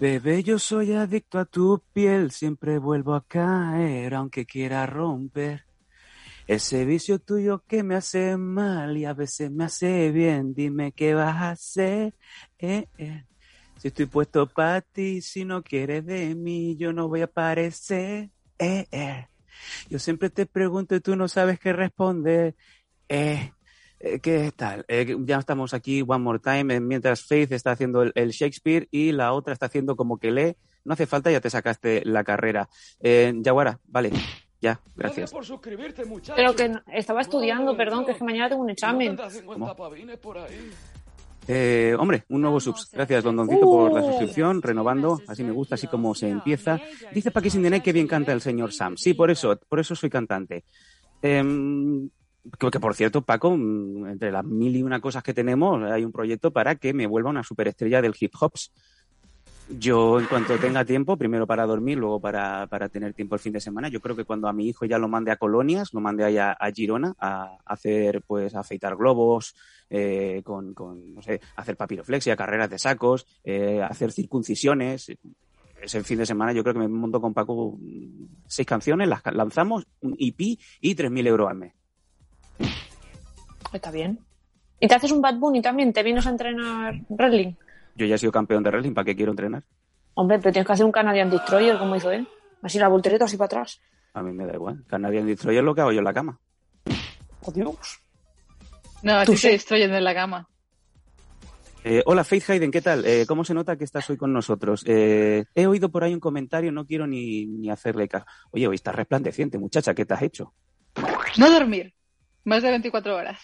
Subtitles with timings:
[0.00, 5.66] Bebé, yo soy adicto a tu piel, siempre vuelvo a caer, aunque quiera romper.
[6.46, 11.12] Ese vicio tuyo que me hace mal y a veces me hace bien, dime qué
[11.12, 12.14] vas a hacer.
[12.58, 13.26] Eh, eh.
[13.76, 18.30] Si estoy puesto para ti, si no quieres de mí, yo no voy a aparecer.
[18.58, 19.28] Eh, eh.
[19.90, 22.56] Yo siempre te pregunto y tú no sabes qué responder.
[24.00, 24.84] Eh, ¿Qué tal?
[24.88, 28.88] Eh, ya estamos aquí one more time, eh, mientras Faith está haciendo el, el Shakespeare
[28.90, 30.56] y la otra está haciendo como que lee.
[30.84, 32.68] No hace falta, ya te sacaste la carrera.
[33.00, 34.10] Eh, Yaguara, vale,
[34.60, 35.30] ya, gracias.
[35.30, 36.04] por suscribirte.
[36.34, 39.18] Pero que estaba estudiando, perdón, que es que mañana tengo un examen.
[39.44, 39.76] ¿Cómo?
[39.76, 40.70] pavines por ahí.
[41.48, 42.90] Eh, hombre, un nuevo subs.
[42.92, 45.20] Gracias, Londoncito, por la suscripción, renovando.
[45.26, 46.78] Así me gusta, así como se empieza.
[47.12, 48.96] Dice Paquis in the Night que bien canta el señor Sam.
[48.96, 50.64] Sí, por eso, por eso soy cantante.
[51.22, 52.08] Em,
[52.58, 56.04] que, que, por cierto, Paco, mm, entre las mil y una cosas que tenemos, hay
[56.04, 58.72] un proyecto para que me vuelva una superestrella del hip hops.
[59.78, 63.52] Yo, en cuanto tenga tiempo, primero para dormir, luego para, para tener tiempo el fin
[63.52, 66.00] de semana, yo creo que cuando a mi hijo ya lo mande a colonias, lo
[66.00, 69.54] mande allá a Girona a hacer, pues, a afeitar globos,
[69.88, 70.74] eh, con,
[71.14, 75.12] no sé, hacer papiroflexia, carreras de sacos, eh, hacer circuncisiones.
[75.80, 79.22] Ese fin de semana yo creo que me monto con Paco mm, seis canciones, las
[79.32, 81.79] lanzamos, un EP y 3.000 euros al mes.
[83.72, 84.18] Está bien.
[84.80, 85.92] ¿Y te haces un Bad Bunny también?
[85.92, 87.54] ¿Te vienes a entrenar wrestling?
[87.94, 89.62] Yo ya he sido campeón de wrestling, ¿para qué quiero entrenar?
[90.14, 92.26] Hombre, pero tienes que hacer un Canadian Destroyer como hizo él.
[92.62, 93.80] Así la voltereta así para atrás.
[94.14, 94.84] A mí me da igual.
[94.86, 96.38] Canadian Destroyer es lo que hago yo en la cama.
[97.42, 98.00] ¡Oh, Dios!
[99.02, 99.48] No, a Tú ti te sí.
[99.52, 100.46] destruyen en la cama.
[101.82, 103.06] Eh, hola Faith Hayden, ¿qué tal?
[103.06, 104.84] Eh, ¿Cómo se nota que estás hoy con nosotros?
[104.86, 108.26] Eh, he oído por ahí un comentario, no quiero ni, ni hacerle caso.
[108.50, 110.52] Oye, hoy estás resplandeciente, muchacha, ¿qué te has hecho?
[111.38, 111.94] No dormir.
[112.44, 113.38] Más de 24 horas.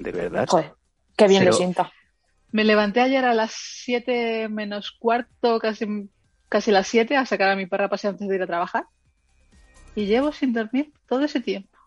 [0.00, 0.46] ¿De verdad?
[0.48, 0.72] Joder,
[1.16, 1.92] qué bien Pero- sienta.
[2.52, 6.10] Me levanté ayer a las 7 menos cuarto, casi,
[6.48, 8.86] casi las 7, a sacar a mi perra a pasear antes de ir a trabajar.
[9.94, 11.78] Y llevo sin dormir todo ese tiempo.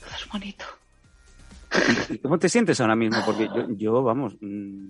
[0.00, 0.64] Todo es bonito.
[2.10, 3.22] ¿Y ¿Cómo te sientes ahora mismo?
[3.24, 4.36] Porque yo, yo, vamos,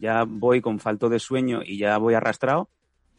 [0.00, 2.68] ya voy con falto de sueño y ya voy arrastrado.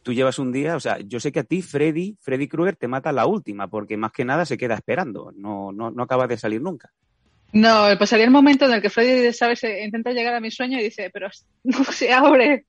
[0.02, 2.88] Tú llevas un día, o sea, yo sé que a ti Freddy, Freddy Krueger te
[2.88, 6.36] mata la última, porque más que nada se queda esperando, no, no, no acaba de
[6.36, 6.90] salir nunca.
[7.52, 9.62] No, pasaría el momento en el que Freddy, ¿sabes?
[9.64, 11.28] Eh, Intenta llegar a mi sueño y dice, pero
[11.64, 12.66] no se abre.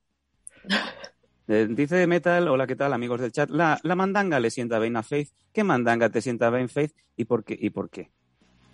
[1.48, 3.50] Eh, dice Metal, hola, ¿qué tal, amigos del chat?
[3.50, 5.30] La, la mandanga le sienta bien a Faith.
[5.54, 6.94] ¿Qué mandanga te sienta bien, Faith?
[7.16, 7.58] ¿Y por qué?
[7.60, 8.12] ¿Y por qué?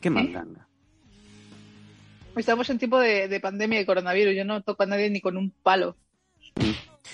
[0.01, 0.67] ¿Qué mandanga?
[2.35, 4.35] Estamos en tiempo de, de pandemia y coronavirus.
[4.35, 5.97] Yo no toco a nadie ni con un palo.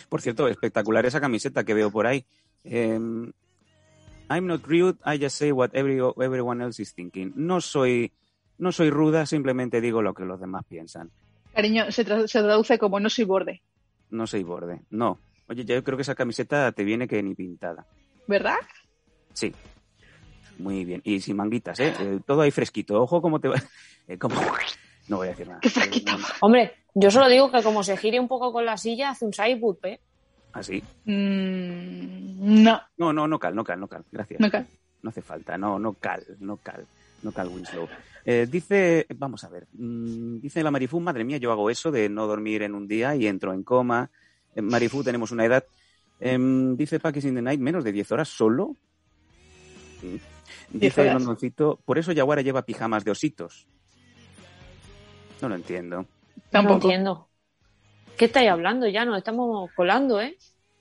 [0.09, 2.25] Por cierto, espectacular esa camiseta que veo por ahí.
[2.63, 3.31] Em,
[4.29, 7.31] I'm not rude, I just say what every- everyone else is thinking.
[7.35, 8.11] No soy,
[8.57, 11.11] no soy ruda, simplemente digo lo que los demás piensan.
[11.53, 13.61] Cariño, se, tra- se traduce como no soy borde.
[14.11, 14.81] No soy borde.
[14.89, 15.19] No.
[15.47, 17.85] Oye, yo creo que esa camiseta te viene que ni pintada.
[18.27, 18.57] ¿Verdad?
[19.33, 19.53] Sí.
[20.57, 21.01] Muy bien.
[21.03, 21.93] Y sin manguitas, ¿eh?
[21.99, 23.01] Eh, todo ahí fresquito.
[23.01, 23.55] Ojo cómo te va.
[24.07, 24.35] eh, cómo-
[25.07, 25.59] No voy a decir nada.
[25.63, 26.25] Eh, no, no.
[26.41, 29.33] Hombre, yo solo digo que como se gire un poco con la silla, hace un
[29.33, 29.99] sideboot, ¿eh?
[30.53, 30.81] Así.
[31.03, 34.03] Mm, no, No, no, no cal, no cal, no cal.
[34.11, 34.39] Gracias.
[34.39, 34.65] no cae.
[35.03, 36.85] No hace falta, no, no cal, no cal,
[37.21, 37.87] no cal Winslow.
[38.27, 42.09] Eh, dice, vamos a ver, mm, dice la Marifú, madre mía, yo hago eso de
[42.09, 44.09] no dormir en un día y entro en coma.
[44.55, 45.63] Eh, Marifú, tenemos una edad.
[46.19, 48.75] Em, dice Packers in the Night, menos de 10 horas solo.
[50.01, 50.21] 10
[50.71, 51.13] Dice horas.
[51.15, 53.67] Londoncito, por eso Yaguara lleva pijamas de ositos.
[55.41, 55.97] No lo entiendo.
[56.01, 56.07] No
[56.49, 56.75] Tampoco.
[56.87, 57.29] entiendo.
[58.17, 59.05] ¿Qué estáis hablando ya?
[59.05, 60.37] Nos estamos colando, ¿eh?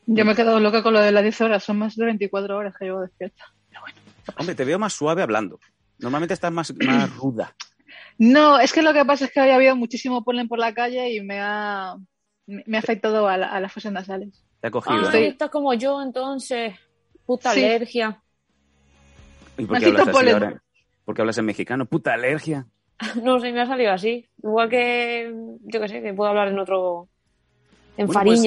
[0.07, 1.65] Yo me he quedado loca con lo de las 10 horas.
[1.65, 3.45] Son más de 24 horas que llevo despierta.
[3.69, 3.99] Pero bueno.
[4.39, 5.59] Hombre, te veo más suave hablando.
[5.99, 7.55] Normalmente estás más, más ruda.
[8.19, 11.13] No, es que lo que pasa es que había habido muchísimo polen por la calle
[11.13, 11.97] y me ha,
[12.47, 14.45] me ha afectado a, la- a las fosas nasales.
[14.61, 14.97] Te ha cogido.
[14.99, 15.19] Ah, ¿no?
[15.19, 16.75] Estás como yo, entonces.
[17.27, 17.65] Puta Sí.
[17.65, 18.21] alergia.
[19.59, 20.35] ¿Y por qué hablas así polen.
[20.35, 20.63] ahora?
[21.05, 21.87] ¿Por qué hablas en mexicano?
[21.87, 22.67] Puta alergia.
[23.23, 24.29] No sé, me ha salido así.
[24.43, 25.33] Igual que,
[25.63, 27.09] yo qué sé, que puedo hablar en otro.
[27.97, 28.41] En Bueno, pues.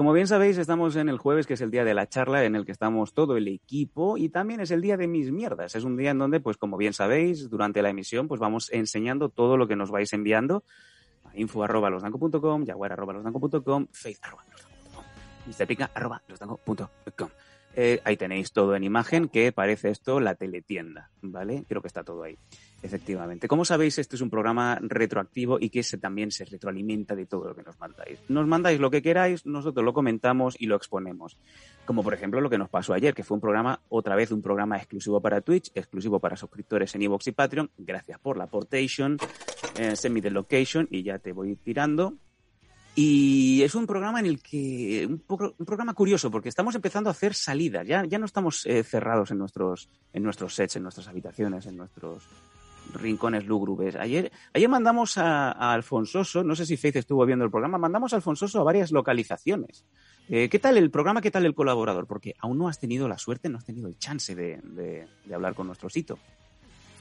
[0.00, 2.56] Como bien sabéis, estamos en el jueves, que es el día de la charla, en
[2.56, 5.74] el que estamos todo el equipo, y también es el día de mis mierdas.
[5.74, 9.28] Es un día en donde, pues como bien sabéis, durante la emisión, pues vamos enseñando
[9.28, 10.64] todo lo que nos vais enviando
[11.26, 14.46] a info arroba losdanco.com, jaguar arroba losdanco.com, faith arroba
[15.94, 17.28] arroba losdanco.com.
[17.76, 21.66] Eh, ahí tenéis todo en imagen, que parece esto la teletienda, ¿vale?
[21.68, 22.38] Creo que está todo ahí.
[22.82, 23.46] Efectivamente.
[23.46, 27.48] Como sabéis, este es un programa retroactivo y que se, también se retroalimenta de todo
[27.48, 28.18] lo que nos mandáis.
[28.28, 31.36] Nos mandáis lo que queráis, nosotros lo comentamos y lo exponemos.
[31.84, 34.40] Como por ejemplo lo que nos pasó ayer, que fue un programa, otra vez un
[34.40, 37.70] programa exclusivo para Twitch, exclusivo para suscriptores en Evox y Patreon.
[37.76, 39.18] Gracias por la aportation.
[39.78, 42.14] Eh, send me the location y ya te voy tirando.
[42.94, 47.08] Y es un programa en el que, un, poco- un programa curioso, porque estamos empezando
[47.08, 50.82] a hacer salidas, ya, ya no estamos eh, cerrados en nuestros, en nuestros sets, en
[50.82, 52.24] nuestras habitaciones, en nuestros
[52.92, 53.96] rincones lúgubres.
[53.96, 58.12] Ayer, ayer mandamos a, a Alfonsoso, no sé si Faith estuvo viendo el programa, mandamos
[58.12, 59.84] a Alfonsoso a varias localizaciones.
[60.28, 61.20] Eh, ¿Qué tal el programa?
[61.20, 62.06] ¿Qué tal el colaborador?
[62.06, 65.34] Porque aún no has tenido la suerte, no has tenido el chance de, de- de
[65.34, 66.18] hablar con nuestro sitio.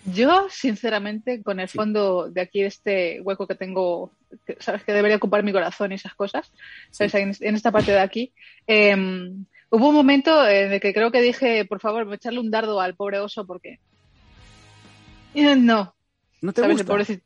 [0.06, 1.78] Yo, sinceramente, con el Sí.
[1.78, 4.14] fondo de aquí, de este hueco que tengo,
[4.46, 6.52] que sabes que debería ocupar mi corazón y esas cosas,
[6.90, 7.14] ¿sabes?
[7.16, 8.34] En, en esta parte de aquí,
[8.66, 8.96] eh,
[9.70, 12.96] hubo un momento en el que creo que dije, por favor, echarle un dardo al
[12.96, 13.80] pobre oso porque...
[15.34, 15.94] Eh, No,
[16.42, 16.86] ¿No te gusta?
[16.86, 17.24] pobrecito.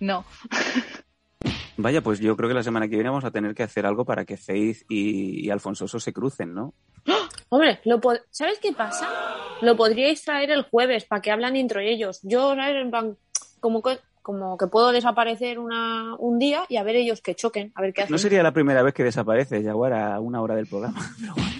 [0.00, 0.24] No.
[1.76, 4.04] Vaya, pues yo creo que la semana que viene vamos a tener que hacer algo
[4.04, 6.74] para que Faith y, y Alfonsoso se crucen, ¿no?
[7.48, 8.00] Hombre, lo
[8.30, 9.08] ¿sabes qué pasa?
[9.62, 12.20] Lo podríais traer el jueves para que hablan entre ellos.
[12.22, 12.76] Yo, ¿sabes?
[12.76, 13.16] En plan,
[13.60, 17.72] como que, como que puedo desaparecer una, un día y a ver ellos que choquen,
[17.74, 18.12] a ver qué hacen.
[18.12, 21.00] No sería la primera vez que desaparece Jaguar a una hora del programa.
[21.20, 21.50] Pero bueno.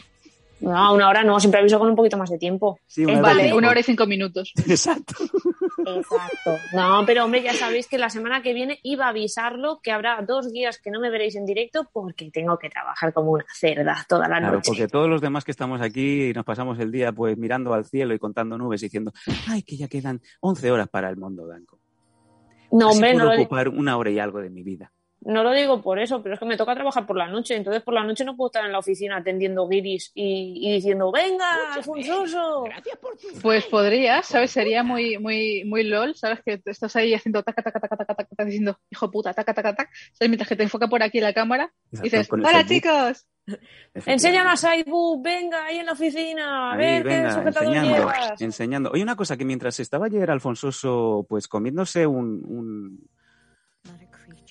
[0.60, 2.78] No, una hora no, siempre aviso con un poquito más de tiempo.
[2.86, 4.52] Sí, una hora Vale, una hora y cinco minutos.
[4.68, 5.14] Exacto.
[5.78, 6.56] Exacto.
[6.74, 10.20] No, pero hombre, ya sabéis que la semana que viene iba a avisarlo que habrá
[10.26, 14.04] dos días que no me veréis en directo porque tengo que trabajar como una cerda
[14.08, 14.68] toda la Claro, noche.
[14.70, 18.14] porque todos los demás que estamos aquí nos pasamos el día pues mirando al cielo
[18.14, 19.12] y contando nubes y diciendo,
[19.48, 21.78] ay, que ya quedan 11 horas para el mundo blanco.
[22.72, 24.92] No, Así hombre, puedo ocupar una hora y algo de mi vida.
[25.22, 27.54] No lo digo por eso, pero es que me toca trabajar por la noche.
[27.54, 31.12] Entonces, por la noche no puedo estar en la oficina atendiendo guiris y, y diciendo,
[31.12, 32.64] venga, Alfonsoso.
[33.42, 34.50] Pues podría, ¿sabes?
[34.50, 36.40] Sería muy, muy, muy lol, ¿sabes?
[36.44, 39.90] Que estás ahí haciendo taca, taca, taca, taca, taca, diciendo, hijo puta, taca, taca, taca,
[40.12, 40.30] ¿sabes?
[40.30, 43.26] Mientras que te enfoca por aquí la cámara y dices, hola chicos.
[44.06, 48.40] Enséñanos a iBook, venga, ahí en la oficina, a ver qué sujetador enseñando, llevas.
[48.40, 48.90] enseñando.
[48.90, 53.10] Oye, una cosa, que mientras estaba ayer Alfonsoso pues comiéndose un, un,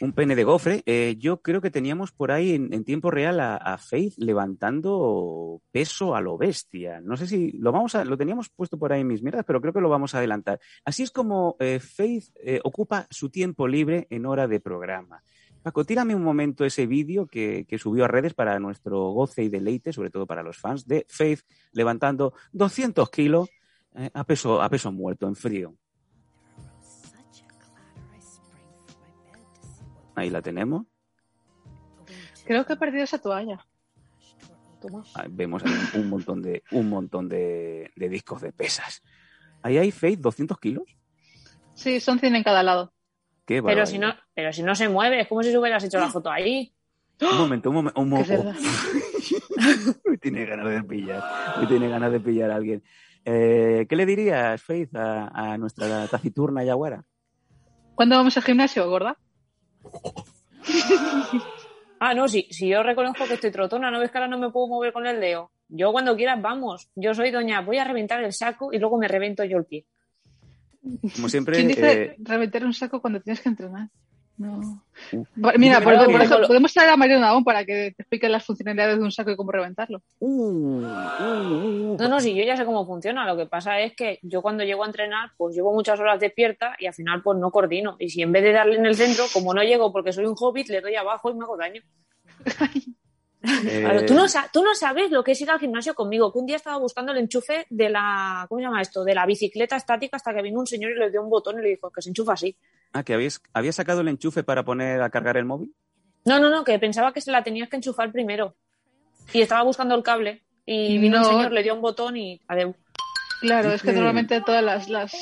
[0.02, 3.78] un pene de gofre, eh, yo creo que teníamos por ahí en, tiempo real a,
[3.78, 7.02] Faith levantando peso a lo bestia.
[7.02, 9.62] No sé si lo vamos a, lo teníamos puesto por ahí en mis mierdas, pero
[9.62, 10.60] creo que lo vamos a adelantar.
[10.86, 15.22] Así es como eh, Faith eh, ocupa su tiempo libre en hora de programa.
[15.62, 19.50] Paco, tírame un momento ese vídeo que, que subió a redes para nuestro goce y
[19.50, 21.42] deleite, sobre todo para los fans de Faith,
[21.74, 23.50] levantando 200 kilos
[24.14, 25.76] a, peso, a peso muerto, en frío.
[30.20, 30.86] Ahí la tenemos.
[32.46, 33.66] Creo que he perdido esa toalla.
[34.82, 35.04] Toma.
[35.16, 39.02] Ahí vemos ahí un, montón de un montón de, de discos de pesas.
[39.62, 40.84] Ahí hay Faith 200 kilos.
[41.74, 42.94] Sí, son 100 en cada lado.
[43.46, 46.10] Qué Pero si, no, pero si no se mueve, es como si hubieras hecho la
[46.10, 46.74] foto ahí.
[47.22, 48.02] Un momento, un momento.
[48.02, 48.32] Un momento.
[48.32, 48.56] verdad.
[50.06, 51.24] Hoy tiene ganas de pillar.
[51.58, 52.84] Hoy tiene ganas de pillar a alguien.
[53.26, 57.06] Eh, ¿Qué le dirías, Faith, a, a nuestra taciturna Yaguara?
[57.96, 59.18] ¿Cuándo vamos al gimnasio, gorda?
[62.02, 64.52] Ah, no, sí, si yo reconozco que estoy trotona, ¿no ves que ahora no me
[64.52, 65.52] puedo mover con el dedo?
[65.68, 66.90] Yo cuando quieras, vamos.
[66.96, 69.86] Yo soy doña, voy a reventar el saco y luego me revento yo el pie.
[71.14, 73.90] Como siempre, ¿Quién dice eh, reventar un saco cuando tienes que entrenar?
[74.40, 74.82] No.
[75.58, 78.46] Mira, por, por que- ejemplo, podemos traer a Mariano Navón para que te explique las
[78.46, 80.02] funcionalidades de un saco y cómo reventarlo.
[80.20, 83.26] uh, uh, uh, No, no, sí, yo ya sé cómo funciona.
[83.28, 86.74] Lo que pasa es que yo cuando llego a entrenar, pues llevo muchas horas despierta
[86.80, 87.98] y al final pues no coordino.
[88.00, 90.36] Y si en vez de darle en el centro, como no llego porque soy un
[90.40, 91.82] hobbit, le doy abajo y me hago daño.
[93.42, 96.40] eh, Claro, tú, no tú no sabes lo que es ir al gimnasio conmigo, que
[96.40, 99.04] un día estaba buscando el enchufe de la, ¿cómo se llama esto?
[99.04, 101.62] De la bicicleta estática hasta que vino un señor y le dio un botón y
[101.62, 102.56] le dijo que se enchufa así.
[102.94, 105.74] Ah, que habías, habías sacado el enchufe para poner a cargar el móvil.
[106.26, 108.56] No, no, no, que pensaba que se la tenías que enchufar primero.
[109.32, 111.30] Y estaba buscando el cable y vino un No.
[111.30, 112.76] señor, le dio un botón y adeu.
[113.42, 115.16] Claro, es que normalmente todas las, las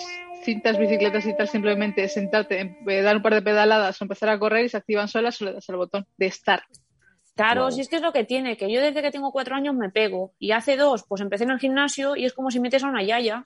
[0.43, 4.65] cintas, bicicletas y tal, simplemente sentarte, dar un par de pedaladas o empezar a correr
[4.65, 6.63] y se activan solas o le das al botón de estar.
[7.35, 7.71] Claro, Wow.
[7.71, 9.89] si es que es lo que tiene, que yo desde que tengo cuatro años me
[9.91, 12.87] pego y hace dos, pues empecé en el gimnasio y es como si metes a
[12.87, 13.45] una yaya.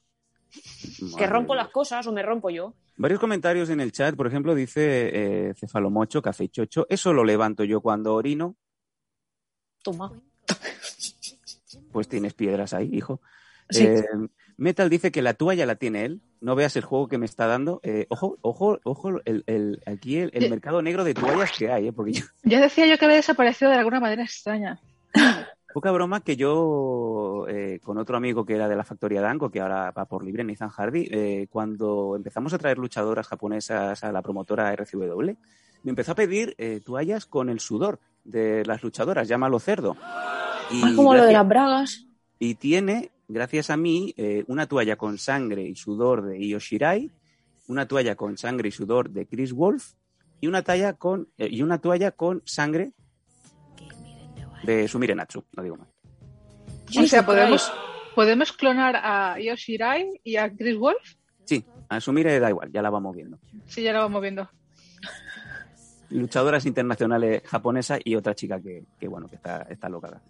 [1.18, 2.74] Que rompo las cosas o me rompo yo.
[2.98, 5.10] Varios comentarios en el chat, por ejemplo, dice
[5.50, 8.56] eh, Cefalomocho, Café Chocho, eso lo levanto yo cuando orino,
[9.84, 10.12] Toma.
[11.92, 13.22] pues tienes piedras ahí, hijo.
[13.70, 13.84] Sí.
[13.86, 14.04] Eh,
[14.58, 17.48] Metal dice que la toalla la tiene él, no veas el juego que me está
[17.48, 17.80] dando.
[17.84, 21.94] Eh, ojo, ojo, ojo, el, el- aquí el, mercado negro de toallas que hay, ¿eh?
[21.94, 24.80] porque yo, Ya decía yo que había desaparecido de alguna manera extraña.
[25.74, 29.62] poca broma que yo, eh, con otro amigo que era de la factoría Danko, que
[29.62, 34.22] ahora va por libre, Nathan Hardy, eh, cuando empezamos a traer luchadoras japonesas a la
[34.22, 35.32] promotora RCW,
[35.84, 39.96] me empezó a pedir eh, toallas con el sudor de las luchadoras, llámalo cerdo.
[40.70, 42.06] Y, Ah, como lo de las bragas.
[42.40, 44.14] y tiene, gracias a mí,
[44.48, 47.12] una toalla con sangre y sudor de Io Shirai,
[47.68, 49.94] una toalla con sangre y sudor de Chris Wolf
[50.40, 52.94] y una, talla con, y una toalla con sangre
[54.64, 55.88] de Sumire Natsu, no digo más.
[56.98, 57.72] O sea, podemos,
[58.16, 61.16] podemos clonar a Yoshirai y a Chris Wolf.
[61.46, 63.40] Sí, a Sumire da igual, ya la vamos viendo.
[63.68, 64.50] Sí, ya lo vamos viendo.
[66.10, 70.22] Luchadoras internacionales japonesa y otra chica que, que, bueno, que está, está loca.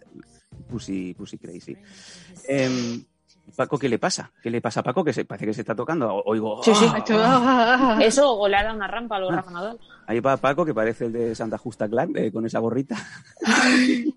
[0.68, 1.76] Pussy, Pussy Crazy.
[2.46, 3.04] Em,
[3.56, 4.30] Paco, ¿qué le pasa?
[4.42, 5.04] ¿Qué le pasa a Paco?
[5.04, 6.14] Que se, parece que se está tocando.
[6.14, 6.86] O- Oigo, Sí, sí.
[6.88, 6.98] ¡ah!
[6.98, 9.78] Hecho- ah, Eso o le ha dado una rampa a los Rafa Nadal.
[10.06, 12.96] Ahí va Paco, que parece el de Santa Justa Clan, eh, con esa gorrita.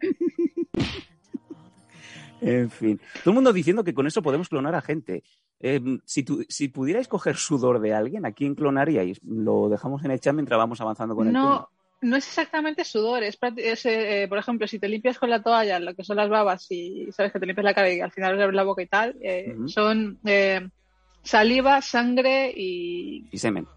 [2.42, 3.00] en fin.
[3.24, 5.24] Todo el mundo diciendo que con eso podemos clonar a gente.
[5.60, 9.20] Eh, si, tu- si pudierais coger sudor de alguien, ¿a quién clonaríais?
[9.24, 11.68] Lo dejamos en el chat mientras vamos avanzando con el tema.
[12.06, 13.24] No, es exactamente sudor.
[13.24, 16.18] Es, es, eh, eh, por ejemplo, si te limpias con la toalla lo que son
[16.18, 18.82] las babas y sabes que te limpias la cara y al final abres la boca
[18.82, 20.68] y tal, eh, son eh,
[21.24, 23.26] saliva, sangre y.
[23.32, 23.68] Y semen.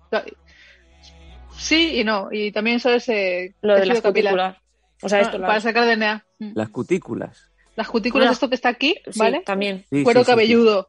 [1.56, 2.28] Sí y no.
[2.30, 4.32] Y también sabes eh, Lo de las capilar.
[4.32, 4.56] cutículas.
[5.02, 6.24] O sea, Ah, esto para las- sacar DNA.
[6.38, 6.50] Mm.
[6.54, 7.50] Las cutículas.
[7.76, 9.42] Las cutículas, Bueno, esto que está aquí, sí, ¿vale?
[9.46, 9.84] también.
[9.90, 10.32] Sí, Cuero sí, sí, sí.
[10.32, 10.88] cabelludo.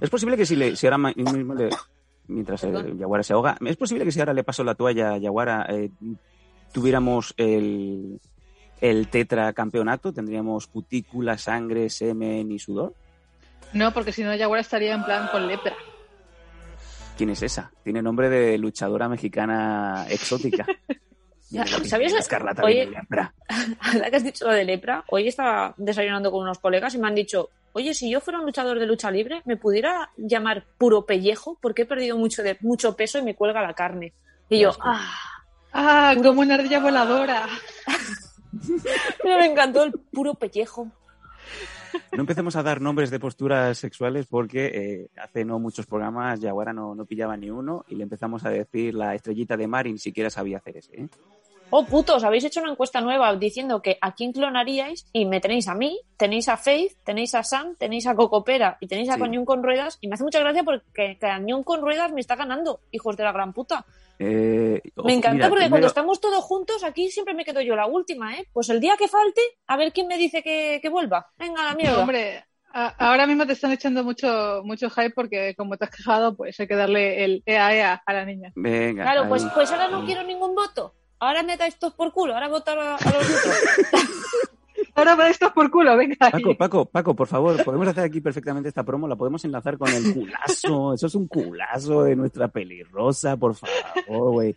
[0.00, 1.70] Es posible que si, le, si ahora mismo le-
[2.28, 2.98] mientras el Perdón.
[2.98, 5.90] Yaguara se ahoga, es posible que si ahora le paso la toalla a Yaguara eh,
[6.72, 8.20] tuviéramos el,
[8.80, 12.94] el tetracampeonato, tendríamos cutícula, sangre, semen y sudor.
[13.72, 15.74] No, porque si no, Jaguar estaría en plan con lepra.
[17.16, 17.72] ¿Quién es esa?
[17.82, 20.66] Tiene nombre de luchadora mexicana exótica.
[21.50, 21.90] Ya, la ¿sabías?
[22.12, 23.34] piscina Escarlata de lepra.
[23.80, 27.06] Ahora que has dicho lo de lepra, hoy estaba desayunando con unos colegas y me
[27.06, 31.06] han dicho, oye, si yo fuera un luchador de lucha libre, ¿me pudiera llamar puro
[31.06, 31.58] pellejo?
[31.60, 34.12] Porque he perdido mucho, de, mucho peso y me cuelga la carne.
[34.48, 35.12] Y yo, ah,
[35.76, 37.46] Ah, como una ardilla voladora.
[39.22, 40.90] pero me encantó el puro pellejo.
[42.12, 46.72] No empecemos a dar nombres de posturas sexuales porque eh, hace no muchos programas Yaguara
[46.72, 49.92] no, no pillaba ni uno y le empezamos a decir la estrellita de mar y
[49.92, 51.02] ni siquiera sabía hacer ese.
[51.02, 51.08] ¿eh?
[51.70, 55.66] Oh, putos, habéis hecho una encuesta nueva diciendo que a quién clonaríais y me tenéis
[55.66, 59.20] a mí, tenéis a Faith, tenéis a Sam, tenéis a Cocopera y tenéis a Sí.
[59.20, 62.80] Cañón con Ruedas y me hace mucha gracia porque Cañón con Ruedas me está ganando,
[62.92, 63.84] hijos de la gran puta.
[64.18, 67.74] Eh, Me encanta mira, porque primero- cuando estamos todos juntos, aquí siempre me quedo yo
[67.76, 68.46] la última, ¿eh?
[68.52, 71.30] Pues el día que falte, a ver quién me dice que, que vuelva.
[71.36, 72.00] Venga, la mierda.
[72.00, 76.36] Hombre, a- ahora mismo te están echando mucho, mucho hype porque como te has quejado,
[76.36, 78.52] pues hay que darle el EA EA a la niña.
[78.54, 79.02] Venga.
[79.04, 80.94] claro, pues, pues ahora no quiero ningún voto.
[81.20, 83.56] Ahora metáis todos por culo, ahora votar a, a los otros.
[84.96, 86.16] Ahora me esto por culo, venga.
[86.20, 86.30] ahí.
[86.32, 89.88] Paco, Paco, Paco, por favor, podemos hacer aquí perfectamente esta promo, la podemos enlazar con
[89.88, 94.54] el culazo, eso es un culazo de nuestra pelirrosa, por favor, güey.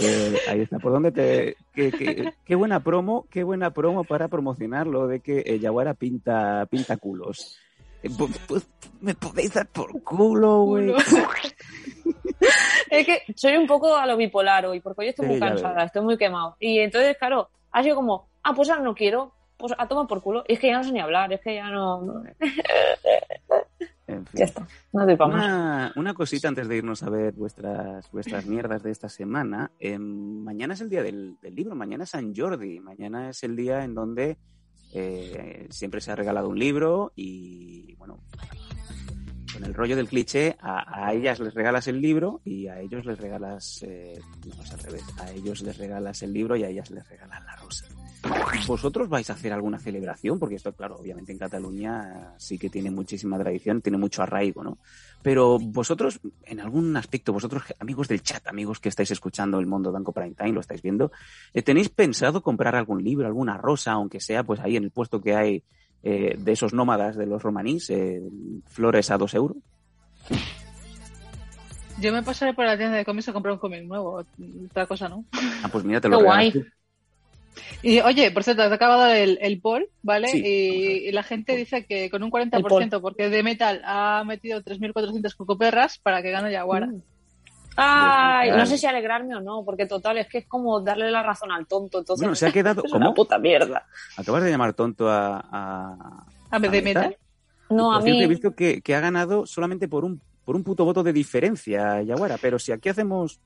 [0.00, 1.56] Eh, ahí está, ¿por dónde te...?
[1.72, 5.94] Qué, qué- qué buena promo, qué buena promo para promocionar lo de que eh, Yaguara
[5.94, 7.56] pinta, pinta culos.
[8.02, 8.64] Eh, pu- pu-
[9.00, 10.92] me podéis dar por culo, güey.
[12.90, 15.84] Es que soy un poco a lo bipolar hoy, porque hoy estoy Sí, muy cansada,
[15.84, 16.56] estoy muy quemado.
[16.60, 20.22] Y entonces, claro, ha sido como, ah, pues ahora no quiero, pues a tomar por
[20.22, 20.44] culo.
[20.48, 22.22] Y es que ya no sé ni hablar, es que ya no.
[24.08, 24.38] En fin.
[24.38, 25.44] Ya está, no doy para más.
[25.44, 29.72] Una, una cosita antes de irnos a ver vuestras, vuestras mierdas de esta semana.
[29.80, 33.56] Em, mañana es el día del, del libro, mañana es San Jordi, mañana es el
[33.56, 34.38] día en donde
[34.92, 38.22] eh, siempre se ha regalado un libro y, bueno,
[39.52, 43.04] con el rollo del cliché, a, a ellas les regalas el libro y a ellos
[43.04, 46.68] les regalas, eh, no, es al revés, a ellos les regalas el libro y a
[46.68, 47.86] ellas les regalas la rosa.
[48.66, 50.38] ¿Vosotros vais a hacer alguna celebración?
[50.38, 54.78] Porque esto, claro, obviamente en Cataluña sí que tiene muchísima tradición, tiene mucho arraigo, ¿no?
[55.22, 59.92] Pero vosotros, en algún aspecto, vosotros, amigos del chat, amigos que estáis escuchando el Mundo
[59.92, 61.10] Banco Prime Time, lo estáis viendo,
[61.52, 65.20] eh, ¿tenéis pensado comprar algún libro, alguna rosa, aunque sea pues ahí en el puesto
[65.20, 65.62] que hay
[66.02, 68.22] eh, de esos nómadas de los romanís, eh,
[68.66, 69.56] flores a dos euros?
[71.98, 74.22] Yo me pasaré por la tienda de cómics a comprar un cómic nuevo.
[74.70, 75.24] Otra cosa, ¿no?
[75.62, 76.52] Ah, pues mira, te lo Qué guay.
[76.52, 76.64] tú.
[77.82, 80.28] Y oye, por cierto, te ha acabado el, el poll, ¿vale?
[80.28, 82.50] Sí, y, y la gente dice que con un poll.
[82.50, 86.86] 40%, porque de Metal ha metido 3.400 cocoperras para que gane Yaguara.
[86.86, 87.02] Mm.
[87.76, 91.22] Ay, no sé si alegrarme o no, porque total, es que es como darle la
[91.22, 91.98] razón al tonto.
[91.98, 92.82] Entonces, Bueno, se ha quedado...
[92.84, 93.86] es una puta mierda.
[94.16, 95.44] Acabas de llamar tonto a...
[95.50, 96.58] a...
[96.58, 96.82] De ¿A Metal?
[96.82, 97.16] Metal.
[97.68, 98.24] No, a cierto, mí.
[98.24, 102.00] He visto que, que ha ganado solamente por un, por un puto voto de diferencia,
[102.02, 102.38] Yaguara.
[102.40, 103.40] Pero si aquí hacemos...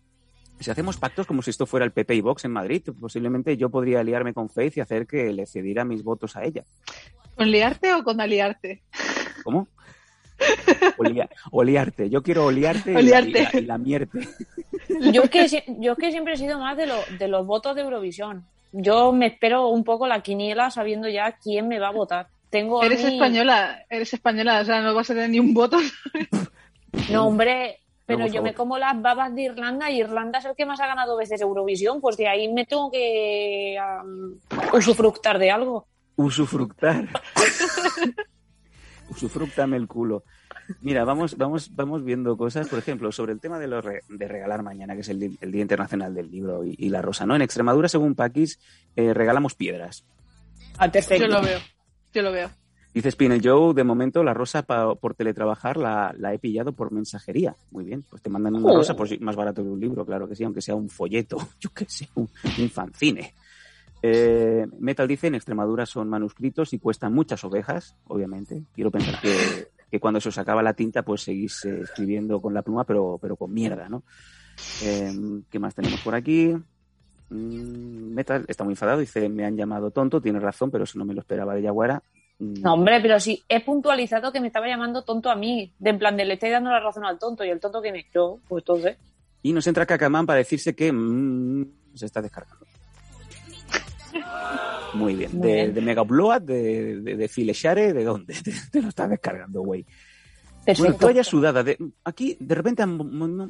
[0.60, 3.70] Si hacemos pactos como si esto fuera el PP y Vox en Madrid, posiblemente yo
[3.70, 6.64] podría aliarme con Faith y hacer que le cediera mis votos a ella.
[7.34, 8.82] ¿Con liarte o con aliarte?
[9.42, 9.66] ¿Cómo?
[10.98, 12.10] Olia- oliarte.
[12.10, 13.28] Yo quiero oliarte, y la- Oliarte.
[13.30, 14.18] Y, la, y la mierte.
[15.12, 17.74] Yo es que, yo es que siempre he sido más de, lo- de los votos
[17.74, 18.44] de Eurovisión.
[18.72, 22.28] Yo me espero un poco la quiniela sabiendo ya quién me va a votar.
[22.50, 25.54] Tengo a Eres mí- española, eres española, o sea, no vas a tener ni un
[25.54, 25.78] voto.
[27.10, 27.78] No, hombre,
[28.16, 30.86] pero yo me como las babas de Irlanda y Irlanda es el que más ha
[30.86, 33.76] ganado veces Eurovisión, pues de ahí me tengo que
[34.72, 35.86] usufructar de algo.
[36.16, 37.08] Usufructar.
[39.08, 40.22] Usufructame el culo.
[40.82, 44.28] Mira, vamos, vamos, vamos viendo cosas, por ejemplo, sobre el tema de, los re- de
[44.28, 47.26] regalar mañana, que es el, Día Internacional del Libro y, y la Rosa.
[47.26, 47.34] ¿no?
[47.34, 48.60] En Extremadura, según Paquis,
[48.94, 50.04] eh, regalamos piedras.
[50.92, 51.26] Perfecto.
[51.26, 51.58] Yo lo veo,
[52.12, 52.50] yo lo veo.
[52.92, 57.54] Dice Spinel Joe, de momento la rosa por teletrabajar la, he pillado por mensajería.
[57.70, 60.34] Muy bien, pues te mandan una rosa pues, más barato que un libro, claro que
[60.34, 62.28] sí, aunque sea un folleto, yo qué sé, un,
[62.58, 63.34] un fanzine.
[64.02, 68.62] Eh, Metal dice, en Extremadura son manuscritos y cuestan muchas ovejas, obviamente.
[68.74, 72.62] Quiero pensar que, cuando se os acaba la tinta, pues seguís eh, escribiendo con la
[72.62, 74.02] pluma, pero, pero con mierda, ¿no?
[74.82, 75.12] Eh,
[75.50, 76.54] ¿Qué más tenemos por aquí?
[77.28, 81.04] Mm, Metal está muy enfadado, dice, me han llamado tonto, tiene razón, pero eso no
[81.04, 82.02] me lo esperaba de Yaguara.
[82.40, 85.72] Mm, No, hombre, pero sí, he puntualizado que me estaba llamando tonto a mí.
[85.78, 87.92] De en plan, de le estoy dando la razón al tonto y el tonto que
[87.92, 88.96] me yo, pues entonces.
[89.42, 92.66] Y nos entra Cacamán para decirse que mm, se está descargando.
[94.94, 95.30] Muy bien.
[95.38, 95.74] Muy de, bien.
[95.74, 98.34] de Mega Upload, de, de, de Fileshare, ¿de dónde?
[98.34, 99.86] Te, te lo estás descargando, güey.
[100.78, 101.06] Perfecto.
[101.06, 101.62] toalla sudada.
[101.62, 103.00] De, aquí, de repente, han,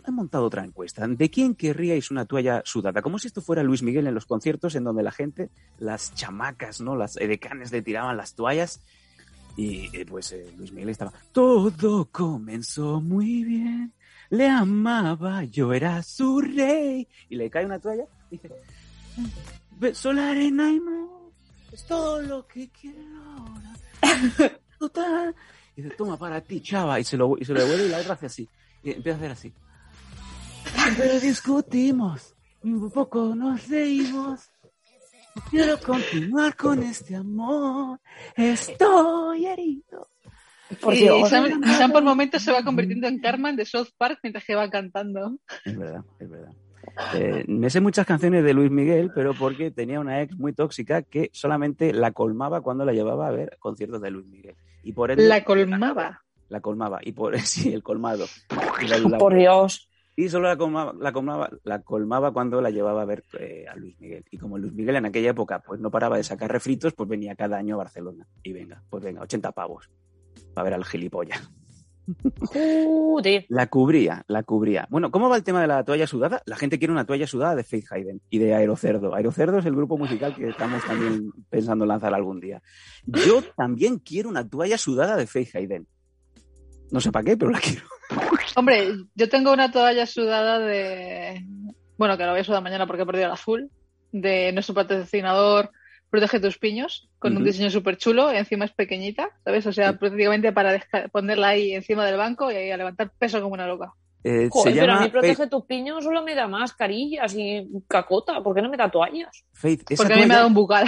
[0.05, 1.07] han montado otra encuesta.
[1.07, 3.03] ¿De quién querríais una toalla sudada?
[3.03, 6.81] Como si esto fuera Luis Miguel en los conciertos, en donde la gente, las chamacas,
[6.81, 6.97] ¿no?
[6.97, 8.81] Las edecanes le tiraban las toallas.
[9.57, 11.13] Y eh, pues eh, Luis Miguel estaba.
[11.33, 13.93] Todo comenzó muy bien.
[14.31, 17.07] Le amaba, yo era su rey.
[17.29, 18.05] Y le cae una toalla.
[18.31, 18.51] Y dice:
[19.79, 21.33] Beso la arena y no.
[21.73, 23.75] Es todo lo que quiero ahora.
[24.79, 25.35] Total.
[25.77, 27.01] Y dice, toma para ti, chava.
[27.01, 28.49] Y se lo, y se lo devuelve y la otra hace así.
[28.83, 29.53] Y empieza a hacer así.
[30.97, 32.35] Pero discutimos.
[32.63, 34.51] Un poco nos reímos.
[35.51, 38.01] Quiero continuar con este amor.
[38.37, 40.09] Estoy herido.
[40.81, 41.29] Por y Dios.
[41.29, 44.69] Sam, Sam por momentos se va convirtiendo en Carmen de South Park mientras que va
[44.71, 45.39] cantando.
[45.65, 46.53] Es verdad, es verdad.
[47.15, 51.03] Eh, me sé muchas canciones de Luis Miguel, pero porque tenía una ex muy tóxica
[51.03, 54.57] que solamente la colmaba cuando la llevaba a ver conciertos de Luis Miguel.
[54.83, 56.23] Y por ende- La colmaba.
[56.49, 56.99] La colmaba.
[57.03, 58.25] Y por sí, el colmado.
[58.83, 59.89] Y, la- la- Por Dios.
[60.17, 63.77] y solo la colmaba, la colmaba, la colmaba cuando la llevaba a ver eh, a
[63.77, 64.25] Luis Miguel.
[64.31, 67.35] Y como Luis Miguel en aquella época pues no paraba de sacar refritos, pues venía
[67.37, 68.27] cada año a Barcelona.
[68.43, 69.91] Y venga, pues venga, 80 pavos.
[70.55, 71.51] Para ver al gilipollas.
[72.53, 73.47] Joder.
[73.49, 74.87] La cubría, la cubría.
[74.91, 76.43] Bueno, ¿cómo va el tema de la toalla sudada?
[76.47, 79.15] La gente quiere una toalla sudada de Faith Hayden y de Aerocerdo.
[79.15, 82.63] Aerocerdo es el grupo musical que estamos también pensando en lanzar algún día.
[83.07, 85.87] Yo también quiero una toalla sudada de Faith Hayden.
[86.91, 87.83] No sé para qué, pero la quiero.
[88.57, 91.45] Hombre, yo tengo una toalla sudada de.
[91.97, 93.71] Bueno, que la voy a sudar mañana porque he perdido el azul.
[94.13, 95.71] De nuestro patrocinador
[96.11, 98.33] Protege tus piños, con un diseño súper chulo.
[98.33, 99.65] Encima es pequeñita, ¿sabes?
[99.67, 99.99] O sea, Sí.
[99.99, 103.93] prácticamente para ponerla ahí encima del banco y ahí a levantar peso como una loca.
[104.25, 107.67] Eh, Joder, se pero a mí protege Faith, tus piños solo me da mascarillas y
[107.89, 108.43] cacota.
[108.43, 109.45] ¿Por qué no me da toallas?
[109.53, 109.85] Faith.
[109.89, 110.87] Esa Porque a mí me ha dado un bucal.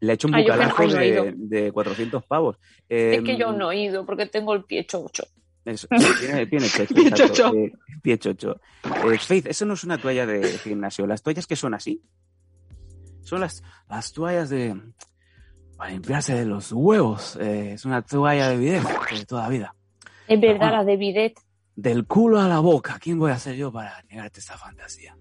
[0.00, 2.56] le ha hecho un Ah, bucalazo ay, no de, de 400 pavos.
[2.88, 5.24] Es Em, que yo no he ido porque tengo el pie chocho.
[5.64, 5.88] Eso,
[6.20, 7.54] tiene, tiene chocho, Pie chocho.
[7.54, 8.60] eh, pie chocho.
[8.84, 11.06] Eh, Faith, eso no es una toalla de gimnasio.
[11.06, 12.02] Las toallas que son así
[13.24, 14.80] son las, las toallas de
[15.76, 17.36] para limpiarse de los huevos.
[17.36, 19.74] Eh, es una toalla de bidet de toda vida.
[20.28, 20.76] Es verdad, Ajá.
[20.78, 21.34] la de bidet.
[21.76, 22.98] Del culo a la boca.
[23.00, 25.16] ¿Quién voy a ser yo para negarte esta fantasía?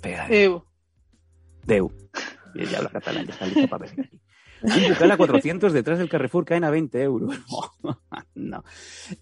[0.00, 0.30] Pégale.
[0.30, 0.60] Eh,
[1.64, 1.92] Deu.
[2.54, 4.19] Y ya habla catalán, ya está listo para venir aquí.
[4.62, 7.34] Un bucal a 400 detrás del Carrefour caen a 20 euros.
[8.34, 8.62] no.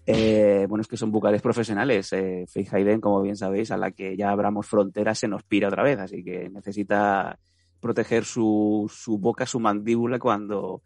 [0.05, 2.11] Eh, bueno, es que son bucales profesionales.
[2.13, 5.83] Eh, Hayden, como bien sabéis, a la que ya abramos fronteras se nos pira otra
[5.83, 7.37] vez, así que necesita
[7.79, 10.81] proteger su, su boca, su mandíbula cuando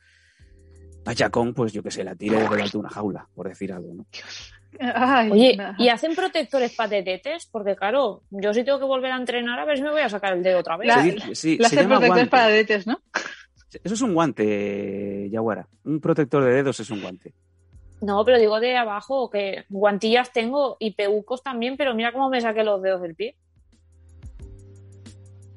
[1.05, 3.73] a Chacón, pues yo que sé, la tire desde delante de una jaula, por decir
[3.73, 4.05] algo, ¿no?
[4.79, 5.57] Ay, Oye.
[5.77, 7.45] ¿y hacen protectores para dedetes?
[7.51, 10.09] Porque claro, yo sí tengo que volver a entrenar a ver si me voy a
[10.09, 10.87] sacar el dedo otra vez.
[10.87, 11.03] La-
[11.35, 12.27] sí, Le se hace llama protectores guante.
[12.29, 12.99] para detes, ¿no?
[13.83, 15.67] Eso es un guante, Yaguara.
[15.85, 17.33] Un protector de dedos es un guante.
[18.01, 22.41] No, pero digo de abajo, que guantillas tengo y peucos también, pero mira cómo me
[22.41, 23.37] saqué los dedos del pie.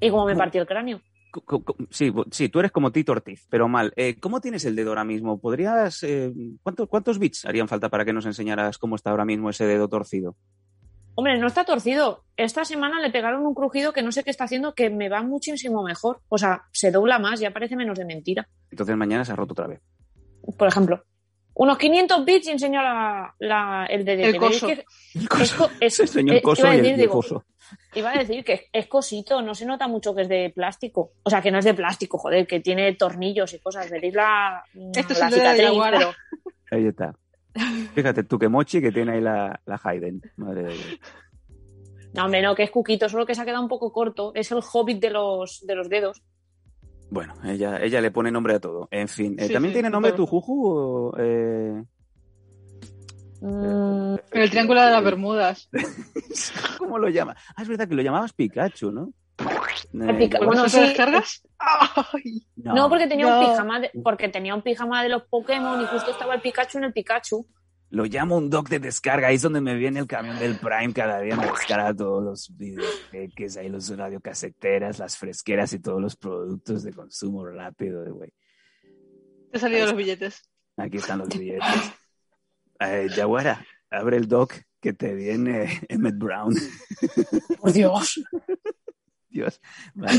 [0.01, 0.39] Y cómo me ¿Cómo?
[0.39, 1.01] partí el cráneo.
[1.91, 3.93] Sí, sí, tú eres como Tito Ortiz, pero mal.
[3.97, 5.39] Eh, ¿Cómo tienes el dedo ahora mismo?
[5.39, 6.03] ¿Podrías...
[6.03, 9.67] eh, ¿cuánto- ¿Cuántos bits harían falta para que nos enseñaras cómo está ahora mismo ese
[9.67, 10.37] dedo torcido?
[11.17, 12.23] Hombre, no está torcido.
[12.37, 15.23] Esta semana le pegaron un crujido que no sé qué está haciendo, que me va
[15.23, 16.21] muchísimo mejor.
[16.29, 18.49] O sea, se dobla más, ya parece menos de mentira.
[18.71, 19.81] Entonces mañana se ha roto otra vez.
[20.59, 21.03] Por ejemplo,
[21.55, 24.35] unos 500 bits y enseño la, la- el DDT.
[24.35, 24.67] El coso.
[24.67, 24.79] ¿Veis
[25.29, 27.45] que es El eh, Coso iba a y el decir, tío digo, Coso.
[27.95, 31.13] Iba a decir que es cosito, no se nota mucho que es de plástico.
[31.23, 33.91] O sea, que no es de plástico, joder, que tiene tornillos y cosas.
[33.91, 34.63] Veréis la,
[34.95, 35.99] Esto es la de Yaguara.
[35.99, 36.13] pero
[36.71, 37.15] Ahí está.
[37.95, 40.21] Fíjate tú que mochi que tiene ahí la, la Hayden.
[40.37, 40.99] Madre de Dios.
[42.15, 44.33] no, hombre, no, que es cuquito, solo que se ha quedado un poco corto.
[44.35, 46.23] Es el hobbit de los, de los dedos.
[47.11, 48.89] Bueno, ella, ella le pone nombre a todo.
[48.91, 50.27] En fin, eh, Sí, ¿también sí, tiene nombre tu.
[50.27, 50.67] Juju?
[50.67, 51.83] o, eh,
[53.41, 55.69] Mm, El triángulo de las Bermudas.
[56.79, 57.37] ¿Cómo lo llama?
[57.55, 59.13] Ah, es verdad que lo llamabas Pikachu, ¿no?
[59.85, 60.83] Eh, Pica- Yaguara- bueno, ¿Eso sí.
[60.83, 61.43] te descargas?
[61.59, 63.41] Ay, no, porque tenía no.
[63.41, 66.79] un pijama de, porque tenía un pijama de los Pokémon y justo estaba el Pikachu
[66.79, 67.47] en el Pikachu.
[67.91, 70.93] Lo llamo un dock de descarga, ahí es donde me viene el camión del Prime
[70.93, 76.17] cada día, me descarga todos los videoteques, ahí los radiocaseteras, las fresqueras y todos los
[76.17, 78.31] productos de consumo rápido, güey.
[79.53, 80.51] Te han salido los billetes.
[80.77, 81.93] Aquí están los billetes.
[82.81, 86.55] Eh, Yaguara, abre el dock que te viene Emmett Brown.
[87.61, 88.21] Por Dios.
[89.37, 89.61] Dios.
[89.95, 90.19] Vale.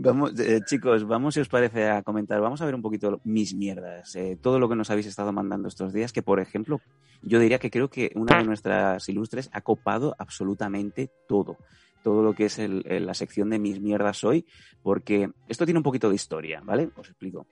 [0.00, 2.40] Vamos, eh, chicos, vamos, si os parece, a comentar.
[2.40, 4.14] Vamos a ver un poquito mis mierdas.
[4.14, 6.80] eh, todo lo que nos habéis estado mandando estos días, que por ejemplo,
[7.20, 11.56] yo diría que creo que una de nuestras ilustres ha copado absolutamente todo.
[12.04, 14.46] Todo lo que es el- el- la sección de mis mierdas hoy,
[14.84, 16.90] porque esto tiene un poquito de historia, ¿vale?
[16.96, 17.48] Os explico.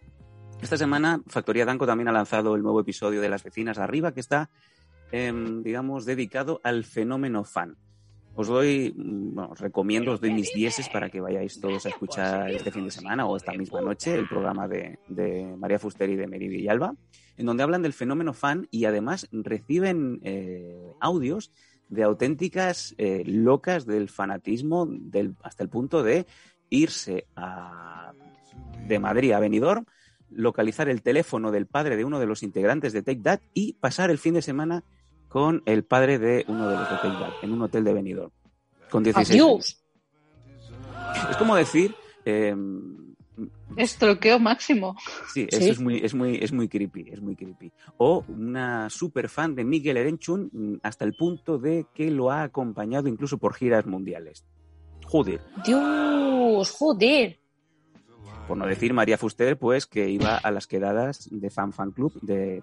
[0.63, 4.13] Esta semana, Factoría Danco también ha lanzado el nuevo episodio de Las Vecinas de Arriba,
[4.15, 4.51] que está,
[5.11, 7.77] em, digamos, dedicado al fenómeno fan.
[8.37, 12.71] Os doy, mm, recomiendo, os doy mis dieces para que vayáis todos a escuchar este
[12.71, 14.99] fin de semana o esta misma noche el programa de,
[15.57, 16.95] María Fuster y de Mary Villalba,
[17.39, 21.51] en donde hablan del fenómeno fan y además reciben eh, audios
[21.89, 26.27] de auténticas eh, locas del fanatismo del, hasta el punto de
[26.69, 28.13] irse a,
[28.87, 29.87] de Madrid a Benidorm,
[30.29, 34.11] localizar el teléfono del padre de uno de los integrantes de Take That y pasar
[34.11, 34.85] el fin de semana
[35.37, 37.03] con el padre de uno de los That
[37.43, 38.31] en un hotel de Benidorm.
[38.89, 39.83] Con 16 años.
[40.95, 41.31] Adiós.
[41.31, 41.95] Es como decir,
[42.25, 42.57] eh,
[43.77, 44.97] Estroqueo máximo.
[45.35, 45.69] sí, eso Sí.
[45.69, 47.71] es muy, es muy, es muy creepy, es muy creepy.
[47.99, 52.43] O una super fan de Miguel Erenchun mm, hasta el punto de que lo ha
[52.43, 54.47] acompañado incluso por giras mundiales.
[55.05, 57.39] Joder, Dios, joder.
[58.49, 62.19] por no decir María Fuster, pues que iba a las quedadas de Fan Fan Club
[62.23, 62.63] de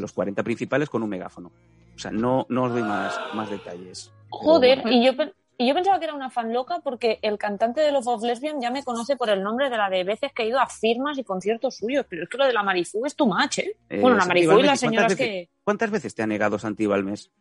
[0.00, 1.52] los 40 principales con un megáfono.
[1.98, 4.12] O sea, no, no os doy más, más detalles.
[4.30, 5.12] Joder, Pero y yo,
[5.56, 8.60] y yo pensaba que era una fan loca porque el cantante de Love of Lesbian
[8.60, 11.18] ya me conoce por el nombre de la de veces que he ido a firmas
[11.18, 13.74] y conciertos suyos, pero es que lo de la Marifú es too much, ¿eh?
[13.90, 15.48] Eh, bueno, la Marifú y las señoras ¿cuántas que...
[15.64, 17.32] ¿Cuántas veces te ha negado Santi Balmes?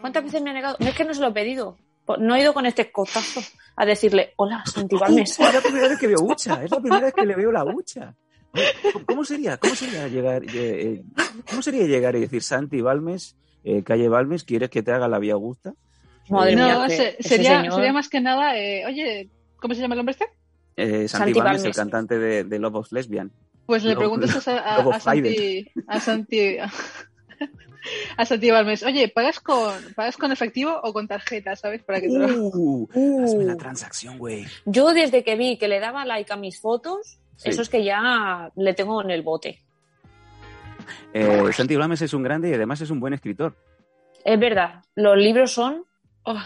[0.00, 0.76] ¿Cuántas veces me ha negado?
[0.80, 1.76] No es que no se lo he pedido.
[2.06, 3.40] Pues No he ido con este cotazo
[3.76, 5.38] a decirle, hola, Santi Balmes.
[5.40, 7.64] Es la primera vez que veo hucha, es la primera vez que le veo la
[7.64, 8.14] hucha.
[8.92, 11.02] ¿Cómo- ¿Cómo sería, cómo sería llegar, eh, eh,
[11.48, 15.18] cómo sería llegar y decir Santi Balmes, eh, calle Balmes, ¿quieres que te haga la
[15.18, 15.74] vía Augusta?
[16.28, 19.80] Madre mía, no, que se- sería, señor- sería más que nada, eh, oye, ¿cómo se
[19.80, 20.26] llama el hombre este?
[20.76, 23.30] Eh, Santi, Santi Balmes, el cantante de, de Love of Lesbian.
[23.66, 26.56] Pues le preguntas a, a- Lobo a Santi, a Santi,
[28.16, 31.82] a Santi Balmes, oye, ¿pagas con, ¿pagas con efectivo o con tarjeta, sabes?
[31.82, 33.24] Para que te lo- Uh, Uh.
[33.24, 34.46] hazme la transacción, güey.
[34.66, 37.48] Yo desde que vi que le daba like a mis fotos, Sí.
[37.50, 39.60] eso es que ya le tengo en el bote.
[41.12, 43.56] Eh, Santi Balmes es un grande y además es un buen escritor.
[44.24, 45.84] Es verdad, los libros son...
[46.24, 46.36] oh,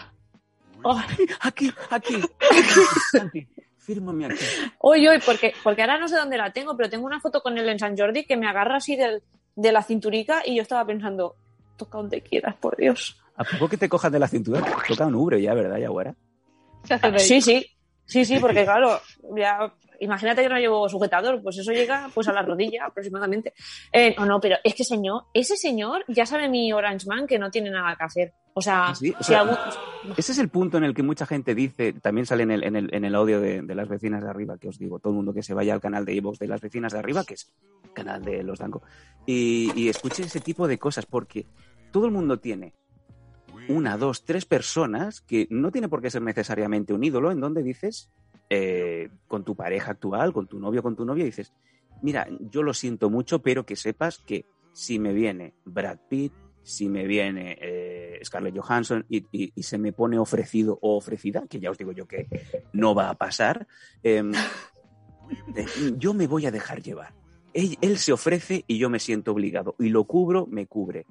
[0.83, 1.01] oh,
[1.41, 2.21] Aquí, aquí.
[3.11, 4.45] Santi, fírmame aquí.
[4.79, 7.57] Hoy, hoy, porque, porque ahora no sé dónde la tengo, pero tengo una foto con
[7.57, 9.21] él en San Jordi que me agarra así del,
[9.55, 11.35] de la cinturica y yo estaba pensando,
[11.77, 13.21] toca donde quieras, por Dios.
[13.37, 14.61] ¿A poco que te cojas de la cintura?
[14.87, 16.15] Toca un ubre ya, ¿verdad, Yaguara?
[17.17, 17.65] Sí, sí,
[18.05, 19.01] sí, sí, porque claro,
[19.35, 23.53] ya, imagínate que no llevo sujetador, pues eso llega pues a la rodilla aproximadamente.
[23.91, 27.39] Eh, no, no, pero es que señor, ese señor ya sabe mi Orange Man que
[27.39, 28.33] no tiene nada que hacer.
[28.53, 29.11] O sea, ¿Ah, sí?
[29.11, 29.57] O si sea, algún-
[30.15, 32.75] Ese es el punto en el que mucha gente dice, también sale en el, en
[32.77, 35.17] el, en el audio de, de las vecinas de arriba, que os digo, todo el
[35.17, 37.51] mundo que se vaya al canal de Evox de las vecinas de arriba, que es
[37.93, 38.81] canal de los Danco,
[39.25, 41.45] y, y escuche ese tipo de cosas, porque
[41.91, 42.73] todo el mundo tiene
[43.67, 47.63] una, dos, tres personas que no tiene por qué ser necesariamente un ídolo, en donde
[47.63, 48.09] dices,
[48.49, 51.53] eh, con tu pareja actual, con tu novio, con tu novia, dices,
[52.01, 56.89] mira, yo lo siento mucho, pero que sepas que si me viene Brad Pitt, si
[56.89, 61.59] me viene eh, Scarlett Johansson y, y- y se me pone ofrecido o ofrecida, que
[61.59, 62.27] ya os digo yo que
[62.73, 63.67] no va a pasar,
[64.03, 64.31] em,
[65.55, 65.65] eh,
[65.97, 67.13] yo me voy a dejar llevar.
[67.53, 69.75] Él, él se ofrece y yo me siento obligado.
[69.79, 71.05] Y lo cubro, me cubre.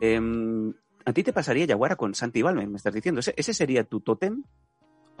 [0.00, 0.72] Em,
[1.04, 2.70] ¿A ti te pasaría, Yaguara, con Santi Balmen?
[2.70, 3.20] Me estás diciendo.
[3.20, 4.44] ¿Ese, ese sería tu tótem?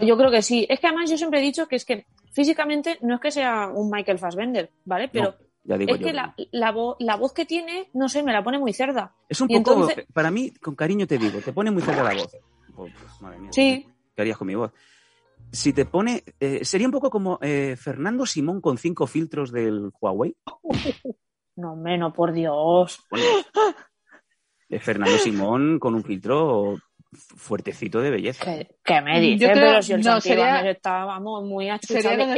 [0.00, 0.66] Yo creo que sí.
[0.68, 3.68] Es que además yo siempre he dicho que es que físicamente no es que sea
[3.68, 5.08] un Michael Fassbender, ¿vale?
[5.08, 8.08] Pero No, ya digo es yo que la, la, vo- la voz que tiene, no
[8.08, 9.14] sé, me la pone muy cerda.
[9.28, 12.02] Es un y poco, entonces- para mí, con cariño te digo, te pone muy cerca
[12.02, 12.36] la voz.
[12.76, 13.86] Oh, pues, madre mía, Sí.
[14.14, 14.72] ¿Qué harías con mi voz?
[15.52, 19.90] Si te pone, eh, sería un poco como eh, Fernando Simón con cinco filtros del
[20.00, 20.36] Huawei.
[21.56, 23.04] No, no, por Dios.
[23.10, 23.26] Bueno,
[24.70, 26.78] eh, Fernando Simón con un filtro
[27.12, 28.44] fuertecito de belleza.
[28.44, 29.50] ¿Qué, qué me Yo dices?
[29.50, 31.78] creo- Pero si el no, sería- Ibanez está, vamos, muy el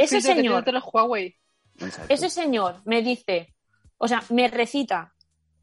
[0.01, 1.35] Ese señor, los Huawei.
[2.09, 3.53] Ese señor me dice,
[3.97, 5.13] o sea, me recita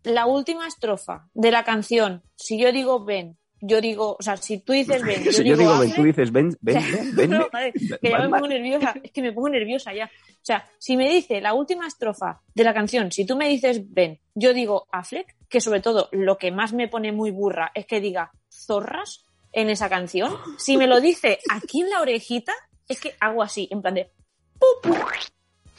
[0.04, 2.22] la última estrofa de la canción.
[2.36, 5.56] Si yo digo ven, yo digo, o sea, si tú dices ven, yo Si digo,
[5.56, 7.30] yo digo, ven, tú dices, ven, ven, ven, ven.
[7.30, 10.06] No, joder, que ya me pongo nerviosa, es que me pongo nerviosa ya.
[10.06, 13.82] O sea, si me dice la última estrofa de la canción, si tú me dices
[13.92, 17.84] ven, yo digo Affleck, que sobre todo lo que más me pone muy burra es
[17.86, 18.32] que diga
[18.70, 20.32] zorras en esa canción.
[20.58, 22.52] Si me lo dice aquí en la orejita,
[22.88, 24.10] es que hago así, en plan de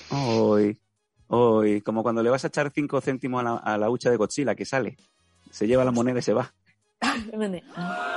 [0.09, 0.77] Hoy,
[1.27, 4.17] hoy, como cuando le vas a echar cinco céntimos a la, a la hucha de
[4.17, 4.97] Godzilla que sale.
[5.51, 6.53] Se lleva la moneda y se va.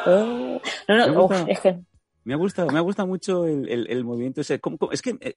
[0.07, 0.61] "Oh".
[0.89, 1.79] No, Me no, es que
[2.25, 4.59] Me ha gustado, me ha gustado mucho el, el- el movimiento ese.
[4.59, 4.91] ¿Cómo- cómo?
[4.93, 5.35] Es que, eh,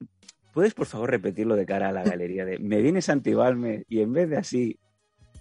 [0.53, 2.43] ¿puedes por favor repetirlo de cara a la galería?
[2.45, 4.79] De, me viene Santibalme y en vez de así,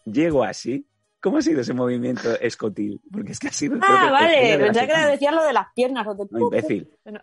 [0.05, 0.87] llego así.
[1.27, 3.01] ¿Cómo ha sido ese movimiento escotil?
[3.11, 3.81] Porque es que ha sido...
[3.83, 5.11] Ah, vale, pensaba que semana.
[5.11, 6.89] decía lo de las piernas, lo de No, imbécil.
[7.05, 7.21] Bueno,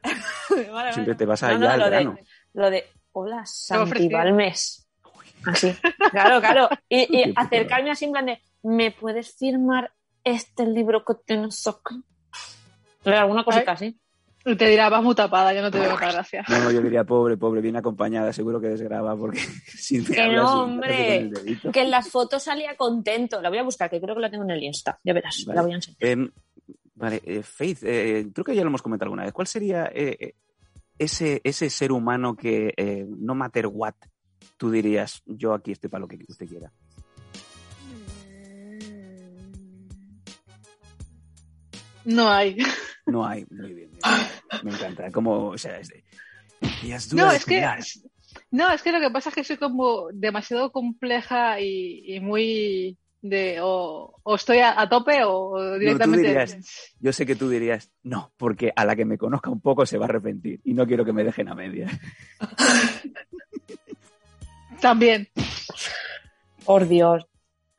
[0.74, 2.12] vale, Siempre te vas No, allá no, al lo grano.
[2.12, 4.10] de, lo de hola Santi.
[4.10, 4.90] Balmes.
[5.46, 5.74] Así.
[6.12, 6.68] Claro, claro.
[6.90, 9.94] Y, acercarme así en plan de ¿me puedes firmar
[10.26, 12.04] este libro que tienes aquí?
[13.06, 13.98] Alguna cosita así.
[14.44, 16.44] Te dirá, vas muy tapada, yo no te veo mucha gracia.
[16.50, 20.64] No, yo diría, pobre, pobre, bien acompañada, seguro que desgraba porque si me Que no,
[20.64, 21.32] hombre.
[21.72, 23.42] Que en las fotos salía contento.
[23.42, 25.00] La voy a buscar, que creo que la tengo en el Insta.
[25.04, 25.56] Ya verás, Vale.
[25.56, 25.98] la voy a enseñar.
[26.02, 26.30] Em,
[26.96, 29.32] vale, eh, Faith, eh, creo que ya lo hemos comentado alguna vez.
[29.32, 30.36] ¿Cuál sería eh, eh,
[30.98, 33.96] ese, ese ser humano que, eh, no matter what,
[34.58, 36.72] tú dirías, yo aquí estoy para lo que usted quiera?
[42.06, 42.58] No hay.
[43.06, 43.92] No hay, muy bien.
[44.64, 45.12] Me encanta.
[45.12, 46.04] Como, o sea, es de,
[46.84, 47.68] y es dura No, de es que,
[48.52, 52.98] no, es que lo que pasa es que soy como demasiado compleja y, y muy
[53.22, 56.28] de o, o estoy a, a tope o directamente.
[56.28, 59.86] dirías, Yo sé que tú dirías, no, porque a la que me conozca un poco
[59.86, 61.88] se va a arrepentir y no quiero que me dejen a media.
[64.82, 65.30] También.
[66.66, 67.26] Por Dios.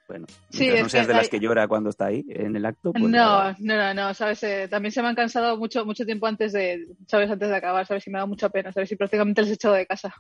[0.09, 2.93] Bueno, Sí, no seas que de las que llora cuando está ahí en el acto,
[2.93, 3.57] pues no, nada.
[3.61, 6.87] no, no, no, sabes, Eh, también se me han cansado mucho, mucho tiempo antes de,
[7.09, 9.55] sabes, antes de acabar, sabes, y me da mucha pena, sabes, y prácticamente les he
[9.55, 10.14] echado de casa.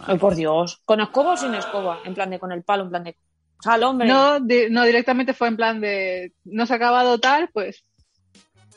[0.00, 0.80] Ay, por Dios.
[0.84, 1.98] ¿Con escoba o sin escoba?
[2.04, 3.16] En plan de con el palo, en plan de.
[3.62, 4.08] Sal, hombre.
[4.08, 7.84] No, di- no, directamente fue en plan de, no se ha acabado tal, pues,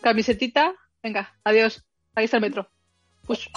[0.01, 1.83] camisetita, venga, adiós,
[2.15, 2.69] ahí está el metro.
[3.27, 3.47] Pues,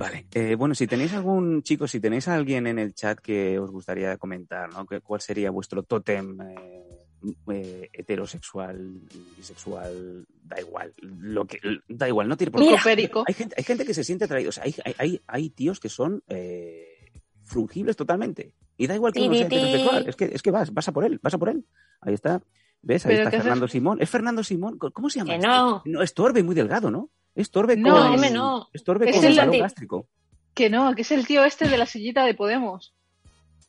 [0.00, 0.26] Vale.
[0.32, 3.70] Eh, bueno, si tenéis algún, chicos, si tenéis a alguien en el chat que os
[3.70, 4.86] gustaría comentar, ¿no?
[5.02, 7.06] ¿Cuál sería vuestro tótem eh,
[7.52, 8.98] eh, heterosexual,
[9.36, 10.26] bisexual?
[10.42, 10.94] Da igual.
[11.02, 12.78] Lo que, da igual, no tiene por qué.
[13.26, 14.48] Hay gente, hay gente que se siente atraída.
[14.48, 17.12] O sea, hay, hay, hay, tíos que son eh,
[17.44, 18.54] fungibles totalmente.
[18.78, 20.08] Y da igual que uno sea heterosexual.
[20.08, 21.66] Es que, es que vas, vas a por él, vas a por él.
[22.00, 22.40] Ahí está.
[22.80, 23.04] ¿Ves?
[23.04, 23.42] Ahí Pero está.
[23.42, 23.98] Fernando Simón.
[24.00, 24.78] Es Fernando Simón.
[24.78, 25.32] ¿Cómo se llama?
[25.32, 25.82] Que no.
[25.84, 27.10] No, es Torbe, muy delgado, ¿no?
[27.34, 28.06] Es Torbe No, con...
[28.14, 28.68] hombre, no.
[28.72, 30.06] Es Torbe Es con el anti- gástrico.
[30.54, 32.92] Que no, que es el tío este de la sillita de Podemos.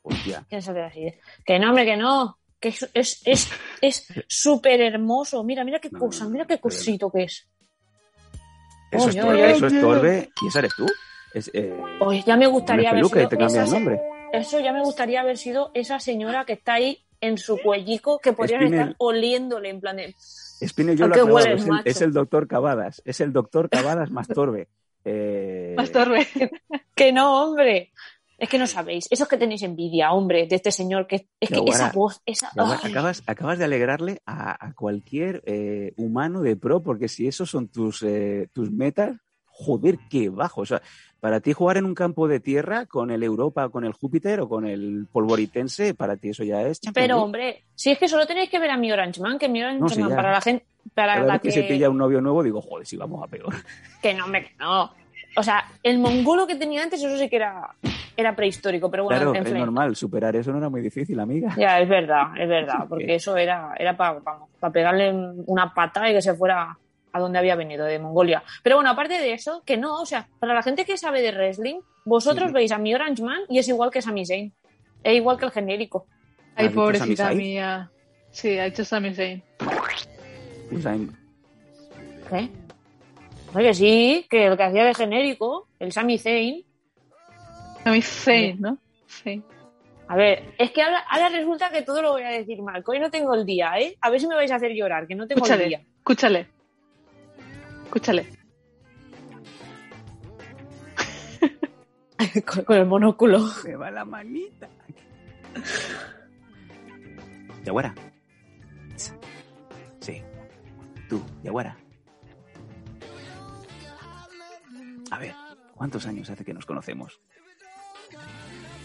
[0.02, 0.43] Hostia.
[0.50, 2.38] Que no, hombre, que no.
[2.60, 3.50] Que es es es
[3.82, 5.43] es súper hermoso.
[5.43, 7.47] Mira, mira qué No, cosa, mira qué cosito que es.
[8.91, 9.82] Eso es Oye, Torbe, eso es oye.
[9.82, 10.30] Torbe.
[10.41, 10.86] ¿Y esa eres tú?
[11.34, 14.02] Es, eh, Oye, ya me gustaría haber sido te el nombre.
[14.34, 18.34] Eso ya me gustaría haber sido esa señora que está ahí en su cuellico, que
[18.34, 20.15] podrían estar oliéndole en plan de...
[20.62, 21.89] Espino yo ¿A lo hueles, es, el, macho?
[21.89, 23.02] es el doctor Cavadas.
[23.06, 24.67] Es el doctor Cavadas más Torbe.
[25.04, 26.28] Eh, Más torbe.
[26.95, 27.91] Que no, hombre.
[28.38, 29.08] Es que no sabéis.
[29.10, 31.08] Eso es que tenéis envidia, hombre, de este señor.
[31.08, 32.52] que Es que Yaguara, esa voz, esa...
[32.56, 37.50] Yaguara, acabas, acabas de alegrarle a, a cualquier eh, humano de pro, porque si esos
[37.50, 39.17] son tus, eh, tus metas,
[39.62, 40.62] joder, qué bajo.
[40.62, 40.82] O sea,
[41.19, 44.50] para ti jugar en un campo de tierra con el Europa, con el Júpiter o
[44.50, 47.26] con el Polvoritense, para ti eso ya es Champions Pero League.
[47.26, 50.00] hombre, si es que solo tenéis que ver a mi Orange Man, que mi Orange
[50.00, 51.47] No, Man para la gente, para Cada la vez que...
[51.50, 53.54] que, se pilla un novio nuevo, digo, joder, si vamos a peor.
[54.02, 54.91] que no me, no.
[55.38, 57.69] O sea, el mongolo que tenía antes, eso sí que era,
[58.17, 61.56] era prehistórico, pero bueno, claro, es normal, superar eso no era muy difícil, amiga.
[61.58, 64.19] Ya, es verdad, es verdad, porque eso era, era para
[64.74, 65.13] pegarle
[65.45, 66.78] una patada y que se fuera
[67.13, 68.43] a donde había venido, de Mongolia.
[68.63, 71.32] Pero bueno, aparte de eso, que no, o sea, para la gente que sabe de
[71.32, 72.54] wrestling, vosotros Sí.
[72.54, 74.54] veis a mi Orange Man y es igual que Sami Zayn.
[75.04, 76.08] Es igual que el genérico.
[76.56, 77.89] Ay, ¿Has dicho pobrecita mía.
[78.32, 79.43] Sí, ha hecho Sami Zayn.
[82.30, 82.50] ¿Qué?
[83.54, 86.63] Oye, sí, que el que hacía de genérico, el Sami Zayn.
[87.84, 88.78] Sami Zayn, ¿no?
[89.08, 89.41] Sí.
[90.08, 92.84] A ver, es que ahora, ahora resulta que todo lo voy a decir mal.
[92.84, 93.97] que Hoy no tengo el día, ¿eh?
[94.02, 95.82] A ver si me vais a hacer llorar, que no tengo el día.
[96.00, 96.47] Escúchale,
[97.91, 98.25] escúchale.
[102.45, 103.39] Con, con el monóculo.
[103.65, 104.69] me va la manita.
[107.65, 107.93] Yaguara.
[109.99, 110.21] Sí.
[111.10, 111.75] Tú, Yaguara.
[115.10, 115.34] A ver,
[115.75, 117.19] ¿cuántos años hace que nos conocemos?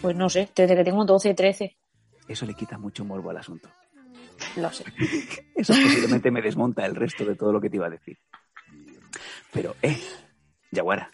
[0.03, 1.77] Pues no sé, desde que tengo 12, 13.
[2.27, 3.69] Eso le quita mucho morbo al asunto.
[4.57, 4.85] Lo sé.
[5.55, 8.19] Eso posiblemente me desmonta el resto de todo lo que te iba a decir.
[9.57, 9.99] Pero, eh,
[10.71, 11.11] Yaguara.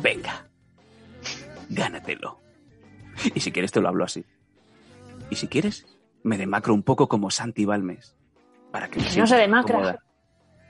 [0.00, 0.48] Venga.
[1.68, 2.40] Gánatelo.
[3.34, 4.24] Y si quieres te lo hablo así.
[5.28, 5.86] Y si quieres,
[6.22, 8.16] me demacro un poco como Santi Balmes.
[8.70, 9.74] Para que no se demacra.
[9.74, 10.04] cómoda.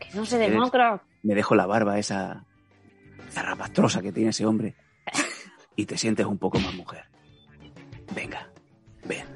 [0.00, 1.02] Que no se democra.
[1.22, 2.46] Me dejo la barba esa
[3.30, 4.76] zarrapastrosa que tiene ese hombre.
[5.76, 7.04] Y te sientes un poco más mujer.
[8.14, 8.50] Venga,
[9.04, 9.26] ven.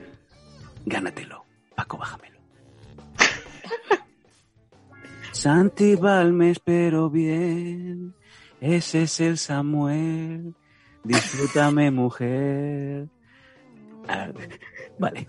[0.87, 1.45] Gánatelo.
[1.77, 2.41] Paco, bájamelo.
[5.35, 8.15] Santi Balmes, pero bien.
[8.61, 10.55] Ese es el Samuel.
[11.03, 13.09] Disfrútame, mujer.
[14.09, 14.29] Ah,
[14.99, 15.29] vale.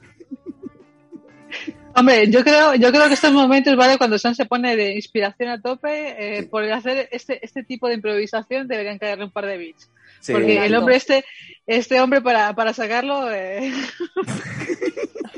[1.96, 3.98] Hombre, yo creo, yo creo que estos momentos, ¿vale?
[3.98, 7.96] Cuando Sam se pone de inspiración a tope, eh, por hacer este, este tipo de
[7.96, 9.90] improvisación deberían caerle un par de bits.
[10.20, 11.26] Sí, Porque el hombre este,
[11.66, 13.74] este hombre para, para sacarlo, eh...
[14.26, 15.34] para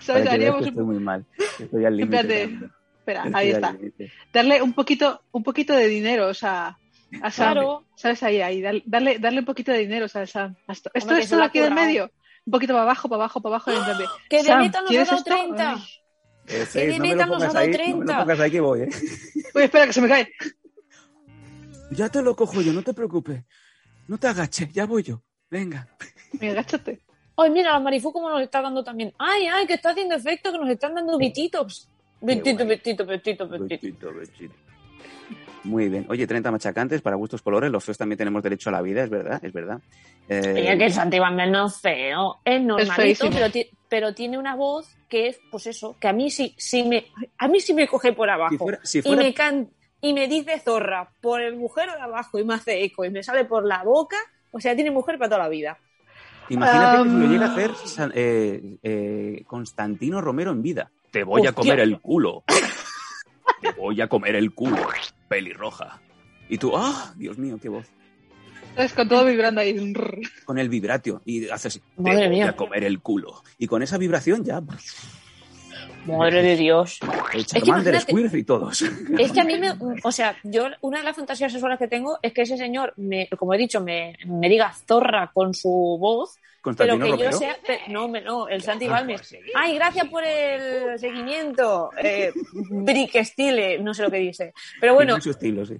[0.00, 0.06] ¿sabes?
[0.06, 0.68] que veas Haríamos que un...
[0.68, 1.24] estoy muy mal.
[1.58, 2.50] Estoy al límite.
[3.02, 3.72] Espera, Estoy ahí está.
[3.72, 4.12] límite.
[4.32, 6.78] Darle un poquito, un poquito de dinero, o sea,
[7.20, 7.52] a Sam.
[7.52, 7.84] Claro.
[7.96, 8.22] ¿Sabes?
[8.22, 8.62] Ahí, ahí.
[8.62, 10.54] Darle, darle, un poquito de dinero, o sea, a Sam.
[10.68, 12.12] Esto, esto Hombre, que es se lo todo ha aquí del medio.
[12.46, 13.72] Un poquito para abajo, para abajo, para abajo.
[13.72, 15.30] de, Que de Sam, neta nos ha ¿quieres dado esto?
[15.34, 15.72] 30.
[15.72, 15.82] Ay.
[16.46, 18.42] Eh, sí, Que de no meta nos ha dado ahí, no me lo 30.
[18.44, 18.88] ahí que voy, ¿eh?
[19.54, 20.28] Uy, espera, que se me cae.
[21.90, 23.42] Ya te lo cojo yo, no te preocupes.
[24.06, 25.22] No te agaches, ya voy yo.
[25.50, 25.88] Venga.
[26.40, 27.00] Mira, agáchate.
[27.36, 29.12] Ay, mira, la Marifú como nos está dando también.
[29.18, 31.88] Ay, ay, que está haciendo efecto, que nos están dando bititos.
[32.22, 33.48] Betito, betito, betito.
[33.48, 34.54] Bechito, bechito.
[35.64, 36.06] Muy bien.
[36.08, 37.70] Oye, 30 machacantes para gustos colores.
[37.70, 39.80] Los feos también tenemos derecho a la vida, es verdad, es verdad.
[40.28, 42.38] Eh, Oye, que el Santi Van Mel no es feo.
[42.44, 46.30] Es normalito, pero, ti- pero tiene una voz que es, pues eso, que a mí
[46.30, 47.06] sí, sí me,
[47.38, 48.50] a mí sí me coge por abajo.
[48.50, 49.68] si fuera, si y me can
[50.00, 53.22] y me dice zorra por el agujero de abajo y me hace eco y me
[53.22, 54.16] sale por la boca.
[54.50, 55.78] O sea, tiene mujer para toda la vida.
[56.48, 57.70] imagínate que si lo Um, llega a hacer
[58.14, 60.90] eh, eh, Constantino Romero en vida.
[61.12, 62.42] Te voy a comer el culo.
[63.60, 64.78] Te voy a comer el culo.
[65.28, 66.00] Pelirroja.
[66.48, 67.12] Y tú, ¡ah!
[67.16, 67.86] Dios mío, qué voz.
[68.74, 68.92] ¿Sabes?
[68.94, 69.92] Con todo vibrando ahí.
[70.44, 71.20] Con el vibratio.
[71.24, 71.80] Y haces así.
[71.96, 72.48] Te Madre voy mía.
[72.48, 73.42] a comer el culo.
[73.58, 74.62] Y con esa vibración ya.
[76.06, 76.98] Madre de Dios.
[77.32, 78.82] El que Charmander, imagínate- Squirrel y todos.
[79.18, 79.72] Es que a mí me,
[80.02, 83.28] o sea, yo una de las fantasías sexuales que tengo es que ese señor, me,
[83.38, 85.68] como he dicho, me, me diga zorra con su
[86.00, 87.30] voz, pero que Romero.
[87.30, 87.56] yo sea,
[87.88, 89.36] no, no, el Santi Balmes.
[89.54, 94.54] Ay, gracias por el seguimiento, eh, Brick Stile, no sé lo que dice.
[94.80, 95.76] Pero bueno, Tiene su estilo, sí.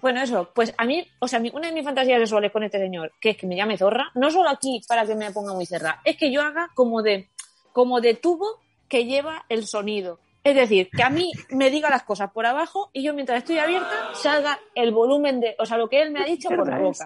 [0.00, 3.12] bueno, eso, pues a mí, o sea, una de mis fantasías sexuales con este señor,
[3.20, 6.00] que es que me llame zorra, no solo aquí para que me ponga muy cerrada,
[6.04, 7.28] es que yo haga como de,
[7.72, 10.20] como de tubo que lleva el sonido.
[10.44, 13.58] Es decir, que a mí me diga las cosas por abajo y yo mientras estoy
[13.58, 16.88] abierta salga el volumen de, o sea, lo que él me ha dicho por la
[16.88, 17.00] es?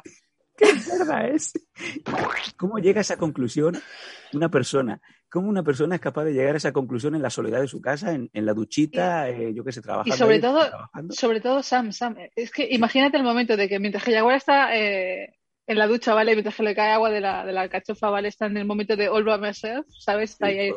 [0.57, 1.53] ¿Qué mierda es?
[2.57, 3.81] ¿Cómo llega a esa conclusión
[4.33, 5.01] una persona?
[5.31, 7.81] ¿Cómo una persona es capaz de llegar a esa conclusión en la soledad de su
[7.81, 10.15] casa, en, en la duchita, eh, yo qué sé, trabajando?
[10.15, 11.15] Y sobre ahí, todo, trabajando?
[11.15, 12.17] sobre todo Sam, Sam.
[12.37, 15.35] Es que imagínate el momento de que mientras que Jaguar está eh,
[15.67, 16.33] en la ducha, ¿vale?
[16.33, 18.29] Mientras que le cae agua de la, de la alcachofa, ¿vale?
[18.29, 20.33] Está en el momento de all by myself, ¿sabes?
[20.33, 20.73] Está ahí, ahí.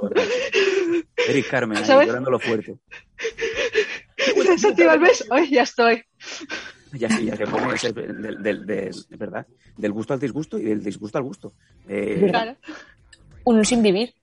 [1.28, 2.78] Eric Carmen, ahí, llorándolo fuerte.
[4.58, 6.04] Santi Valves, hoy ya estoy.
[6.98, 9.46] Ya, sí, ya se pone ese- del, del- del- es verdad,
[9.78, 11.54] del gusto al disgusto y del disgusto al gusto.
[11.88, 12.32] Eh.
[13.44, 14.14] Un sin vivir.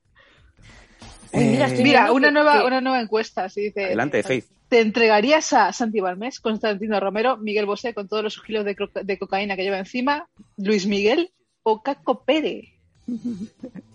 [1.32, 3.84] Mira, eh, Mira, una que- nueva, que- una nueva encuesta, así dice.
[3.86, 4.46] Adelante, Faith.
[4.68, 9.18] ¿Te entregarías a Santi Balmés, Constantino Romero, Miguel Bosé con todos los kilos de, de
[9.18, 11.30] cocaína que lleva encima, Luis Miguel
[11.62, 12.68] o Caco Pérez?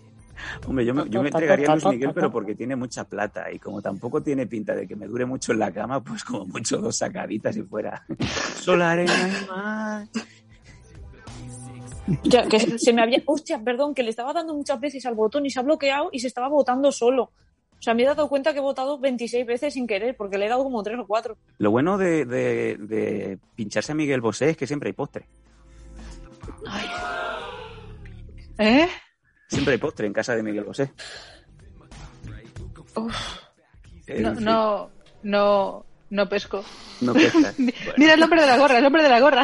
[0.66, 3.58] Hombre, yo me, yo me entregaría a Luis Miguel, pero porque tiene mucha plata y
[3.58, 6.78] como tampoco tiene pinta de que me dure mucho en la cama, pues como mucho
[6.78, 8.04] dos sacaditas y fuera.
[8.60, 10.06] Sol, arena y mar.
[12.24, 13.22] Ya, que se me había.
[13.26, 16.20] Hostia, perdón, que le estaba dando muchas veces al botón y se ha bloqueado y
[16.20, 17.24] se estaba votando solo.
[17.24, 20.46] O sea, me he dado cuenta que he votado 26 veces sin querer, porque le
[20.46, 21.36] he dado como 3 o 4.
[21.58, 25.26] Lo bueno de, de- de pincharse a Miguel Bosé es que siempre hay postre.
[28.58, 28.88] ¿Eh?
[29.48, 30.92] Siempre hay postre en casa de Miguel Bosé.
[34.18, 34.90] No, no,
[35.22, 36.64] no, no pesco.
[37.00, 37.30] no Bueno.
[37.96, 39.42] Mira el nombre de la gorra, el nombre de la gorra.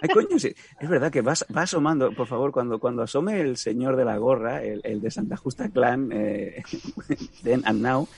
[0.00, 0.54] Ay, coño, sí.
[0.80, 4.16] Es verdad que va, va asomando, por favor, cuando, cuando asome el señor de la
[4.18, 6.62] gorra, el, el de Santa Justa Clan, eh,
[7.42, 8.08] then and now,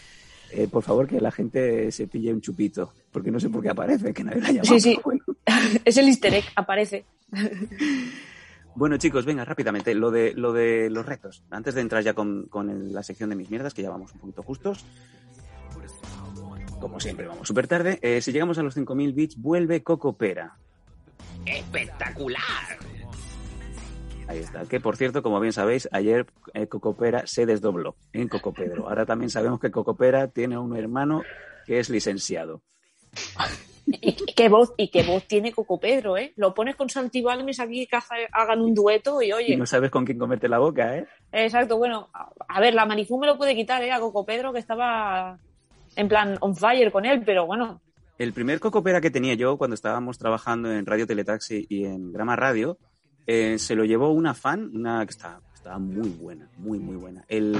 [0.50, 3.70] eh, por favor que la gente se pille un chupito, porque no sé por qué
[3.70, 4.74] aparece, que nadie la ha llamado.
[4.74, 5.00] Sí, sí.
[5.04, 5.24] bueno.
[5.84, 7.04] es el easter egg, aparece.
[8.76, 11.44] Bueno, chicos, venga, rápidamente, lo de, lo de los retos.
[11.50, 14.12] Antes de entrar ya con, con el- la sección de mis mierdas, que ya vamos
[14.12, 14.84] un poquito justos.
[16.80, 17.98] Como siempre, vamos súper tarde.
[18.02, 20.56] Eh, si llegamos a los 5.000 bits, vuelve Coco Pera.
[21.46, 22.42] ¡Espectacular!
[24.26, 24.64] Ahí está.
[24.64, 28.88] Que por cierto, como bien sabéis, ayer eh, Cocopera se desdobló en Coco Pedro.
[28.88, 31.22] Ahora también sabemos que Cocopera tiene un hermano
[31.66, 32.62] que es licenciado.
[33.86, 36.32] Y, y qué voz, y qué voz tiene Coco Pedro, ¿eh?
[36.36, 39.56] Lo pones con Santi Balmes aquí que haga- hagan un dueto y Y oye.
[39.56, 41.06] no sabes con quién comerte la boca, ¿eh?
[41.32, 43.92] Exacto, bueno, a, a ver, la Marifú me lo puede quitar, ¿eh?
[43.92, 45.38] A Coco Pedro que estaba
[45.96, 47.80] en plan on fire con él, pero bueno.
[48.18, 52.36] El primer Cocopera que tenía yo cuando estábamos trabajando en Radio Teletaxi y en Grama
[52.36, 52.78] Radio,
[53.26, 57.24] eh, se lo llevó una fan, una que estaba, estaba muy buena, muy, muy buena.
[57.28, 57.56] El,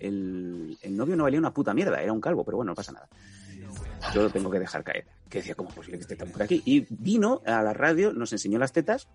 [0.00, 2.92] el- el novio no valía una puta mierda, era un calvo, pero bueno, no pasa
[2.92, 3.08] nada.
[4.14, 5.06] Yo lo tengo que dejar caer.
[5.28, 6.62] Que decía, ¿cómo es posible que esté esta mujer aquí?
[6.64, 9.08] Y vino a la radio, nos enseñó las tetas,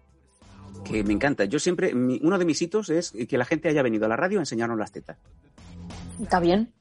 [0.86, 1.46] que me encanta.
[1.46, 4.16] Yo siempre, mi- uno de mis hitos es que la gente haya venido a la
[4.18, 5.18] radio a enseñarnos las tetas,
[6.22, 6.72] Está bien.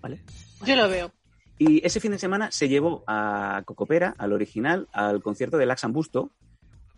[0.00, 0.20] ¿vale?
[0.64, 1.12] Yo lo veo.
[1.58, 5.92] Y ese fin de semana se llevó a Cocopera, al original, al concierto de Laxan
[5.92, 6.30] Busto.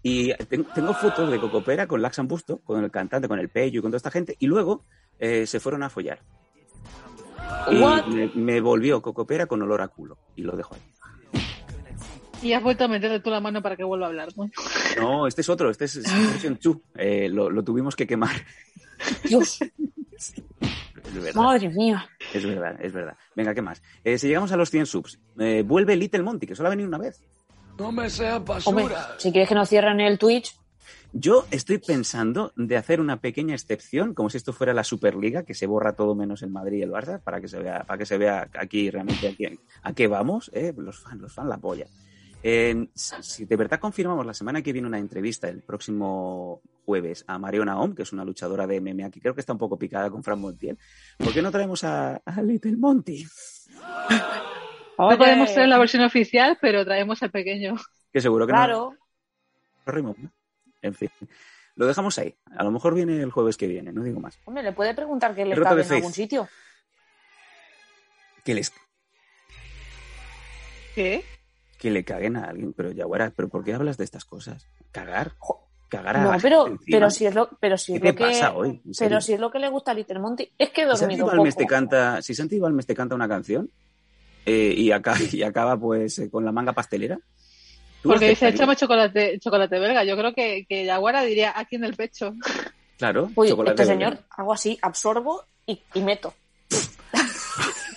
[0.03, 3.79] Y ten- tengo fotos de Cocopera con Laxan Busto, con el cantante, con el Peyo
[3.81, 4.37] y con toda esta gente.
[4.39, 4.85] Y luego
[5.19, 6.21] eh, se fueron a follar.
[7.71, 10.19] Y me, me volvió Cocopera con olor a culo.
[10.37, 10.81] Y lo dejo ahí.
[12.43, 14.29] Y has vuelto a meterle tú la mano para que vuelva a hablar.
[14.37, 14.51] ¿no?
[14.99, 16.77] No, este es otro, este es es version 2.
[16.97, 18.35] Eh, lo, lo tuvimos que quemar.
[19.25, 19.59] Dios,
[20.21, 20.35] Es
[21.15, 21.35] verdad.
[21.35, 22.09] madre mía.
[22.33, 23.17] Es verdad, es verdad.
[23.37, 23.83] Venga, ¿qué más?
[24.05, 26.89] Eh, si llegamos a los 100 subs, eh, vuelve Little Monty, que solo ha venido
[26.89, 27.23] una vez.
[27.79, 29.15] No me Hombre, basura.
[29.19, 30.55] si quieres que nos cierren el Twitch,
[31.13, 35.55] Yo estoy pensando de hacer una pequeña excepción, como si esto fuera la Superliga, que
[35.55, 38.07] se borra todo menos el Madrid y el Barça, para que se vea, para que
[38.07, 40.73] se vea aquí realmente a, quién- a qué vamos, ¿eh?
[40.77, 41.87] los fans, los fans la polla.
[42.43, 47.39] Eh, si de verdad confirmamos la semana que viene una entrevista el próximo jueves a
[47.39, 50.09] Mariona Om, que es una luchadora de MMA que creo que está un poco picada
[50.11, 50.79] con Fran Montiel,
[51.19, 53.27] ¿por qué no traemos a, a Little Monty?
[54.99, 57.75] No podemos traer la versión oficial, pero traemos al pequeño.
[58.13, 58.95] Que seguro que no- claro.
[59.87, 60.15] no ¿no?
[60.83, 61.11] En fin,
[61.77, 62.37] lo dejamos ahí.
[62.57, 64.39] A lo mejor viene el jueves que viene, no digo más.
[64.45, 66.49] Hombre, le puede preguntar que le de en algún sitio.
[68.45, 68.73] Que les
[70.95, 71.25] ¿Qué?
[71.81, 74.67] que le caguen a alguien, pero Yaguara, ¿pero por qué hablas de estas cosas?
[74.93, 75.33] ¿Cagar?
[75.89, 76.87] ¿Cagar a No, pero, encima?
[76.91, 78.83] pero si es lo, pero si ¿Qué es te lo que, pasa hoy?
[78.99, 81.17] Pero si es lo que le gusta a Little Monty, es que he Si Santi
[81.17, 83.71] dormido Balmes te canta, si Santi Balmes te canta una canción
[84.45, 87.25] eh, y, acaba, y acaba pues eh, con la manga pastelera, ¿tú
[88.03, 90.05] Porque dice, échame chocolate, chocolate belga.
[90.05, 92.33] Yo creo que, que Yaguara diría aquí en el pecho.
[92.99, 94.11] Claro, Uy, chocolate este belga.
[94.11, 96.35] señor, hago así, absorbo y, y meto.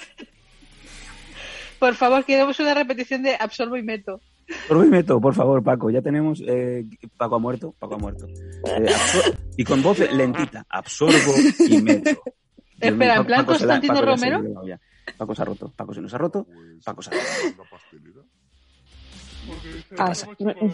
[1.79, 4.21] Por favor, queremos una repetición de absorbo y meto.
[4.49, 5.89] Absorbo y meto, por favor, Paco.
[5.89, 6.41] Ya tenemos.
[6.45, 6.85] eh,
[7.17, 7.73] Paco ha muerto.
[7.77, 8.25] Paco ha muerto.
[8.27, 8.85] Eh,
[9.57, 10.65] y con voz lentita.
[10.69, 11.33] Absorbo
[11.67, 12.11] y meto.
[12.79, 14.63] Espera, ¿en plan Paco se la- Constantino Romero?
[15.17, 15.73] Paco se ha roto.
[15.75, 16.47] Paco se nos ha roto.
[16.83, 17.63] Paco se ha roto.
[19.97, 20.13] Ah,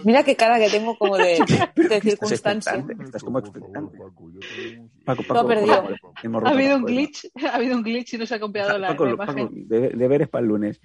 [0.04, 1.38] mira qué cara que tengo como de,
[2.02, 2.84] circunstancia.
[3.04, 3.98] Estás como expectante.
[5.06, 5.84] Paco, Lo ha perdido.
[6.46, 9.06] habido un Paco, glitch, ha habido un glitch y no se ha copiado la, Paco,
[9.06, 9.68] la Paco, imagen.
[9.68, 10.80] de- deberes para el lunes.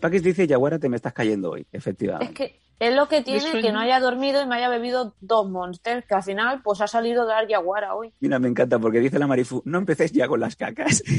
[0.00, 1.62] Paquis dice, Yaguara, te me estás cayendo hoy.
[1.62, 2.34] Es Efectivamente.
[2.34, 6.04] que es lo que tiene que no haya dormido y me haya bebido dos monsters,
[6.06, 8.12] que al final pues ha salido de dar Yaguara hoy.
[8.20, 11.02] Mira, me encanta porque dice la Marifu, no empecéis ya con las cacas.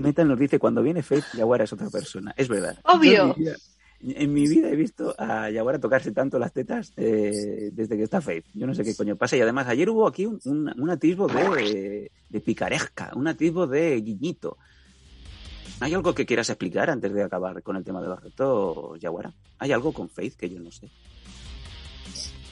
[0.00, 2.32] Metal nos dice, cuando viene Faith, Yaguara es otra persona.
[2.36, 2.76] Es verdad.
[2.84, 3.12] Obvio.
[3.12, 3.56] Yo en, mi vida,
[4.20, 8.20] en mi vida he visto a Yaguara tocarse tanto las tetas eh, desde que está
[8.20, 8.44] Faith.
[8.54, 9.36] Yo no sé qué coño pasa.
[9.36, 14.00] Y además, ayer hubo aquí un, un- un atisbo de, de picaresca, un atisbo de
[14.00, 14.58] guiñito.
[15.80, 19.32] ¿Hay algo que quieras explicar antes de acabar con el tema de los retos, Yaguara?
[19.58, 20.88] ¿Hay algo con Faith que yo no sé?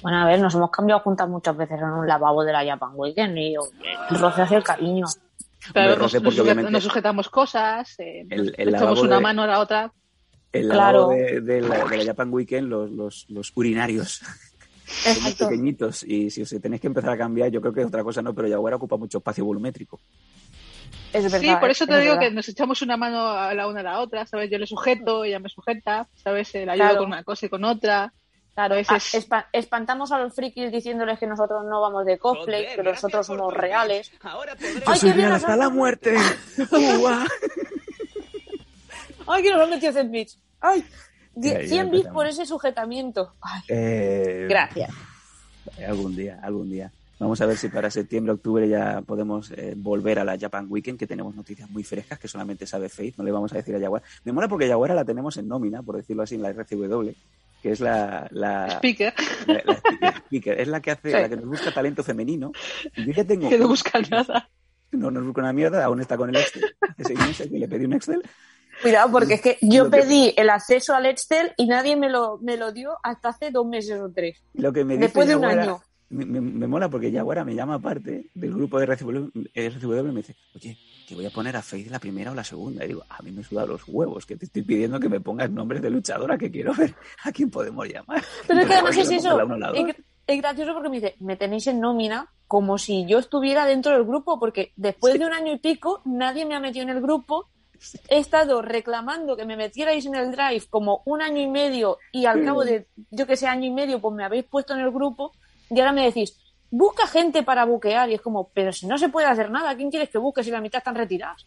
[0.03, 2.91] Bueno, a ver, nos hemos cambiado juntas muchas veces en un lavabo de la Japan
[2.95, 5.07] Weekend y el roce hace el cariño.
[5.73, 9.17] Claro, nos, Roce, porque nos sujeta- obviamente nos sujetamos cosas, eh, El- el echamos una
[9.17, 9.93] de- mano a la otra.
[10.53, 11.09] el Claro.
[11.09, 14.21] de, de la, de la Japan Weekend, los, los, los urinarios
[14.87, 18.05] son muy pequeñitos y si os tenéis que empezar a cambiar, yo creo que otra
[18.05, 19.99] cosa no, pero Yaguara ocupa mucho espacio volumétrico.
[21.13, 22.29] Es verdad, Sí, por eso es te digo verdad.
[22.29, 24.51] que nos echamos una mano a la una a la otra, ¿sabes?
[24.51, 26.53] Yo le sujeto, ella me sujeta, ¿sabes?
[26.57, 26.99] Eh, La ayudo Claro.
[27.01, 28.13] con una cosa y con otra.
[28.55, 32.77] Claro, ah, espa- espantamos a los frikis diciéndoles que nosotros no vamos de cosplay, Joder,
[32.77, 34.13] que nosotros somos reales.
[34.23, 34.83] Ahora podré...
[34.87, 36.15] Ay, qué bien nos hasta la muerte!
[39.27, 40.39] ¡Ay, que nos han metido 100 bits!
[40.61, 40.85] ¡Ay!
[41.35, 43.33] Die- Ya, ya 100 bits por ese sujetamiento.
[43.41, 44.91] Ay, Eh, gracias.
[45.89, 46.93] Algún día, algún día.
[47.19, 50.99] Vamos a ver si para septiembre, octubre ya podemos eh, volver a la Japan Weekend,
[50.99, 53.79] que tenemos noticias muy frescas que solamente sabe Faith, no le vamos a decir a
[53.79, 54.05] Yaguara.
[54.25, 57.11] Me mola porque Yaguara la tenemos en nómina, por decirlo así, en la RCW,
[57.65, 59.15] que es la, la, Speaker,
[59.47, 61.17] la- la speaker- speaker, es la que hace, Sí.
[61.17, 62.53] la que nos busca talento femenino.
[62.95, 64.51] Y yo ya tengo, que no busca nada.
[64.93, 66.77] no nos busca una mierda, aún está con el Excel.
[66.83, 68.23] Hace seis meses que le pedí un Excel.
[68.83, 72.39] Cuidado, porque es que yo que- pedí el acceso al Excel y nadie me lo,
[72.43, 74.43] me lo dio hasta hace dos meses o tres.
[74.53, 75.81] Lo que me dice Después de un año.
[76.15, 80.13] Me, me- me mola porque Yaguara me llama aparte del grupo de RCW, RCW y
[80.13, 80.77] me dice, oye,
[81.09, 82.85] que voy a poner a Faith la primera o la segunda.
[82.85, 85.51] Y digo, a mí me suda los huevos, que te estoy pidiendo que me pongas
[85.51, 86.95] nombres de luchadora que quiero ver
[87.25, 88.23] a quién podemos llamar.
[88.47, 89.37] Pero es que además es eso.
[90.27, 94.05] es gracioso porque me dice, me tenéis en nómina como si yo estuviera dentro del
[94.05, 97.49] grupo, porque después de un año y pico nadie me ha metido en el grupo.
[98.09, 102.25] He estado reclamando que me metierais en el drive como un año y medio y
[102.25, 104.91] al cabo de, yo que sé, año y medio, pues me habéis puesto en el
[104.91, 105.33] grupo
[105.75, 106.39] y ahora me decís,
[106.71, 109.91] busca gente para buquear y es como, pero si no se puede hacer nada, ¿quién
[109.91, 111.47] quieres que busque si la mitad están retiradas?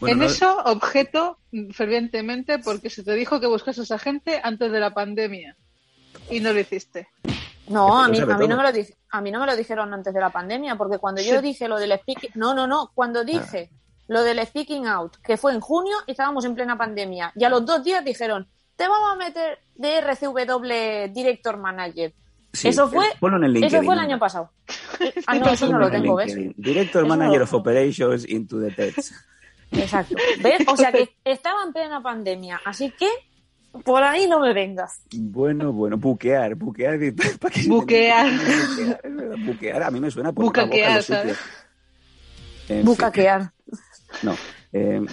[0.00, 1.38] Bueno, en no- eso objeto
[1.72, 5.56] fervientemente porque se te dijo que buscases a gente antes de la pandemia
[6.30, 7.08] y no lo hiciste.
[7.68, 9.92] No, a mí, a, mí no me lo, di- a mí no me lo dijeron
[9.92, 12.30] antes de la pandemia, porque cuando yo dije lo del speaking...
[12.34, 12.90] No, no, no.
[12.94, 13.70] Cuando dije
[14.06, 17.32] lo del speaking out, que fue en junio, estábamos en plena pandemia.
[17.36, 22.14] Y a los dos días dijeron, te vamos a meter de RCW Director Manager.
[22.60, 24.06] Sí, eso fue- eh, ponlo en el Eso fue el ¿no?
[24.06, 24.50] año pasado.
[25.26, 25.88] Ah, no, eso no.
[25.88, 27.54] Director Eso no Manager lo of.
[27.54, 29.14] Operations into the Pets.
[29.72, 30.16] Exacto.
[30.42, 30.62] ¿Ves?
[30.66, 32.60] O sea que estaba en plena pandemia.
[32.64, 33.08] Así que
[33.84, 35.02] por ahí no me vengas.
[35.14, 36.98] Bueno, bueno, buquear, buquear.
[37.40, 38.26] ¿para qué se Buquear.
[39.46, 41.18] buquear, a mí me suena por boca Bucaquear, sitios.
[41.20, 41.38] ¿sabes?
[42.66, 42.84] Fin.
[42.84, 43.52] Bucaquear.
[44.22, 44.36] No.
[44.72, 45.04] eh,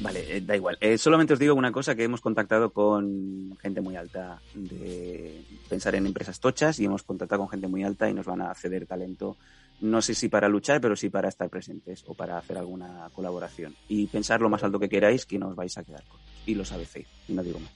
[0.00, 0.76] vale, eh, da igual.
[0.80, 5.94] Eh, solamente os digo una cosa, que hemos contactado con gente muy alta de pensar
[5.94, 8.86] en empresas tochas y hemos contactado con gente muy alta y nos van a ceder
[8.86, 9.36] talento.
[9.80, 13.74] No sé si para luchar, pero sí para estar presentes o para hacer alguna colaboración.
[13.88, 16.18] Y pensar lo más alto que queráis que nos vais a quedar con.
[16.46, 17.70] Y lo sabe Faith, y no digo más.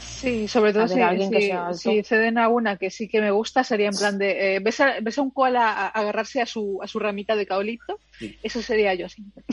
[0.00, 3.88] Sí, sobre todo si, si- si ceden a una que sí que me gusta, sería
[3.88, 6.88] en plan de, eh, ¿ves, a, ves a un koala a- agarrarse a su, a
[6.88, 8.00] su ramita de caolito?
[8.18, 8.36] Sí.
[8.42, 9.44] Eso sería yo siempre.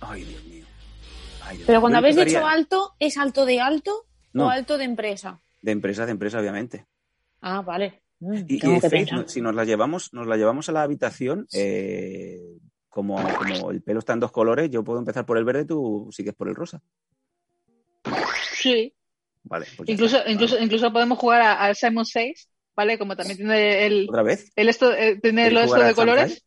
[0.00, 0.61] Ay, Dios mío.
[1.46, 4.46] Ay, Pero cuando habéis dicho alto, ¿es alto de alto No.
[4.46, 5.40] o alto de empresa?
[5.60, 6.86] De empresa, de empresa, obviamente.
[7.40, 8.02] Ah, vale.
[8.20, 11.46] Mm, Y, tengo y que si nos la llevamos, nos la llevamos a la habitación,
[11.52, 12.40] eh,
[12.88, 16.08] como, como el pelo está en dos colores, yo puedo empezar por el verde, tú
[16.12, 16.80] sigues por el rosa.
[18.54, 18.94] Sí.
[19.44, 20.30] Vale, pues Incluso, está.
[20.30, 22.96] incluso, incluso podemos jugar a- al Simon 6, ¿vale?
[22.98, 24.52] Como también tiene el, ¿Otra vez?
[24.54, 26.44] el esto, eh, tiene ¿Quieres lo esto de colores.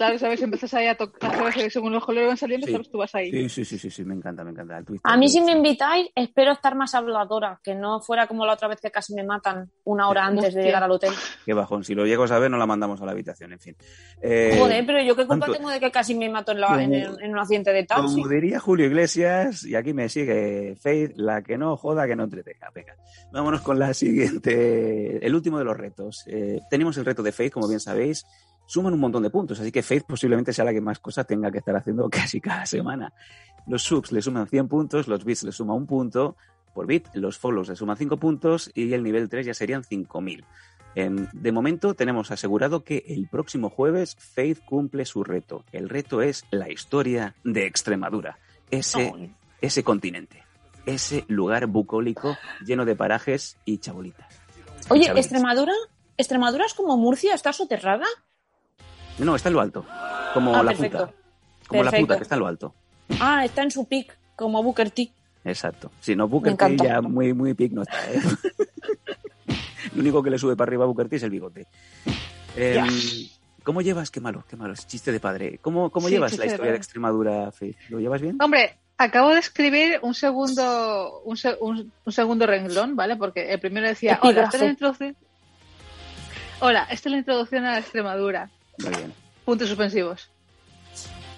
[0.00, 0.40] Claro, ¿sabes?
[0.42, 2.72] Empiezas ahí a tocar, Según los colores van saliendo, Sí.
[2.72, 2.90] ¿sabes?
[2.90, 3.30] Tú vas ahí.
[3.30, 4.78] Sí, sí, sí, sí, sí, me encanta, me encanta.
[4.78, 5.34] El twist, A mí twist.
[5.38, 8.90] si me invitáis, espero estar más habladora, que no fuera como la otra vez que
[8.90, 11.12] casi me matan una hora antes de llegar al hotel.
[11.44, 13.76] Qué bajón, si lo llego a saber no la mandamos a la habitación, en fin.
[14.22, 16.82] Eh, Joder, pero yo qué culpa ¿cuánto- tengo de que casi me mato en, la-
[16.82, 18.14] en, el- en un accidente de taxi.
[18.14, 22.24] Como diría Julio Iglesias, y aquí me sigue Faith, la que no joda, que no
[22.24, 22.70] entretenga.
[22.74, 22.94] Venga,
[23.32, 26.24] vámonos con la siguiente, el último de los retos.
[26.26, 28.24] Eh, tenemos el reto de Faith, como bien sabéis,
[28.70, 31.50] suman un montón de puntos, así que Faith posiblemente sea la que más cosas tenga
[31.50, 33.12] que estar haciendo casi cada semana.
[33.66, 36.36] Los subs le suman 100 puntos, los bits le suman un punto
[36.72, 40.44] por bit, los follows le suman 5 puntos y el nivel 3 ya serían 5000.
[40.94, 45.64] Em, de momento tenemos asegurado que el próximo jueves Faith cumple su reto.
[45.72, 48.38] El reto es la historia de Extremadura,
[48.70, 50.44] ese, ese continente,
[50.86, 54.32] ese lugar bucólico lleno de parajes y chabolitas.
[54.90, 55.10] Oye.
[55.10, 55.74] ¿Extremadura?
[56.16, 57.34] ¿Extremadura es como Murcia?
[57.34, 58.06] ¿Está soterrada?
[59.20, 59.84] No, está en lo alto,
[60.34, 60.98] como Ah, la perfecto.
[61.06, 61.14] puta.
[61.68, 62.74] Como la puta, que está en lo alto.
[63.20, 65.10] Ah, está en su pic, como Booker T.
[65.44, 65.90] Exacto.
[66.00, 67.96] Si no, Booker T ya muy, muy pic no está.
[68.12, 68.20] ¿eh?
[69.94, 71.66] Lo único que le sube para arriba a Booker T es el bigote.
[72.56, 72.86] Em.
[73.62, 74.10] ¿Cómo llevas?
[74.10, 75.58] Qué malo, qué malo, es chiste de padre.
[75.60, 76.76] ¿Cómo, cómo Sí, llevas la historia de.
[76.78, 77.76] Extremadura, Faith?
[77.88, 78.36] ¿Lo llevas bien?
[78.42, 83.16] Hombre, Acabo de escribir un segundo, un, se- un- un segundo renglón, ¿vale?
[83.16, 85.16] Porque el primero decía, hola, esta es la introducción.
[86.60, 88.50] Hola, esta es la introducción a la Extremadura.
[88.82, 89.12] Muy bien.
[89.44, 90.28] Puntos suspensivos.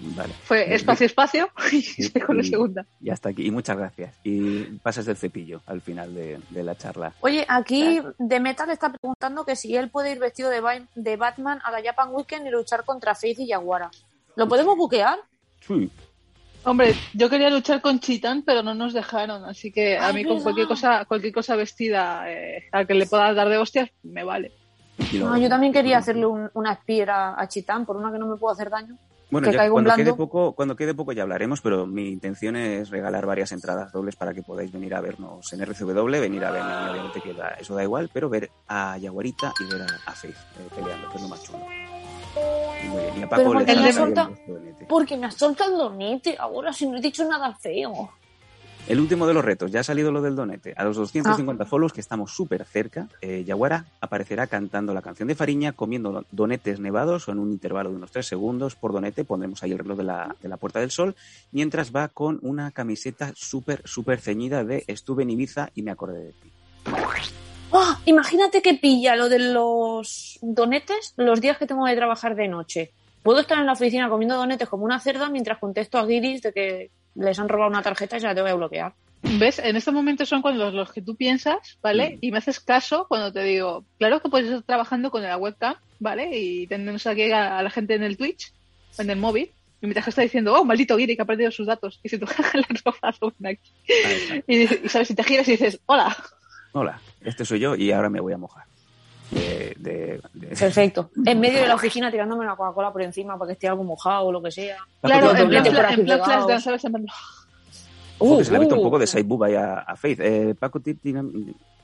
[0.01, 0.33] Vale.
[0.43, 2.85] Fue espacio, espacio, y estoy con la y- segunda.
[3.01, 3.47] Y hasta aquí.
[3.47, 4.17] Y muchas gracias.
[4.25, 7.13] Y pasas del cepillo al final de, de la charla.
[7.21, 11.17] Oye, aquí de Metal está preguntando que si él puede ir vestido de, Ba- de
[11.17, 13.91] Batman a la Japan Weekend y luchar contra Faith y Yaguara.
[14.35, 15.21] ¿Lo podemos buquear?
[15.61, 15.89] Sí.
[16.65, 20.23] Hombre, yo quería luchar con Chitán, pero no nos dejaron, así que a Ay, mí
[20.23, 20.43] con verdad.
[20.45, 24.53] cualquier cosa, cualquier cosa vestida eh, a que le pueda dar de hostias, me vale.
[25.19, 28.37] No, yo también quería hacerle un- una espira a Chitán, por una que no me
[28.37, 28.97] puedo hacer daño.
[29.31, 32.91] Bueno, que ya cuando quede, poco, cuando quede poco ya hablaremos, pero mi intención es
[32.91, 36.91] regalar varias entradas dobles para que podáis venir a vernos en RCW, venir a verme,
[36.91, 40.35] obviamente que da- eso da igual, pero ver a Yaguarita y ver a, a Faith
[40.37, 41.61] eh, peleando, que es lo más chulo.
[42.85, 44.31] Y muy bien, y a Paco Pero le porque bien solta-.
[44.89, 48.11] Porque me has soltado el donete ahora si no he dicho nada feo.
[48.89, 50.75] El último de los retos, ya ha salido lo del donete.
[50.77, 55.35] A los 250 follows, que estamos súper cerca, eh, Yaguara aparecerá cantando la canción de
[55.37, 59.25] Fariña, comiendo don- donetes nevados o en un intervalo de unos 3 segundos por donete.
[59.25, 61.15] Pondremos ahí el reloj de la, de la Puerta del Sol,
[61.53, 66.25] mientras va con una camiseta súper, súper ceñida de Estuve en Ibiza y me acordé
[66.25, 66.51] de ti.
[67.73, 67.99] ¡Ah!
[68.05, 72.91] Imagínate que pilla lo de los donetes los días que tengo que trabajar de noche.
[73.23, 76.53] Puedo estar en la oficina comiendo donetes como una cerda mientras contesto a Guiris de
[76.53, 78.95] que les han robado una tarjeta y se la tengo que bloquear.
[79.23, 79.61] ¿Ves?
[79.61, 82.17] En estos momentos son cuando los, los que tú piensas, ¿vale?
[82.17, 82.19] Mm.
[82.23, 85.77] Y me haces caso cuando te digo, claro que puedes estar trabajando con la webcam,
[86.01, 86.37] ¿vale?
[86.37, 88.53] Y tenemos aquí a, a la gente en el Twitch,
[88.99, 92.01] en el móvil, y mientras está diciendo, oh, maldito Giri que ha perdido sus datos,
[92.03, 93.71] y se te la han robado una aquí.
[93.87, 94.35] Está.
[94.49, 96.17] Y, y sabes, si te giras y dices, hola,
[96.75, 98.65] Hola, este soy yo y ahora me voy a mojar.
[99.33, 101.11] De, de- de- Perfecto.
[101.27, 104.27] En medio de la oficina tirándome una Coca-Cola por encima para que esté algo mojado
[104.27, 104.77] o lo que sea.
[105.01, 105.73] claro, en plan, en
[106.05, 107.07] plan
[108.19, 108.85] Uh, que se le ha visto un uh.
[108.85, 110.21] poco de side boob ahí a, a Faith.
[110.21, 111.25] Eh, Paco, tí- tira-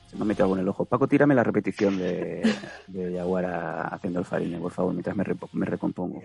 [0.09, 0.85] se me ha metido algo en el ojo.
[0.85, 2.43] Paco, tírame la repetición de,
[2.87, 6.23] de Yaguara haciendo el fariña, por favor, mientras me, repo- me recompongo.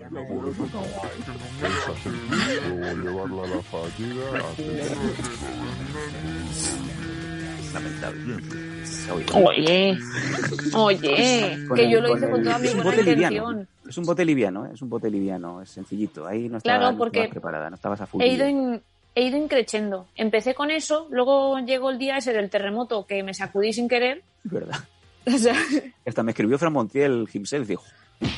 [3.02, 4.40] llevarla a la fatiga,
[7.74, 8.36] Lamentable.
[9.42, 9.98] Oye,
[10.74, 10.98] Oye,
[11.74, 13.68] que el- yo lo hice con toda mi buena intención.
[13.88, 14.70] Es un bote liviano, ¿eh?
[14.74, 16.26] es un bote liviano, es sencillito.
[16.26, 18.22] Ahí no estabas, Claro, porque preparada, no estabas a full.
[18.22, 18.80] He ido, in-
[19.14, 20.06] he ido increchendo.
[20.16, 24.22] Empecé con eso, luego llegó el día ese del terremoto que me sacudí sin querer.
[24.44, 24.78] Es verdad.
[25.26, 25.56] O sea,
[26.06, 27.82] Hasta me escribió Fran Montiel himself, dijo,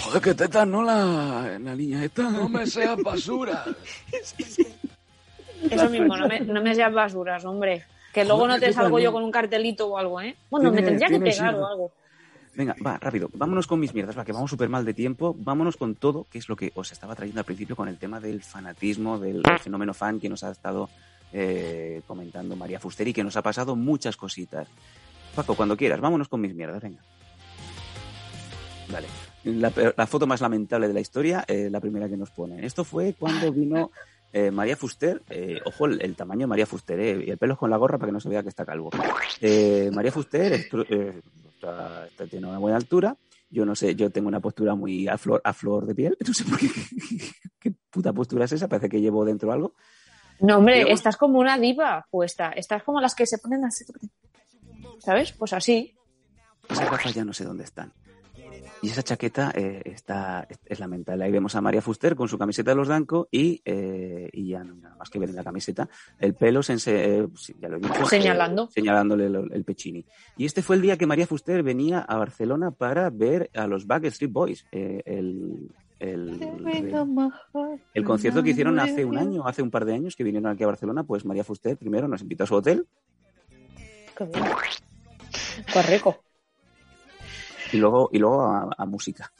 [0.05, 0.83] joder, que tetas, ¿no?
[0.85, 2.31] La, la niña esta.
[2.31, 3.65] No me seas basura.
[5.71, 7.85] eso mismo, no me, no me seas basuras, hombre.
[8.17, 10.35] Que luego no te salgo yo con un cartelito o algo, ¿eh?
[10.49, 11.93] Bueno, me tendría que pegar o algo.
[12.55, 13.29] Venga, va, rápido.
[13.35, 15.37] Vámonos con mis mierdas, va, que vamos súper mal de tiempo.
[15.39, 18.19] Vámonos con todo, que es lo que os estaba trayendo al principio con el tema
[18.19, 20.89] del fanatismo, del fenómeno fan que nos ha estado
[21.31, 24.67] eh, comentando María Fusteri, que nos ha pasado muchas cositas.
[25.35, 27.03] Paco, cuando quieras, vámonos con mis mierdas, venga.
[28.91, 29.09] Vale.
[29.45, 32.65] La foto más lamentable de la historia, eh, la primera que nos ponen.
[32.65, 33.91] Esto fue cuando vino
[34.39, 37.55] eh, María Fuster, eh, ojo el, el tamaño de María Fuster, eh, y el pelo
[37.55, 38.91] es con la gorra para que no se vea que está calvo.
[39.41, 43.17] Eh, María Fuster está- está- tiene una buena altura.
[43.49, 46.17] Yo no sé, yo tengo una postura muy a flor, a flor de piel.
[46.27, 46.69] No sé por qué.
[47.59, 48.69] ¿Qué puta postura es esa?
[48.69, 49.75] Parece que llevo dentro algo.
[50.41, 52.51] No, hombre, estás como una diva puesta.
[52.51, 53.85] Estás como las que se ponen así.
[54.99, 55.33] ¿Sabes?
[55.33, 55.95] Pues así.
[56.69, 57.93] Esas gafas ya no sé dónde están.
[58.83, 61.25] Y esa chaqueta eh, está, es lamentable.
[61.25, 64.63] Ahí vemos a María Fuster con su camiseta de los Danco y, eh, y ya
[64.65, 65.89] no hay nada más que ver en la camiseta.
[66.19, 67.27] El pelo, se eh,
[67.59, 68.65] ya lo he dicho, Señalando.
[68.65, 70.05] eh, señalándole el, el pechini.
[70.37, 73.87] Y este fue el día que María Fuster venía a Barcelona para ver a los
[73.87, 74.67] Backstreet Boys.
[74.71, 76.95] el, el, el,
[77.95, 80.63] el concierto que hicieron hace un año, hace un par de años, que vinieron aquí
[80.63, 82.87] a Barcelona, pues María Fuster primero nos invitó a su hotel.
[85.73, 86.23] Qué rico.
[87.73, 89.33] Y luego, y luego a, a música.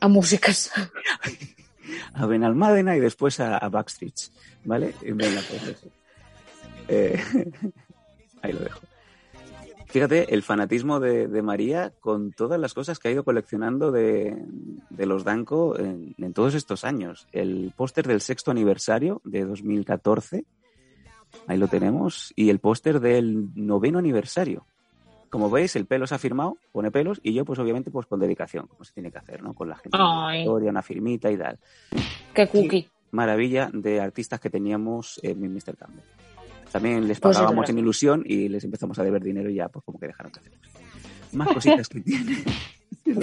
[0.00, 0.70] A músicas.
[2.14, 4.14] a Benalmádena y después a, a Backstreet,
[4.64, 4.94] ¿vale?
[5.02, 5.76] Venga, pues.
[6.88, 7.22] Eh,
[8.42, 8.80] ahí lo dejo.
[9.86, 14.36] Fíjate el fanatismo de, de María con todas las cosas que ha ido coleccionando de,
[14.88, 17.26] de los Danco en, en todos estos años.
[17.32, 20.44] El póster del sexto aniversario de 2014,
[21.48, 24.64] ahí lo tenemos, y el póster del noveno aniversario.
[25.30, 28.18] Como veis, el pelo se ha firmado, pone pelos, y yo, pues obviamente, pues con
[28.20, 29.54] dedicación, como se tiene que hacer, ¿no?
[29.54, 30.40] Con la gente, Ay.
[30.40, 31.58] historia, una firmita y tal.
[32.34, 32.88] Qué cookie.
[33.12, 35.76] Maravilla de artistas que teníamos en Mr.
[35.76, 36.04] Campbell.
[36.70, 39.68] También les Pues es pagábamos en ilusión y les empezamos a deber dinero y ya,
[39.68, 40.52] pues como que dejaron de hacer.
[41.32, 42.36] Más cositas que tiene.
[43.02, 43.14] Que.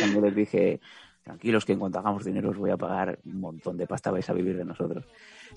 [0.00, 0.80] Cuando les dije,
[1.22, 4.28] Tranquilos que en cuanto hagamos dinero os voy a pagar un montón de pasta, vais
[4.28, 5.04] a vivir de nosotros.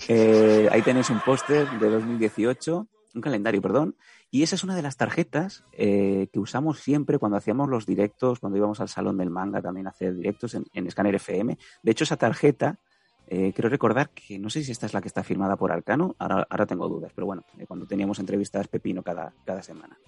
[0.08, 3.96] Eh, ahí tenéis un póster de 2018, un calendario, perdón,
[4.34, 8.40] y esa es una de las tarjetas eh, que usamos siempre cuando hacíamos los directos,
[8.40, 11.56] cuando íbamos al salón del manga también a hacer directos en, en Scanner FM.
[11.84, 12.80] De hecho, esa tarjeta,
[13.28, 16.16] eh, quiero recordar que no sé si esta es la que está firmada por Arcano,
[16.18, 20.00] ahora, ahora tengo dudas, pero bueno, eh, cuando teníamos entrevistas Pepino cada, cada semana.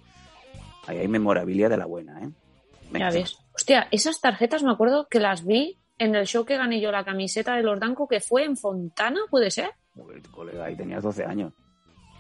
[0.88, 2.32] Ahí hay memorabilidad de la buena, ¿eh?
[2.89, 3.38] Venga, Ya ves.
[3.53, 7.05] Hostia, esas tarjetas me acuerdo que las vi en el show que gané yo la
[7.05, 9.69] camiseta de los Danco, que fue en Fontana, ¿puede ser?
[9.93, 11.53] Joder, colega, ahí tenías 12 años.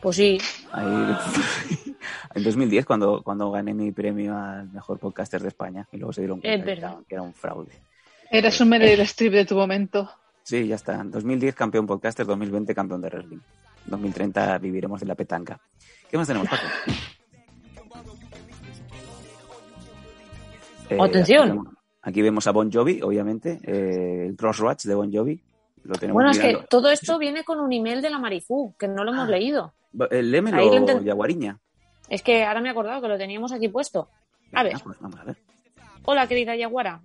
[0.05, 0.37] Pues sí.
[0.71, 0.85] Ahí,
[2.35, 6.21] en 2010, cuando, cuando gané mi premio al mejor podcaster de España, y luego se
[6.21, 7.71] dieron cuenta Es que era, que era un fraude.
[8.29, 10.07] Eras un Meryl Streep de tu momento.
[10.43, 11.03] Sí, ya está.
[11.03, 13.39] 2010 campeón podcaster, 2020 campeón de wrestling.
[13.87, 15.59] 2030 viviremos de la petanca.
[16.07, 16.61] ¿Qué más tenemos, Paco?
[20.87, 21.41] Eh, Atención.
[21.41, 25.41] Aquí vemos, aquí vemos a Bon Jovi, obviamente, eh, el Crossroads de Bon Jovi.
[25.83, 28.87] Lo tenemos Bueno, es que todo esto viene con un email de la Marifú, que
[28.87, 29.31] no lo hemos Ah.
[29.31, 29.73] leído.
[30.11, 31.59] Eh, Lémelo, ahí lo enten- Yaguariña.
[32.09, 34.09] Es que ahora me he acordado que lo teníamos aquí puesto.
[34.53, 34.73] A ver.
[34.83, 35.37] Pues vamos a ver.
[36.03, 37.01] Hola, querida Yaguara.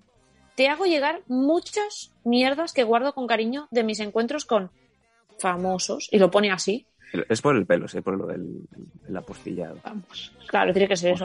[0.56, 4.70] Te hago llegar muchas mierdas que guardo con cariño de mis encuentros con
[5.38, 6.08] famosos.
[6.10, 6.86] Y lo pone así.
[7.28, 8.68] Es por el pelo, es por lo del,
[9.08, 9.78] el apostillado.
[9.82, 10.32] Vamos.
[10.46, 11.24] Claro, tiene que ser eso.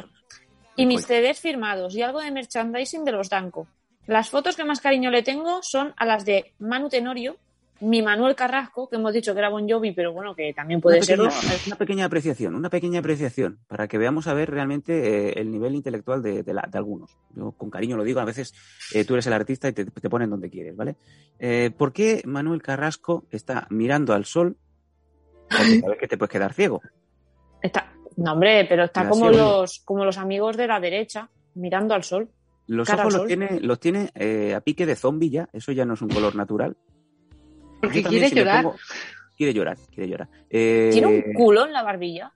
[0.75, 0.87] Y Joder.
[0.87, 3.67] mis CDs firmados y algo de merchandising de los Danco.
[4.07, 7.37] Las fotos que más cariño le tengo son a las de Manu Tenorio,
[7.81, 10.99] mi Manuel Carrasco, que hemos dicho que era Bon Jovi, pero bueno, que también puede
[11.01, 11.59] pequeña, serlo.
[11.67, 15.75] Una pequeña apreciación, una pequeña apreciación, para que veamos a ver realmente eh, el nivel
[15.75, 17.17] intelectual de, de la- de algunos.
[17.35, 18.53] Yo con cariño lo digo, a veces
[18.93, 20.95] eh, tú eres el artista y te, te ponen donde quieres, ¿vale?
[21.39, 24.57] Eh, ¿Por qué Manuel Carrasco está mirando al sol?
[25.49, 26.81] Porque sabes que te puedes quedar ciego.
[27.61, 27.91] Está...
[28.17, 32.29] No, hombre, pero está como los, como los amigos de la derecha, mirando al sol.
[32.67, 35.95] Los ojos los tiene, los tiene eh, a pique de zombie ya, eso ya no
[35.95, 36.77] es un color natural.
[37.87, 38.63] Porque quiere si llorar.
[38.63, 38.75] pongo-
[39.37, 40.29] Quiere llorar, quiere llorar.
[40.49, 42.31] Eh, Tiene un culo en la barbilla.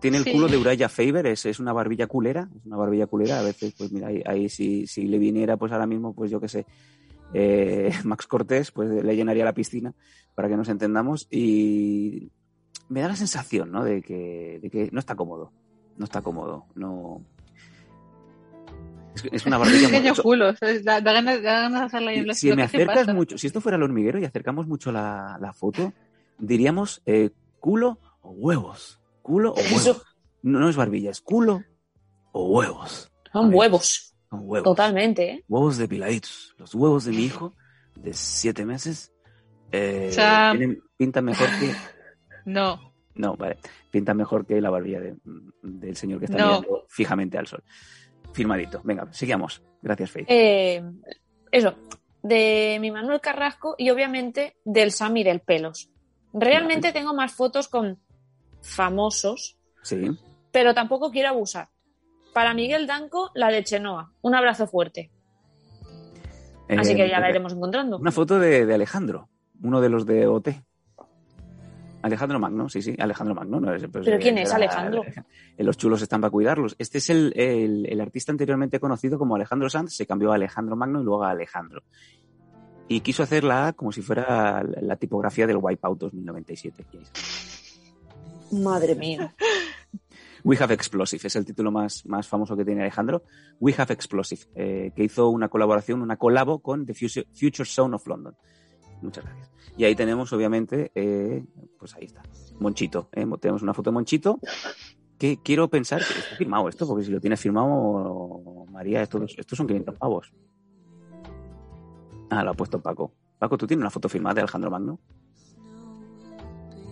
[0.00, 0.32] Tiene el Sí.
[0.32, 3.38] culo de Uraya Faber, es, es una barbilla culera, es una barbilla culera.
[3.40, 6.38] A veces, pues mira, ahí, ahí si, si le viniera, pues ahora mismo, pues yo
[6.40, 6.66] qué sé,
[7.32, 9.94] eh, Max Cortés, pues le llenaría la piscina
[10.34, 11.26] para que nos entendamos.
[11.30, 12.30] Y
[12.90, 13.82] me da la sensación, ¿no?
[13.84, 15.52] De que, de que no está cómodo,
[15.96, 17.22] no está cómodo, no.
[19.14, 19.96] Es, es una barbilla muy.
[19.98, 20.52] Pequeño culo.
[20.84, 22.64] Da, da ganas, da ganas de hacerla ahí en si, la si me ¿qué te
[22.82, 23.14] acercas pasa?
[23.14, 25.92] mucho, si esto fuera el hormiguero y acercamos mucho la, la foto,
[26.38, 27.30] diríamos eh,
[27.60, 29.00] culo o huevos.
[29.22, 29.72] Culo o huevos.
[29.72, 30.02] Eso.
[30.42, 31.62] No, no es barbilla, es culo
[32.32, 33.10] o huevos.
[33.32, 34.14] Son huevos.
[34.30, 34.64] Son huevos.
[34.64, 35.44] Totalmente, ¿eh?
[35.48, 36.54] Huevos depiladitos.
[36.58, 37.54] Los huevos de mi hijo
[37.96, 39.12] de siete meses
[39.72, 40.56] eh, Sam.
[40.58, 41.74] tienen- pintan mejor que.
[42.44, 42.94] No.
[43.14, 43.58] No, vale.
[43.90, 45.16] Pintan mejor que la barbilla de-
[45.62, 46.46] del señor que está No.
[46.60, 47.62] mirando fijamente al sol.
[48.38, 48.80] Firmadito.
[48.84, 49.62] Venga, sigamos.
[49.82, 50.26] Gracias, Faith.
[50.28, 50.82] Eh,
[51.50, 51.74] eso,
[52.22, 55.90] de mi Manuel Carrasco y obviamente del Sammy del Pelos.
[56.32, 57.98] Realmente tengo más fotos con
[58.62, 60.10] famosos, Sí.
[60.52, 61.68] pero tampoco quiero abusar.
[62.34, 64.12] Para Miguel Danco, la de Chenoa.
[64.22, 65.10] Un abrazo fuerte.
[66.68, 67.96] Así Eh, que ya la iremos encontrando.
[67.98, 69.28] Una foto de, de Alejandro,
[69.62, 70.48] uno de los de OT.
[72.02, 73.60] Alejandro Magno, sí, sí, Alejandro Magno.
[73.60, 75.02] no es- pues, ¿Pero quién es Alejandro?
[75.04, 75.24] eh,
[75.64, 76.76] Los chulos están para cuidarlos.
[76.78, 80.76] Este es el, el- el artista anteriormente conocido como Alejandro Sanz, se cambió a Alejandro
[80.76, 81.82] Magno y luego a Alejandro.
[82.86, 86.86] Y quiso hacer la A como si fuera la, la tipografía del Wipeout 2097.
[86.92, 87.20] Y ahí está.
[88.56, 89.34] Madre mía.
[90.44, 93.24] We Have Explosive es el título más, más famoso que tiene Alejandro.
[93.60, 97.94] We Have Explosive, eh, que hizo una colaboración, una colabo con The Future, Future Sound
[97.94, 98.34] of London.
[99.02, 99.50] Muchas gracias.
[99.76, 101.44] Y ahí tenemos, obviamente, eh,
[101.78, 102.22] pues ahí está,
[102.58, 103.08] Monchito.
[103.12, 104.40] eh, tenemos una foto de Monchito
[105.18, 109.56] que quiero pensar que está firmado esto, porque si lo tienes firmado, María, estos, estos
[109.56, 110.32] son 500 pavos.
[112.30, 113.12] Ah, lo ha puesto Paco.
[113.38, 115.00] Paco, ¿tú tienes una foto firmada de Alejandro Magno?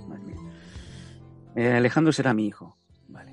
[0.09, 0.35] Madre.
[1.57, 2.77] Eh, Alejandro será mi hijo.
[3.09, 3.33] Vale.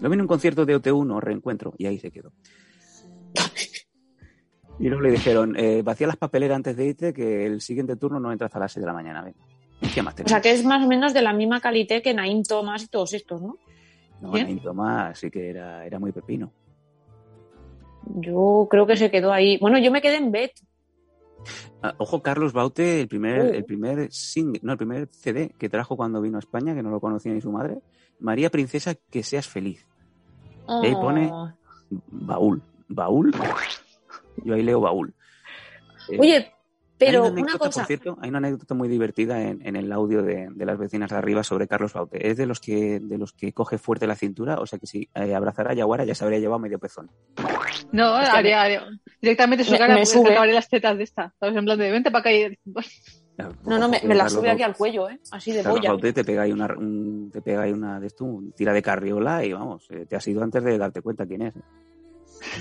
[0.00, 2.32] Lo vi en un concierto de OT1, reencuentro, y ahí se quedó.
[4.78, 8.18] Y luego le dijeron, eh, vacía las papeleras antes de irte, que el siguiente turno
[8.18, 9.22] no entra hasta las 6 de la mañana.
[9.22, 9.38] Venga.
[9.80, 12.14] ¿Y ¿Qué más O sea que es más o menos de la misma calidad que
[12.14, 13.56] Naim Thomas y todos estos, ¿no?
[14.20, 14.32] No.
[14.32, 16.52] Naim Tomás sí que era, era muy pepino.
[18.16, 19.58] Yo creo que se quedó ahí.
[19.58, 20.52] Bueno, yo me quedé en Bet.
[21.82, 23.54] Ah, ojo, Carlos Baute, el primer, Uh.
[23.54, 26.90] el primer sing- no, el primer CD que trajo cuando vino a España, que no
[26.90, 27.78] lo conocía ni su madre.
[28.20, 29.86] María Princesa, que seas feliz.
[30.82, 31.50] Y ahí pone- Oh.
[32.10, 32.62] Baúl.
[32.88, 33.32] Baúl.
[34.42, 35.14] Yo ahí leo baúl.
[36.10, 36.52] Eh, Oye,
[36.98, 39.76] Pero hay una una anécdota, cosa, por cierto, hay una anécdota muy divertida en, en
[39.76, 42.28] el audio de, de las vecinas de arriba sobre Carlos Baute.
[42.30, 45.08] Es de los que de los que coge fuerte la cintura, o sea que si
[45.14, 47.10] eh, abrazara a Yaguara ya se habría llevado medio pezón.
[47.92, 48.86] No, Es que haría, haría-
[49.20, 50.52] directamente su me- cara me sube.
[50.52, 51.32] las tetas de esta.
[51.40, 51.56] ¿Sabes?
[51.56, 52.58] En plan de vente para acá y...
[53.64, 55.18] no, no, me, me la sube aquí al cuello, ¿eh?
[55.32, 55.90] Así de Carlos boya.
[55.90, 58.82] Baute te pega ahí una, un- te pega ahí una de esto, un tira de
[58.82, 61.54] carriola y vamos, eh, te has ido antes de darte cuenta quién es.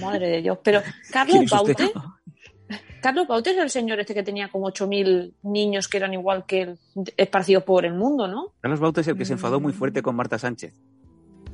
[0.01, 0.57] Madre de Dios.
[0.63, 1.49] Pero Carlos.
[1.49, 1.91] Baute,
[3.01, 6.61] Carlos Baute es el señor este que tenía como 8.000 niños que eran igual que
[6.61, 6.79] él,
[7.17, 8.53] esparcidos por el mundo, ¿no?
[8.61, 9.63] Carlos Baute es el que se enfadó Mm.
[9.63, 10.73] muy fuerte con Marta Sánchez.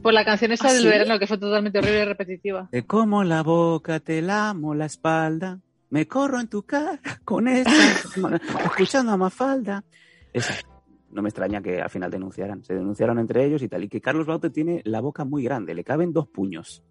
[0.01, 0.87] Por la canción esta ¿Ah, del sí?
[0.87, 2.69] verano que fue totalmente horrible y repetitiva.
[2.71, 5.59] Te como la boca, te lamo la espalda,
[5.89, 7.71] me corro en tu cara con esta,
[8.65, 9.83] escuchando a Mafalda.
[10.31, 10.53] Esa.
[11.11, 12.63] No me extraña que al final denunciaran.
[12.63, 13.83] Se denunciaron entre ellos y tal.
[13.83, 16.83] Y que Carlos Baute tiene la boca muy grande, le caben dos puños.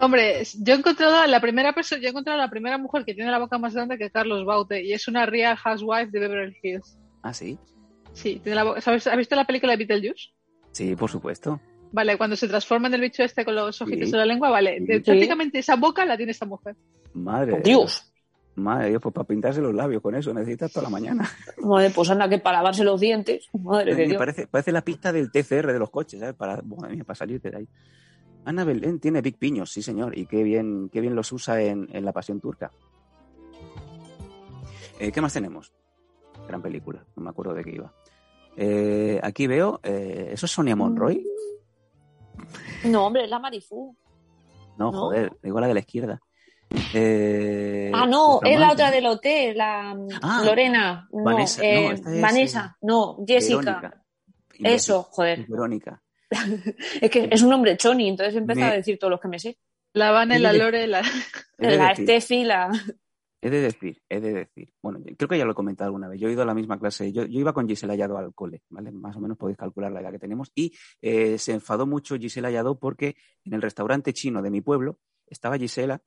[0.00, 3.30] Hombre, yo he encontrado la primera persona, yo he encontrado la primera mujer que tiene
[3.30, 6.98] la boca más grande que Carlos Baute y es una real housewife de Beverly Hills.
[7.22, 7.56] Ah, sí.
[8.12, 8.80] Sí, tiene la boca.
[8.80, 9.06] ¿Sabes?
[9.06, 10.30] ¿Has visto la película de Beetlejuice?
[10.72, 11.60] Sí, por supuesto.
[11.92, 14.14] Vale, cuando se transforma en el bicho este con los ojitos Sí.
[14.14, 14.78] en la lengua, vale.
[14.80, 14.86] Sí.
[14.86, 16.74] de- Prácticamente esa boca la tiene esta mujer.
[17.14, 18.12] Madre de Dios.
[18.56, 21.30] Madre de Dios, pues para pintarse los labios con eso necesitas toda la mañana.
[21.58, 23.46] Madre, pues anda que para lavarse los dientes.
[23.52, 24.18] Madre de Me Dios.
[24.18, 26.34] parece, parece la pista del TCR de los coches, ¿sabes?
[26.34, 27.68] Para, madre mía, para salirte de ahí.
[28.44, 31.88] Ana Belén tiene Big Piños, sí señor, y qué bien, qué bien los usa en,
[31.92, 32.72] en La Pasión Turca.
[34.98, 35.72] Eh, ¿Qué más tenemos?
[36.48, 37.92] Gran película, no me acuerdo de qué iba.
[38.56, 41.24] Eh, aquí veo, eh, ¿eso es Sonia Monroy?
[42.84, 43.96] No, hombre, es la Marifú.
[44.76, 44.98] No, ¿No?
[45.00, 46.20] joder, digo la de la izquierda.
[46.94, 51.08] Eh, Ah, no, es la otra del hotel, la Ah, Lorena.
[51.12, 53.58] No, Vanessa, no, esta es, Vanessa, no, Jessica.
[53.58, 54.02] Verónica.
[54.58, 55.46] Eso, joder.
[55.48, 56.02] Verónica.
[57.00, 59.38] Es que es un nombre choni, entonces empezó Me- a decir todos los que me
[59.38, 59.58] sé.
[59.94, 60.52] La Vane, la.
[60.52, 61.02] Lore, la...
[61.58, 62.70] De La Steffi, la.
[63.44, 64.72] He de decir, he de decir.
[64.80, 66.20] Bueno, yo- creo que ya lo he comentado alguna vez.
[66.20, 67.12] Yo he ido a la misma clase.
[67.12, 68.92] Yo, yo iba con Gisela Yadó al cole, ¿vale?
[68.92, 70.50] Más o menos podéis calcular la edad que tenemos.
[70.54, 74.98] Y eh, se enfadó mucho Gisela Yadó porque en el restaurante chino de mi pueblo
[75.26, 76.00] estaba Gisela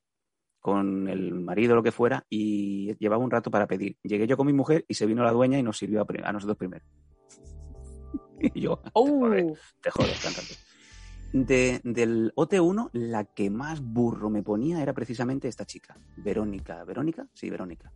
[0.60, 3.98] con el marido o lo que fuera y llevaba un rato para pedir.
[4.02, 6.32] Llegué yo con mi mujer y se vino la dueña y nos sirvió a, a
[6.34, 6.84] nosotros primero.
[8.54, 9.30] y yo, Oh,
[9.82, 10.56] te jodes, cántate.
[11.34, 16.84] De, del OT1, la que más burro me ponía era precisamente esta chica, Verónica.
[16.86, 17.28] ¿Verónica?
[17.34, 17.92] Sí, Verónica.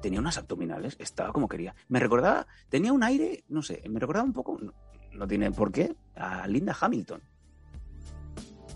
[0.00, 1.74] Tenía unas abdominales, estaba como quería.
[1.88, 4.72] Me recordaba, tenía un aire, no sé, me recordaba un poco, no,
[5.12, 7.20] no tiene por qué, a Linda Hamilton.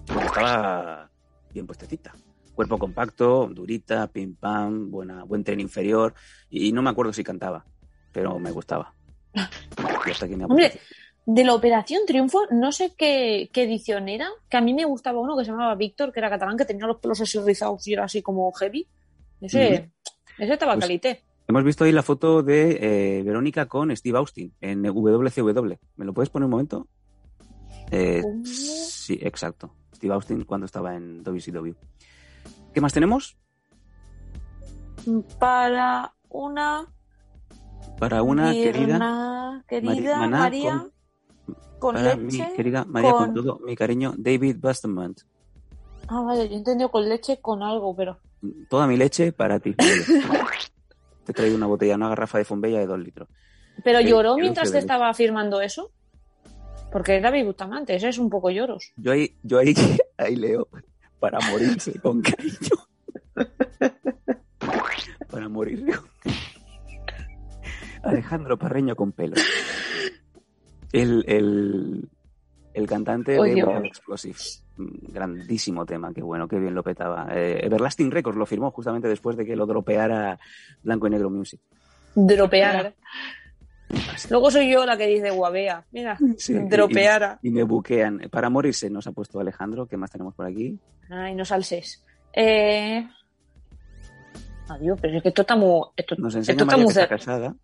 [0.07, 1.11] Porque estaba
[1.53, 2.15] bien puestecita.
[2.55, 6.15] Cuerpo compacto, durita, pim pam, buena, buen tren inferior.
[6.51, 7.65] Y no me acuerdo si cantaba,
[8.13, 8.95] pero me gustaba.
[10.07, 10.81] Y hasta aquí me Hombre,
[11.27, 15.19] de la Operación Triunfo, no sé qué, qué edición era, que a mí me gustaba
[15.21, 17.95] uno que se llamaba Víctor, que era catalán, que tenía los pelos así rizados y
[17.95, 18.87] era así como heavy.
[19.41, 19.91] Ese,
[20.39, 21.23] ese estaba Pues- calité.
[21.47, 25.75] Hemos visto ahí la foto de eh, Verónica con Steve Austin en WCW.
[25.97, 26.89] ¿Me lo puedes poner un momento?
[27.91, 29.75] Eh, sí, exacto.
[29.95, 31.75] Steve Austin cuando estaba en WCW.
[32.73, 33.37] ¿Qué más tenemos?
[35.39, 36.87] Para una,
[37.99, 40.87] Para una querida, querida Mari- María
[41.79, 42.23] con, para leche.
[42.49, 43.27] mi querida María con...
[43.27, 45.23] con- todo mi cariño, David Bustamante.
[46.09, 48.19] Ah, vale, yo he entendido con leche con algo, pero.
[48.69, 49.75] Toda mi leche para ti.
[49.75, 53.29] Te he traído una botella, una garrafa de Fombella de dos litros.
[53.83, 55.91] ¿Pero Sí, lloró mientras te estaba firmando eso?
[56.93, 58.93] Porque era Bustamante, ese es un poco lloros.
[58.97, 59.75] Yo ahí, yo ahí,
[60.19, 60.69] ahí leo
[61.19, 62.55] para morirse con cariño.
[65.31, 66.09] Para morirse con
[68.05, 69.35] Alejandro Parreño con pelo.
[70.93, 72.09] El, el,
[72.73, 73.55] el cantante Oh, de.
[73.57, 74.37] Metal Explosive.
[74.77, 77.29] Grandísimo tema, qué bueno, qué bien lo petaba.
[77.33, 80.39] Eh, Everlasting Records lo firmó justamente después de que lo dropeara
[80.83, 81.61] Blanco y Negro Music.
[82.15, 82.93] Dropeara.
[84.31, 85.85] Luego soy yo la que dice guabea.
[85.93, 87.39] Mira, Sí, dropeara.
[87.43, 88.29] Y, me buquean.
[88.31, 89.87] Para morirse nos ha puesto Alejandro.
[89.87, 90.79] ¿Qué más tenemos por aquí?
[91.11, 92.03] Ay, no salses.
[92.33, 93.07] Eh...
[94.69, 95.83] Adiós, pero es que esto está muy.
[95.97, 97.17] Esto, Nos esto enseña está María muy que está cerca.
[97.17, 97.55] casada.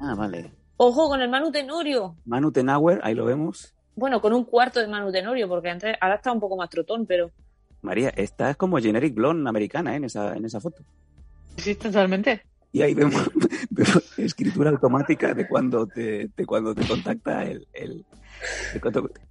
[0.00, 0.52] Ah, vale.
[0.76, 2.16] Ojo con el Manu Tenorio.
[2.24, 3.74] Manu Tenauer, ahí lo vemos.
[3.96, 7.04] Bueno, con un cuarto de Manu Tenorio, porque antes, ahora está un poco más trotón,
[7.04, 7.30] pero.
[7.82, 9.96] María, esta es como Generic Blonde americana ¿eh?
[9.96, 10.82] en, esa, en esa foto.
[11.56, 12.42] Sí, totalmente.
[12.72, 13.28] Y ahí vemos,
[13.70, 18.04] vemos escritura automática de cuando te, de cuando te contacta el, el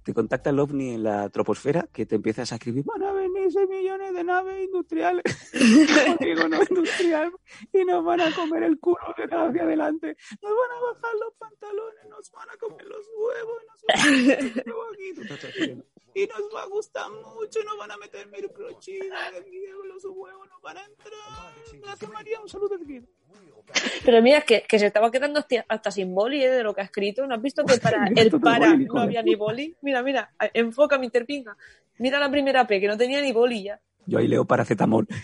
[0.04, 3.50] te contacta el ovni en la troposfera, que te empiezas a escribir, van a venir
[3.50, 5.22] 6 millones de naves industriales,
[6.18, 7.32] polígono industrial,
[7.72, 11.34] y nos van a comer el culo de hacia adelante, nos van a bajar los
[11.38, 14.88] pantalones, nos van a comer los huevos, nos van a meter el huevo
[16.14, 19.06] y nos va a gustar mucho, y nos van a meter microchips,
[19.86, 21.12] los huevos nos van a entrar,
[21.82, 23.06] Gracias, María, un saludo de aquí.
[24.04, 26.80] Pero mira, que, que se estaba quedando hasta, hasta sin boli eh, de lo que
[26.80, 27.26] ha escrito.
[27.26, 29.76] ¿No has visto que para el para no había ni boli?
[29.82, 31.56] Mira, mira, enfoca, mi interpinga.
[31.98, 33.80] Mira la primera P, que no tenía ni boli ya.
[34.06, 35.06] Yo ahí leo paracetamol.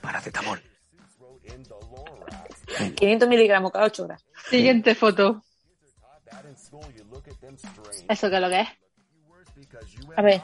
[0.00, 0.60] Paracetamol.
[2.96, 4.24] 500 miligramos cada 8 horas.
[4.48, 5.42] Siguiente foto.
[8.08, 8.68] ¿Eso qué es lo que es?
[10.16, 10.42] A ver,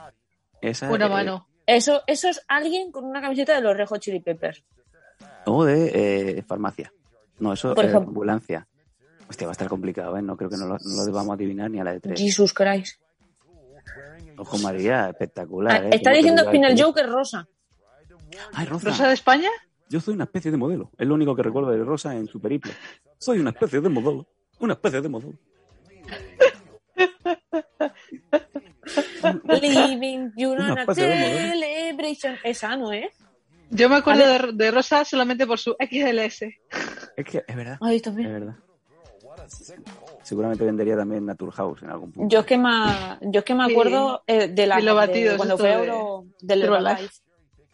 [0.60, 1.48] Esa, Una mano.
[1.66, 4.64] eso, eso es alguien con una camiseta de los Red Hot Chili Peppers.
[5.46, 6.92] O de eh, farmacia.
[7.38, 8.08] No, eso Por es ejemplo.
[8.08, 8.66] ambulancia.
[9.28, 10.22] Hostia, va a estar complicado, ¿eh?
[10.22, 12.20] No creo que no lo, no lo debamos adivinar ni a la de tres.
[12.20, 13.00] Jesus Christ.
[14.36, 15.82] Ojo María, espectacular.
[15.82, 15.90] Ah, ¿eh?
[15.92, 17.48] está Como diciendo Spinal yo- Joker rosa.
[18.52, 18.88] Ay, Rosa.
[18.88, 19.48] ¿Rosa de España?
[19.88, 20.90] Yo soy una especie de modelo.
[20.98, 22.72] Es lo único que recuerdo de Rosa en su periplo.
[23.18, 24.26] Soy una especie de modelo.
[24.58, 25.38] Una especie de modelo.
[29.60, 32.36] Living you Una on a de celebration.
[32.44, 33.06] Esa no es.
[33.70, 36.42] Yo me acuerdo de, de Rosa solamente por su XLS.
[37.16, 37.78] Es que es verdad.
[37.80, 38.32] Ay, Es también.
[38.32, 38.54] verdad.
[40.22, 42.32] Seguramente vendería también Naturhaus en algún punto.
[42.32, 42.70] Yo es que me,
[43.22, 43.72] yo es que me Sí.
[43.72, 46.90] acuerdo eh, de la De de batidos cuando fue de- Euro del Herbalife.
[46.92, 47.14] Herbalife.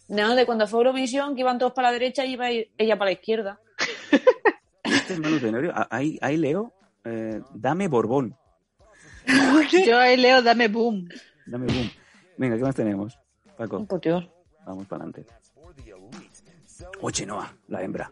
[0.09, 3.11] No, de cuando fue Eurovisión, que iban todos para la derecha y iba ella para
[3.11, 3.61] la izquierda.
[4.83, 5.73] Este es Manu Tenorio.
[5.75, 6.73] Ah, Ahí, ahí leo.
[7.11, 8.37] Eh, dame Borbón.
[9.87, 11.09] Yo ahí leo Dame Boom.
[11.47, 11.91] Dame boom.
[12.39, 13.19] Venga, ¿qué más tenemos?
[13.57, 14.29] Paco, Por Dios.
[14.65, 15.31] vamos para adelante.
[17.03, 18.11] O Chenoa, la hembra.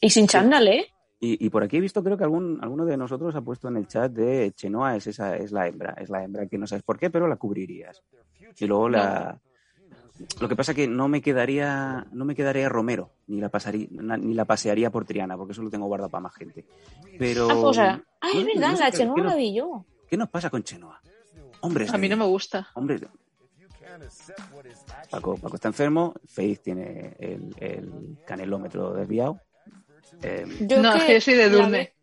[0.00, 0.86] Y sin chándal, ¿eh?
[1.20, 3.76] Y, y por aquí he visto, creo que algún, alguno de nosotros ha puesto en
[3.76, 6.82] el chat de Chenoa es esa, es la hembra, es la hembra que no sabes
[6.82, 8.02] por qué, pero la cubrirías.
[8.58, 9.40] Y luego la.
[10.40, 14.34] Lo que pasa que no me quedaría, no me quedaría Romero, ni la pasaría, ni
[14.34, 16.64] la pasearía por Triana, porque eso lo tengo guardado para más gente.
[17.18, 17.50] Pero.
[17.50, 19.54] Ah, o sea, ah, es verdad, no sé la qué- Chenoa ¿qué la nos- vi
[19.54, 19.84] yo.
[20.08, 21.00] ¿Qué nos pasa con Chenoa?
[21.62, 21.92] Hombres.
[21.92, 22.68] A mí no me gusta.
[22.74, 23.00] Hombres.
[23.00, 23.08] de-
[25.10, 29.40] Paco, Paco está enfermo, Faith tiene el, el canelómetro desviado.
[30.22, 31.94] Eh, Yo no, que es que yo soy de Durne.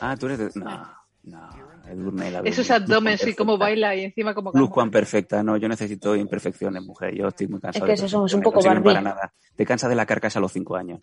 [0.00, 0.50] ah, tú eres de.
[0.60, 0.92] No,
[1.24, 1.50] no,
[1.90, 4.68] Edurne la veo Esos muy- abdomen, sí, como baila y encima como Luz.
[4.70, 7.14] Juan perfecta, no, yo necesito imperfecciones, mujer.
[7.14, 7.84] Yo estoy muy cansado.
[7.86, 9.32] que de eso somos un poco no para nada.
[9.56, 11.00] Te cansas de la carcasa a los cinco años.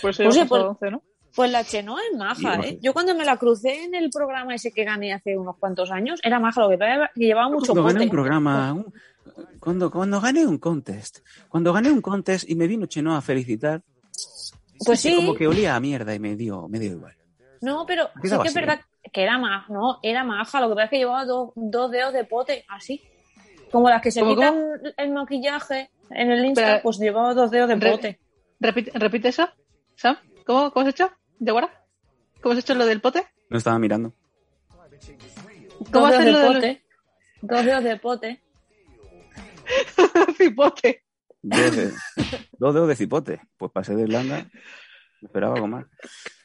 [0.00, 1.02] Pues sí, pues- 11, ¿no?
[1.34, 2.78] Pues la Chenoa es maja, ¿eh?
[2.80, 6.20] Yo cuando me la crucé en el programa ese que gané hace unos cuantos años,
[6.22, 6.80] era maja, lo que es
[7.12, 8.92] que llevaba mucho cuando gané un programa, un-
[9.58, 11.18] cuando, cuando gané un contest,
[11.48, 13.82] cuando gané un contest y me vino Chenoa a felicitar,
[14.86, 17.14] Pues sí, como que olía a mierda y me dio, me dio igual.
[17.62, 18.80] no, pero sí que es verdad
[19.12, 22.12] que era maja, no, era maja, lo que pasa es que llevaba dos, dos dedos
[22.12, 23.02] de pote, así.
[23.70, 24.56] Como las que se ¿Cómo, quitan
[24.96, 28.20] el maquillaje en el Insta, Pero- pues llevaba dos dedos de Re- pote.
[28.60, 29.48] Repite, repite eso,
[29.96, 30.16] Sam.
[30.46, 31.10] ¿Cómo, ¿Cómo has hecho?
[31.38, 31.84] ¿De guara?
[32.40, 33.26] ¿Cómo has hecho lo del pote?
[33.50, 34.12] No estaba mirando.
[35.92, 36.84] ¿Cómo Dos haces dedos lo de del pote.
[37.42, 38.40] Dos dedos de pote.
[40.36, 41.04] cipote?
[41.42, 41.92] Dos, de-
[42.58, 43.40] dos dedos de cipote.
[43.56, 44.46] Pues pasé de Irlanda.
[45.22, 45.84] Esperaba algo más.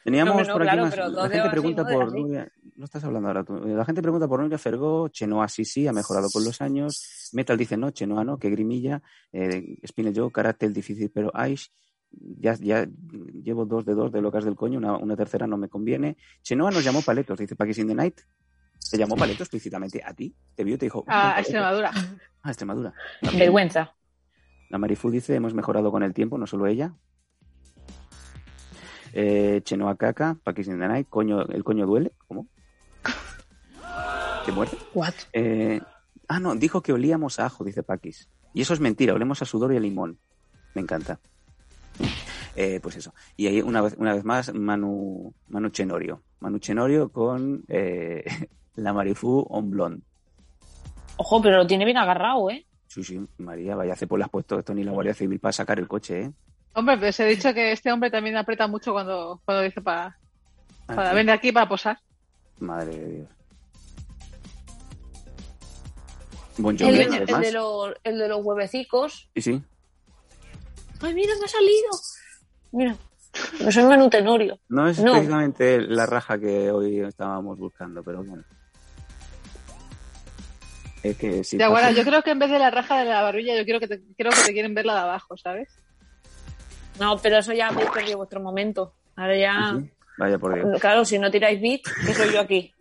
[0.03, 2.11] Teníamos No, no, por aquí claro, más- La gente así, pregunta por.
[2.17, 2.51] Nuria.
[2.75, 3.53] No estás hablando ahora tú.
[3.59, 5.09] La gente pregunta por Nuria Fergó.
[5.09, 7.29] Chenoa sí, sí, ha mejorado con los años.
[7.33, 9.01] Metal dice no, Chenoa no, que grimilla.
[9.33, 11.71] Eh, Spinel Joe, carácter difícil, pero Aish.
[12.11, 12.87] Ya, ya
[13.43, 16.17] llevo dos de dos de locas del coño, una, una tercera no me conviene.
[16.41, 18.21] Chenoa nos llamó paletos, dice Paquis in the Night.
[18.89, 20.33] Te llamó paletos explícitamente a ti.
[20.55, 21.03] Te vio y te dijo.
[21.07, 21.39] A.
[21.39, 21.91] Extremadura.
[22.41, 22.93] Ah, Extremadura.
[23.21, 23.39] También.
[23.41, 23.93] Vergüenza.
[24.69, 26.95] La Marifu dice, hemos mejorado con el tiempo, no solo ella.
[29.13, 32.47] Eh, Chenoa Caca, the Night, coño, el coño duele, ¿cómo?
[34.45, 34.77] ¿Qué muerte?
[34.93, 35.13] What?
[35.33, 35.81] Eh,
[36.27, 38.29] ah, no, dijo que olíamos a ajo, dice Paquis.
[38.53, 40.17] Y eso es mentira, olemos a sudor y a limón.
[40.73, 41.19] Me encanta.
[42.55, 43.13] Eh, pues eso.
[43.37, 46.21] Y ahí una vez, una vez más, Manu, Manu Chenorio.
[46.39, 48.23] Manu Chenorio con eh,
[48.75, 50.01] la Marifu on blonde.
[51.17, 52.65] Ojo, pero lo tiene bien agarrado, ¿eh?
[52.87, 55.79] Sí, sí, María, vaya cepo le has puesto esto ni la Guardia Civil para sacar
[55.79, 56.31] el coche, ¿eh?
[56.73, 60.17] Hombre, pero os he dicho que este hombre también aprieta mucho cuando, cuando dice para,
[60.87, 61.99] Ah, para venir aquí para posar.
[62.59, 63.29] Madre de Dios.
[66.57, 69.29] Bon El, Jovi, el de los, el de los huevecicos.
[69.35, 69.63] Sí, sí.
[71.01, 71.89] ¡Ay, mira, me ha salido!
[72.71, 72.95] Mira,
[73.63, 74.59] no soy Manu Tenorio.
[74.67, 75.13] No es No.
[75.13, 78.43] precisamente la raja que hoy estábamos buscando, pero bueno.
[81.01, 81.57] Es que sí.
[81.57, 83.79] Ya, bueno, yo creo que en vez de la raja de la barbilla, yo quiero
[83.79, 85.69] que te, creo que te quieren ver la de abajo, ¿sabes?
[86.99, 88.93] No, pero eso ya habéis perdido vuestro momento.
[89.15, 89.81] Ahora ya.
[90.17, 90.79] Vaya por Dios.
[90.81, 92.73] Claro, si no tiráis beat, que soy yo aquí.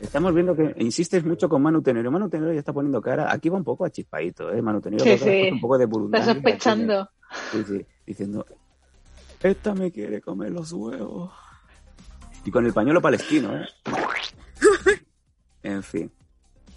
[0.00, 2.10] Estamos viendo que insistes mucho con Manu Tenorio.
[2.10, 3.32] Manu Tenorio ya está poniendo cara.
[3.32, 4.62] Aquí va un poco a chispadito, ¿eh?
[4.62, 5.06] Manu Sí, sí.
[5.18, 6.22] puesto un poco de burundanga.
[6.24, 7.10] Estás sospechando.
[7.50, 8.46] Sí, sí, diciendo,
[9.42, 11.32] esta me quiere comer los huevos.
[12.44, 13.66] Y con el pañuelo palestino, ¿eh?
[15.62, 16.10] En fin.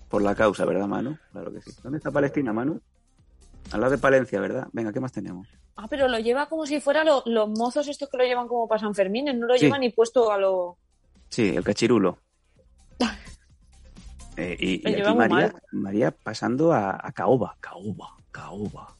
[0.09, 1.17] Por la causa, ¿verdad, Manu?
[1.31, 1.71] Claro que sí.
[1.83, 2.81] ¿Dónde está Palestina, Manu?
[3.71, 4.67] Al lado de Palencia, ¿verdad?
[4.73, 5.47] Venga, ¿qué más tenemos?
[5.77, 8.67] Ah, pero lo lleva como si fuera lo- los mozos estos que lo llevan como
[8.67, 9.65] para San Fermín, no lo Sí.
[9.65, 10.77] llevan ni puesto a lo...
[11.29, 12.17] Sí, el cachirulo.
[14.37, 15.53] Eh, y, aquí María.
[15.73, 18.95] María pasando a, a caoba, caoba, caoba.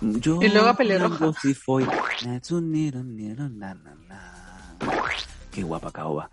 [0.00, 1.32] Yo Y luego a pelirroja.
[5.50, 6.30] Qué guapa caoba.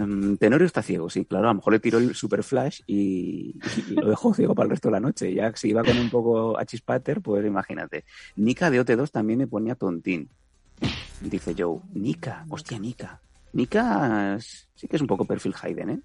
[0.00, 3.56] Mm, Tenorio está ciego, sí, claro, a lo mejor le tiró el super flash y,
[3.88, 5.34] y lo dejó ciego para el resto de la noche.
[5.34, 8.04] Ya si iba con un poco a chispater, pues imagínate.
[8.36, 10.28] Nika de OT2 también me ponía tontín.
[11.20, 13.20] Dice Joe, Nika, hostia, Nika.
[13.52, 16.00] Nika sí que es un poco perfil Hayden, ¿eh?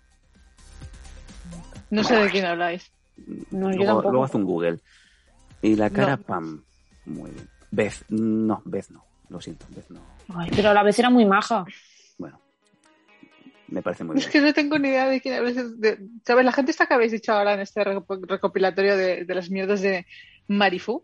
[1.91, 2.91] No sé de quién habláis.
[3.51, 4.79] No, luego, luego haz un Google.
[5.61, 6.23] Y la cara, No.
[6.23, 6.63] pam.
[7.05, 7.47] Muy bien.
[7.69, 9.05] Beth, no, Beth no.
[9.29, 10.01] Lo siento, Beth no.
[10.35, 11.63] Ay, pero a la vez era muy maja.
[13.73, 14.31] Me parece muy Es bien.
[14.31, 15.79] que no tengo ni idea de quién habláis.
[15.79, 16.45] de- ¿Sabes?
[16.45, 19.81] La gente esta que habéis dicho ahora en este reco- recopilatorio de, de las mierdas
[19.81, 20.05] de
[20.47, 21.03] Marifu,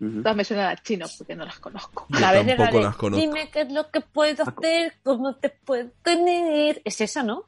[0.00, 0.22] Ujú.
[0.22, 2.06] todas me suenan a chino porque no las conozco.
[2.10, 3.08] Yo La vez de, las conozco.
[3.10, 6.82] dime qué es lo que puedo hacer, cómo te puedo tener.
[6.84, 7.44] Es esa, ¿no?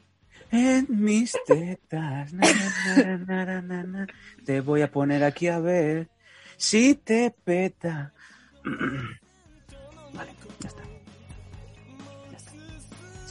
[0.50, 4.06] En mis tetas, na, na, na, na, na, na,
[4.46, 6.08] te voy a poner aquí a ver
[6.56, 8.12] si te peta.
[10.14, 10.82] Vale, ya está.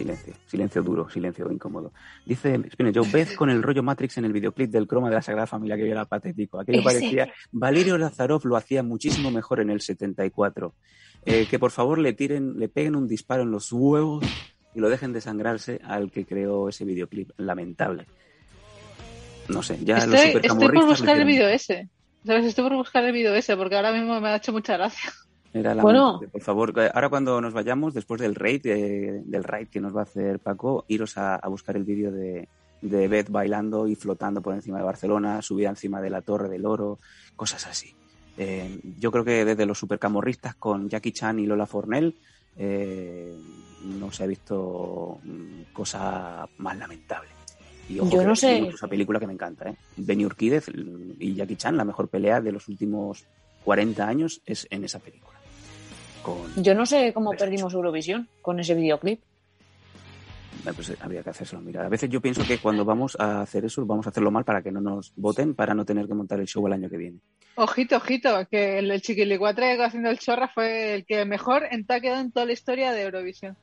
[0.01, 1.93] Silencio, silencio duro, silencio incómodo.
[2.25, 5.45] Dice Spinner Beth con el rollo Matrix en el videoclip del croma de la Sagrada
[5.45, 6.59] Familia, que era patético.
[6.59, 7.31] Aquello parecía.
[7.51, 10.73] Valerio Lazarov lo hacía muchísimo mejor en el 74.
[11.23, 14.25] Eh, que por favor le tiren, le peguen un disparo en los huevos
[14.73, 17.29] y lo dejen desangrarse al que creó ese videoclip.
[17.37, 18.07] Lamentable.
[19.49, 21.89] No sé, ya los Estoy, estoy por buscar el vídeo ese.
[22.25, 22.45] ¿Sabes?
[22.45, 25.11] Estoy por buscar el vídeo ese porque ahora mismo me ha hecho mucha gracia.
[25.53, 26.19] Era Bueno.
[26.31, 30.01] Por favor, ahora cuando nos vayamos, después del raid, eh, del raid que nos va
[30.01, 32.47] a hacer Paco, iros a, a buscar el vídeo de,
[32.81, 36.65] de Beth bailando y flotando por encima de Barcelona, subida encima de la Torre del
[36.65, 36.99] Oro,
[37.35, 37.95] cosas así.
[38.37, 42.15] Eh, yo creo que desde los supercamorristas con Jackie Chan y Lola Fornell
[42.57, 43.35] eh,
[43.83, 47.29] no se ha visto mm, cosa más lamentable.
[47.89, 48.59] Y ojo, Yo no es sé.
[48.67, 49.75] Esa película que me encanta, ¿eh?
[49.97, 50.65] Benny Urquídez
[51.19, 53.25] y Jackie Chan, la mejor pelea de los últimos
[53.65, 55.40] 40 años es en esa película.
[56.21, 59.19] Con, Yo no sé cómo perdimos Eurovisión con ese videoclip.
[60.65, 61.85] Eh, pues, habría que hacérselo mirar.
[61.85, 64.61] A veces yo pienso que cuando vamos a hacer eso, vamos a hacerlo mal para
[64.61, 67.17] que no nos voten, para no tener que montar el show el año que viene.
[67.55, 71.99] Ojito, ojito, que el, el chiquilicuatre haciendo el chorra fue el que mejor en- ha
[71.99, 73.57] quedado en toda la historia de Eurovisión.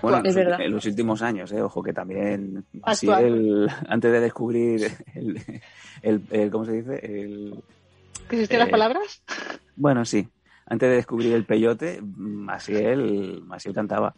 [0.00, 0.20] Bueno, Actual.
[0.20, 0.60] en Es los, verdad.
[0.60, 3.22] en los últimos años, eh, ojo, que también Actual.
[3.24, 5.40] Maciel, antes de descubrir el,
[6.02, 6.94] el- el- ¿cómo se dice?
[7.04, 7.62] El,
[8.28, 9.22] ¿Que existen las eh, palabras?
[9.76, 10.26] bueno, sí,
[10.66, 14.14] antes de descubrir el peyote, Maciel, Maciel cantaba.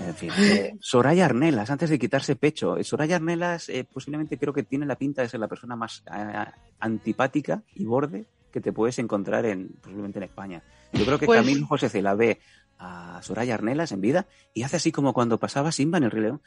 [0.00, 2.76] En fin, eh, Soraya Arnelas, antes de quitarse pecho.
[2.76, 6.04] Eh, Soraya Arnelas eh, posiblemente creo que tiene la pinta de ser la persona más
[6.14, 6.44] eh,
[6.80, 10.62] antipática y borde que te puedes encontrar en posiblemente en España.
[10.92, 12.40] Yo creo que Pues- Camilo José C la ve
[12.78, 16.22] a Soraya Arnelas en vida y hace así como cuando pasaba Simba en el Rey
[16.22, 16.40] León.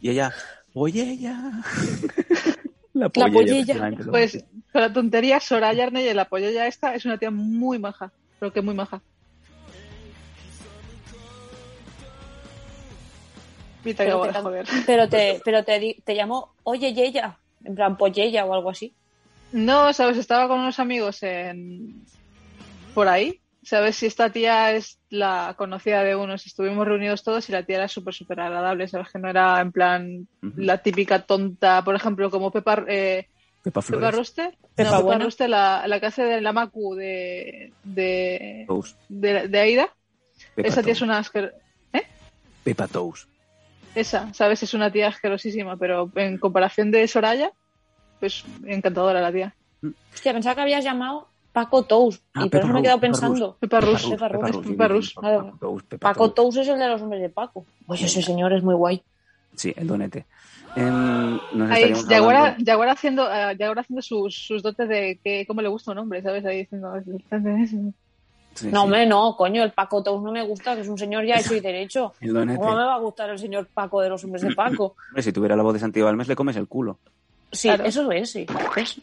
[0.00, 0.32] Y ella,
[0.74, 1.62] oye ya.
[2.96, 3.74] La pollella.
[3.74, 4.42] pollella, lo Pues
[4.72, 8.10] la tontería, Soraya Arnell, la polla esta, es una tía muy maja.
[8.38, 9.02] Pero que muy maja.
[13.84, 14.66] Y te Pero acabo te joder.
[14.86, 18.94] Pero te, pero te, te llamó Oye Yeya, en plan Pollella o algo así.
[19.52, 22.02] No, sabes, estaba con unos amigos en
[22.94, 23.40] por ahí.
[23.66, 26.46] Sabes si esta tía es la conocida de unos.
[26.46, 28.86] Estuvimos reunidos todos y la tía era súper, súper agradable.
[28.86, 33.26] Sabes que no era en plan la típica tonta, por ejemplo, como Pepa, eh,
[33.64, 34.10] Pepa Pepa.
[34.12, 34.56] Ruste.
[34.76, 38.66] Pepa no, Pepa la, la que hace de la Macu de, de,
[39.08, 39.92] de, de Aida.
[40.54, 41.52] Pepa Esa tía es una asquer-
[42.62, 43.28] Pepa Toast.
[43.96, 44.62] Esa, ¿sabes?
[44.62, 47.50] Es una tía asquerosísima, pero en comparación de Soraya,
[48.20, 49.56] pues encantadora la tía.
[50.14, 52.20] Hostia, pensaba que habías llamado Paco Tous.
[52.34, 53.56] Ah, y por eso me he quedado pensando.
[53.58, 54.04] Pepa Rus.
[54.10, 54.28] Pepa
[54.88, 55.18] Rus, Pepa.
[55.18, 56.54] Paco Tous, Pepa Paco Tous.
[56.54, 57.64] Tous es el de los hombres de Paco.
[57.86, 59.02] Oye, ese señor es muy guay.
[59.54, 60.26] Sí, el donete.
[60.76, 65.62] Em, Ahí, Yaguara, hablando- Yaguara haciendo, eh, Yaguara haciendo sus, sus dotes de que cómo
[65.62, 66.44] le gusta un hombre, ¿sabes?
[66.44, 66.92] Ahí diciendo...
[68.54, 70.98] Sí, No, sí, hombre, no, coño, el Paco Tous no me gusta, que es un
[70.98, 72.12] señor ya hecho y derecho.
[72.20, 72.58] El donete.
[72.58, 74.94] ¿Cómo me va a gustar el señor Paco de los hombres de Paco?
[75.08, 76.98] Hombre, si tuviera la voz de Santiago Almes, le comes el culo.
[77.50, 77.84] Sí, Claro.
[77.84, 78.46] eso es, sí.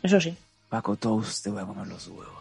[0.03, 0.35] Eso sí.
[0.69, 2.32] Paco Toast, te voy a comer los huevos.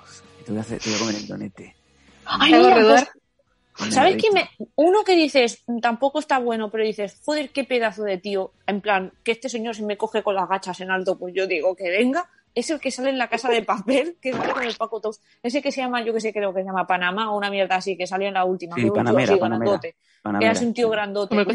[0.43, 1.77] Te voy a, hacer, te voy a comer el donete.
[2.25, 4.31] Ay, mira, pues, ¿Sabes qué?
[4.33, 4.49] Me...
[4.77, 8.53] Uno que dices, tampoco está bueno, pero dices, joder, qué pedazo de tío.
[8.67, 11.47] En plan, que este señor se me coge con las gachas en alto, pues yo
[11.47, 12.29] digo que venga.
[12.55, 15.21] Es el que sale en la casa de papel, que sale con el Paco Tous.
[15.43, 17.77] Ese que se llama, yo que sé, creo que se llama Panamá o una mierda
[17.77, 18.77] así, que salió en la última.
[18.77, 19.71] Sí, que era un tío Panamera, así Panamera.
[19.71, 19.89] grandote.
[19.93, 20.51] Que Panamera.
[20.51, 20.65] era así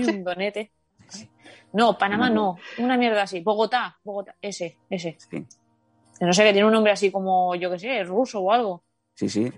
[0.10, 0.72] un un donete.
[1.08, 1.30] Sí.
[1.74, 2.58] No, Panamá no.
[2.80, 3.42] Una mierda así.
[3.42, 4.36] Bogotá, Bogotá.
[4.42, 5.18] Ese, ese.
[5.20, 5.46] Sí,
[6.20, 8.84] No sé, que tiene un nombre así como, yo qué sé, ruso o algo.
[9.14, 9.52] sí, sí.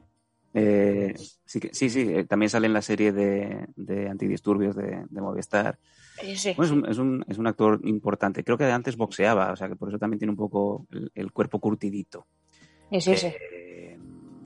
[0.54, 1.14] Eh,
[1.46, 5.22] sí, que- sí, sí, eh, también sale en la serie de, de antidisturbios de, de
[5.22, 5.78] Movistar.
[6.58, 8.44] Bueno, es, un, es, un, es un actor importante.
[8.44, 11.32] Creo que antes boxeaba, o sea que por eso también tiene un poco el, el
[11.32, 12.26] cuerpo curtidito.
[12.90, 13.38] Ese, ese.
[13.54, 13.98] Eh,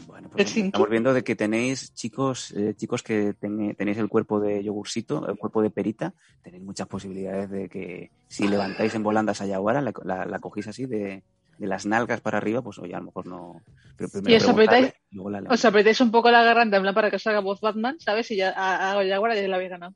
[0.05, 4.41] bueno, pues estamos viendo de que tenéis chicos, eh, chicos que ten- tenéis el cuerpo
[4.41, 6.13] de yogurcito, el cuerpo de perita,
[6.43, 10.67] tenéis muchas posibilidades de que si levantáis en volandas a Yaguara, la, la, la cogéis
[10.67, 11.23] así de,
[11.57, 13.61] de las nalgas para arriba, pues oye, a lo mejor no.
[13.95, 16.95] Pero primero Y os apretáis- luego la Os apretáis un poco la garganta en plan
[16.95, 18.29] para que os haga voz Batman, ¿sabes?
[18.31, 19.93] Y ya hago ya ahora ya la habéis ganado.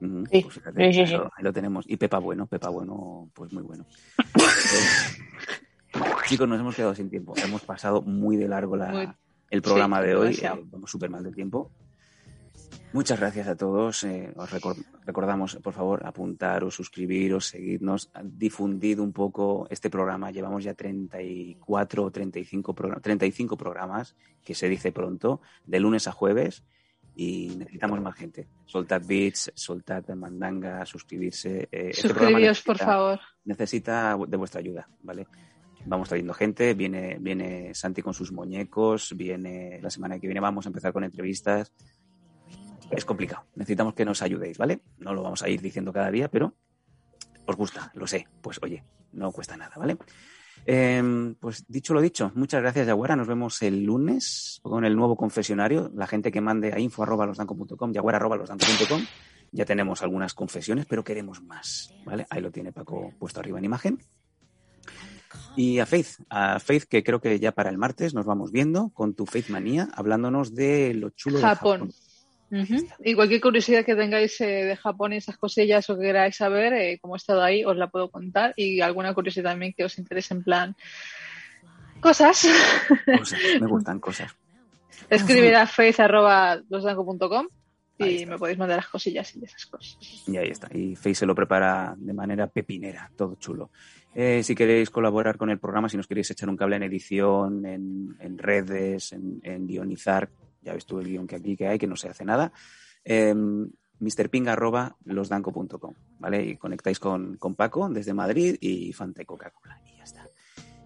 [0.00, 1.12] Sí, pues fíjate, sí, sí, ahí, sí.
[1.14, 1.84] Lo, ahí lo tenemos.
[1.88, 3.84] Y Pepa Bueno, Pepa Bueno, pues muy bueno.
[5.94, 7.34] Eh, chicos, nos hemos quedado sin tiempo.
[7.36, 9.08] Hemos pasado muy de largo la, Muy-
[9.50, 10.34] el programa sí, de hoy.
[10.42, 11.70] eh, vamos súper mal de tiempo.
[12.92, 14.04] Muchas gracias a todos.
[14.04, 20.30] eh, os recor- recordamos, por favor, apuntaros, suscribiros, seguirnos, difundid un poco este programa.
[20.30, 24.14] Llevamos ya 34 o 35, progr- 35 programas,
[24.44, 26.64] que se dice pronto, de lunes a jueves,
[27.16, 28.48] y necesitamos más gente.
[28.66, 31.68] Soltad bits, soltad mandanga, suscribirse.
[31.72, 32.18] eh, este por
[32.78, 33.20] favor.
[33.44, 35.26] necesita de vuestra ayuda, ¿vale?
[35.84, 40.64] Vamos trayendo gente, viene, viene Santi con sus muñecos, viene la semana que viene vamos
[40.66, 41.72] a empezar con entrevistas.
[42.90, 44.80] Es complicado, necesitamos que nos ayudéis, ¿vale?
[44.98, 46.54] No lo vamos a ir diciendo cada día, pero
[47.46, 48.26] os gusta, lo sé.
[48.40, 49.96] Pues oye, no cuesta nada, ¿vale?
[50.64, 53.16] Eh, pues dicho lo dicho, muchas gracias, Yaguara.
[53.16, 55.90] Nos vemos el lunes con el nuevo confesionario.
[55.94, 59.04] La gente que mande a info.losdanco.com, yaguara.losdanco.com.
[59.50, 62.26] Ya tenemos algunas confesiones, pero queremos más, ¿vale?
[62.30, 63.98] Ahí lo tiene Paco puesto arriba en imagen.
[65.56, 68.90] Y a Faith, a Faith que creo que ya para el martes nos vamos viendo
[68.90, 71.92] con tu Faith Manía, hablándonos de lo chulo de Japón.
[72.52, 72.76] Japón.
[72.76, 72.86] Ujú.
[73.04, 76.72] Y cualquier curiosidad que tengáis eh, de Japón y esas cosillas o que queráis saber,
[76.74, 78.52] eh, como he estado ahí, os la puedo contar.
[78.56, 80.76] Y alguna curiosidad también que os interese en plan
[82.00, 82.46] cosas.
[83.18, 84.34] Cosas, me gustan cosas.
[85.08, 87.46] Escribir a face.losdanco.com
[87.98, 89.96] y me podéis mandar las cosillas y esas cosas.
[90.26, 90.68] Y ahí está.
[90.76, 93.70] Y Face se lo prepara de manera pepinera, todo chulo.
[94.14, 97.64] Eh, si queréis colaborar con el programa, si nos queréis echar un cable en edición,
[97.64, 100.28] en, en redes, en, en guionizar,
[100.62, 102.52] ya ves tú el guion que aquí que hay, que no se hace nada,
[103.04, 103.34] eh,
[106.18, 106.44] ¿vale?
[106.44, 109.80] Y conectáis con, con Paco desde Madrid y Fanta Coca-Cola.
[109.86, 110.26] Y ya está.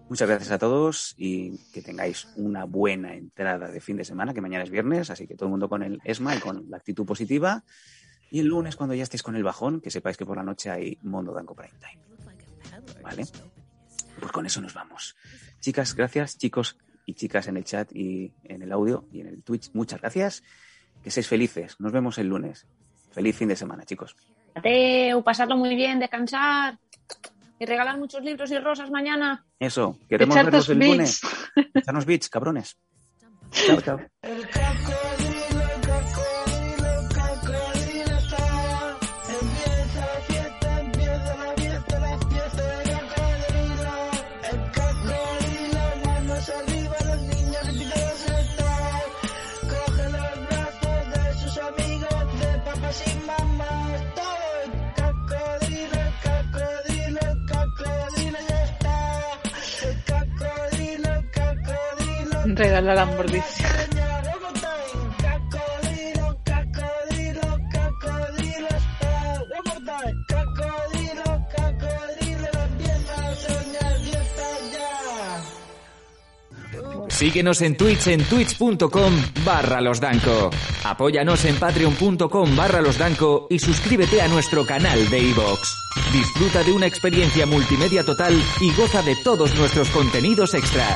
[0.09, 4.41] Muchas gracias a todos y que tengáis una buena entrada de fin de semana, que
[4.41, 7.05] mañana es viernes, así que todo el mundo con el ESMA y con la actitud
[7.05, 7.63] positiva.
[8.29, 10.69] Y el lunes, cuando ya estéis con el bajón, que sepáis que por la noche
[10.69, 12.03] hay Mondo Danco Prime Time.
[13.01, 13.25] ¿Vale?
[14.19, 15.15] Pues con eso nos vamos.
[15.59, 16.37] Chicas, gracias.
[16.37, 16.77] Chicos
[17.07, 20.43] y chicas en el chat y en el audio y en el Twitch, muchas gracias.
[21.01, 21.79] Que seáis felices.
[21.79, 22.67] Nos vemos el lunes.
[23.11, 24.15] Feliz fin de semana, chicos.
[24.53, 26.77] Adeu, pasarlo muy bien, descansar.
[27.59, 29.45] Y regalar muchos libros y rosas mañana.
[29.57, 31.21] Eso, queremos tus el lunes.
[31.73, 32.77] Echarnos bits, cabrones.
[33.51, 33.99] Chao, chao.
[77.09, 79.13] Síguenos en Twitch en twitch.com
[79.43, 80.51] barra losdanco.
[80.83, 85.75] Apóyanos en patreon.com barra losdanco y suscríbete a nuestro canal de iVoox.
[86.13, 90.95] Disfruta de una experiencia multimedia total y goza de todos nuestros contenidos extra.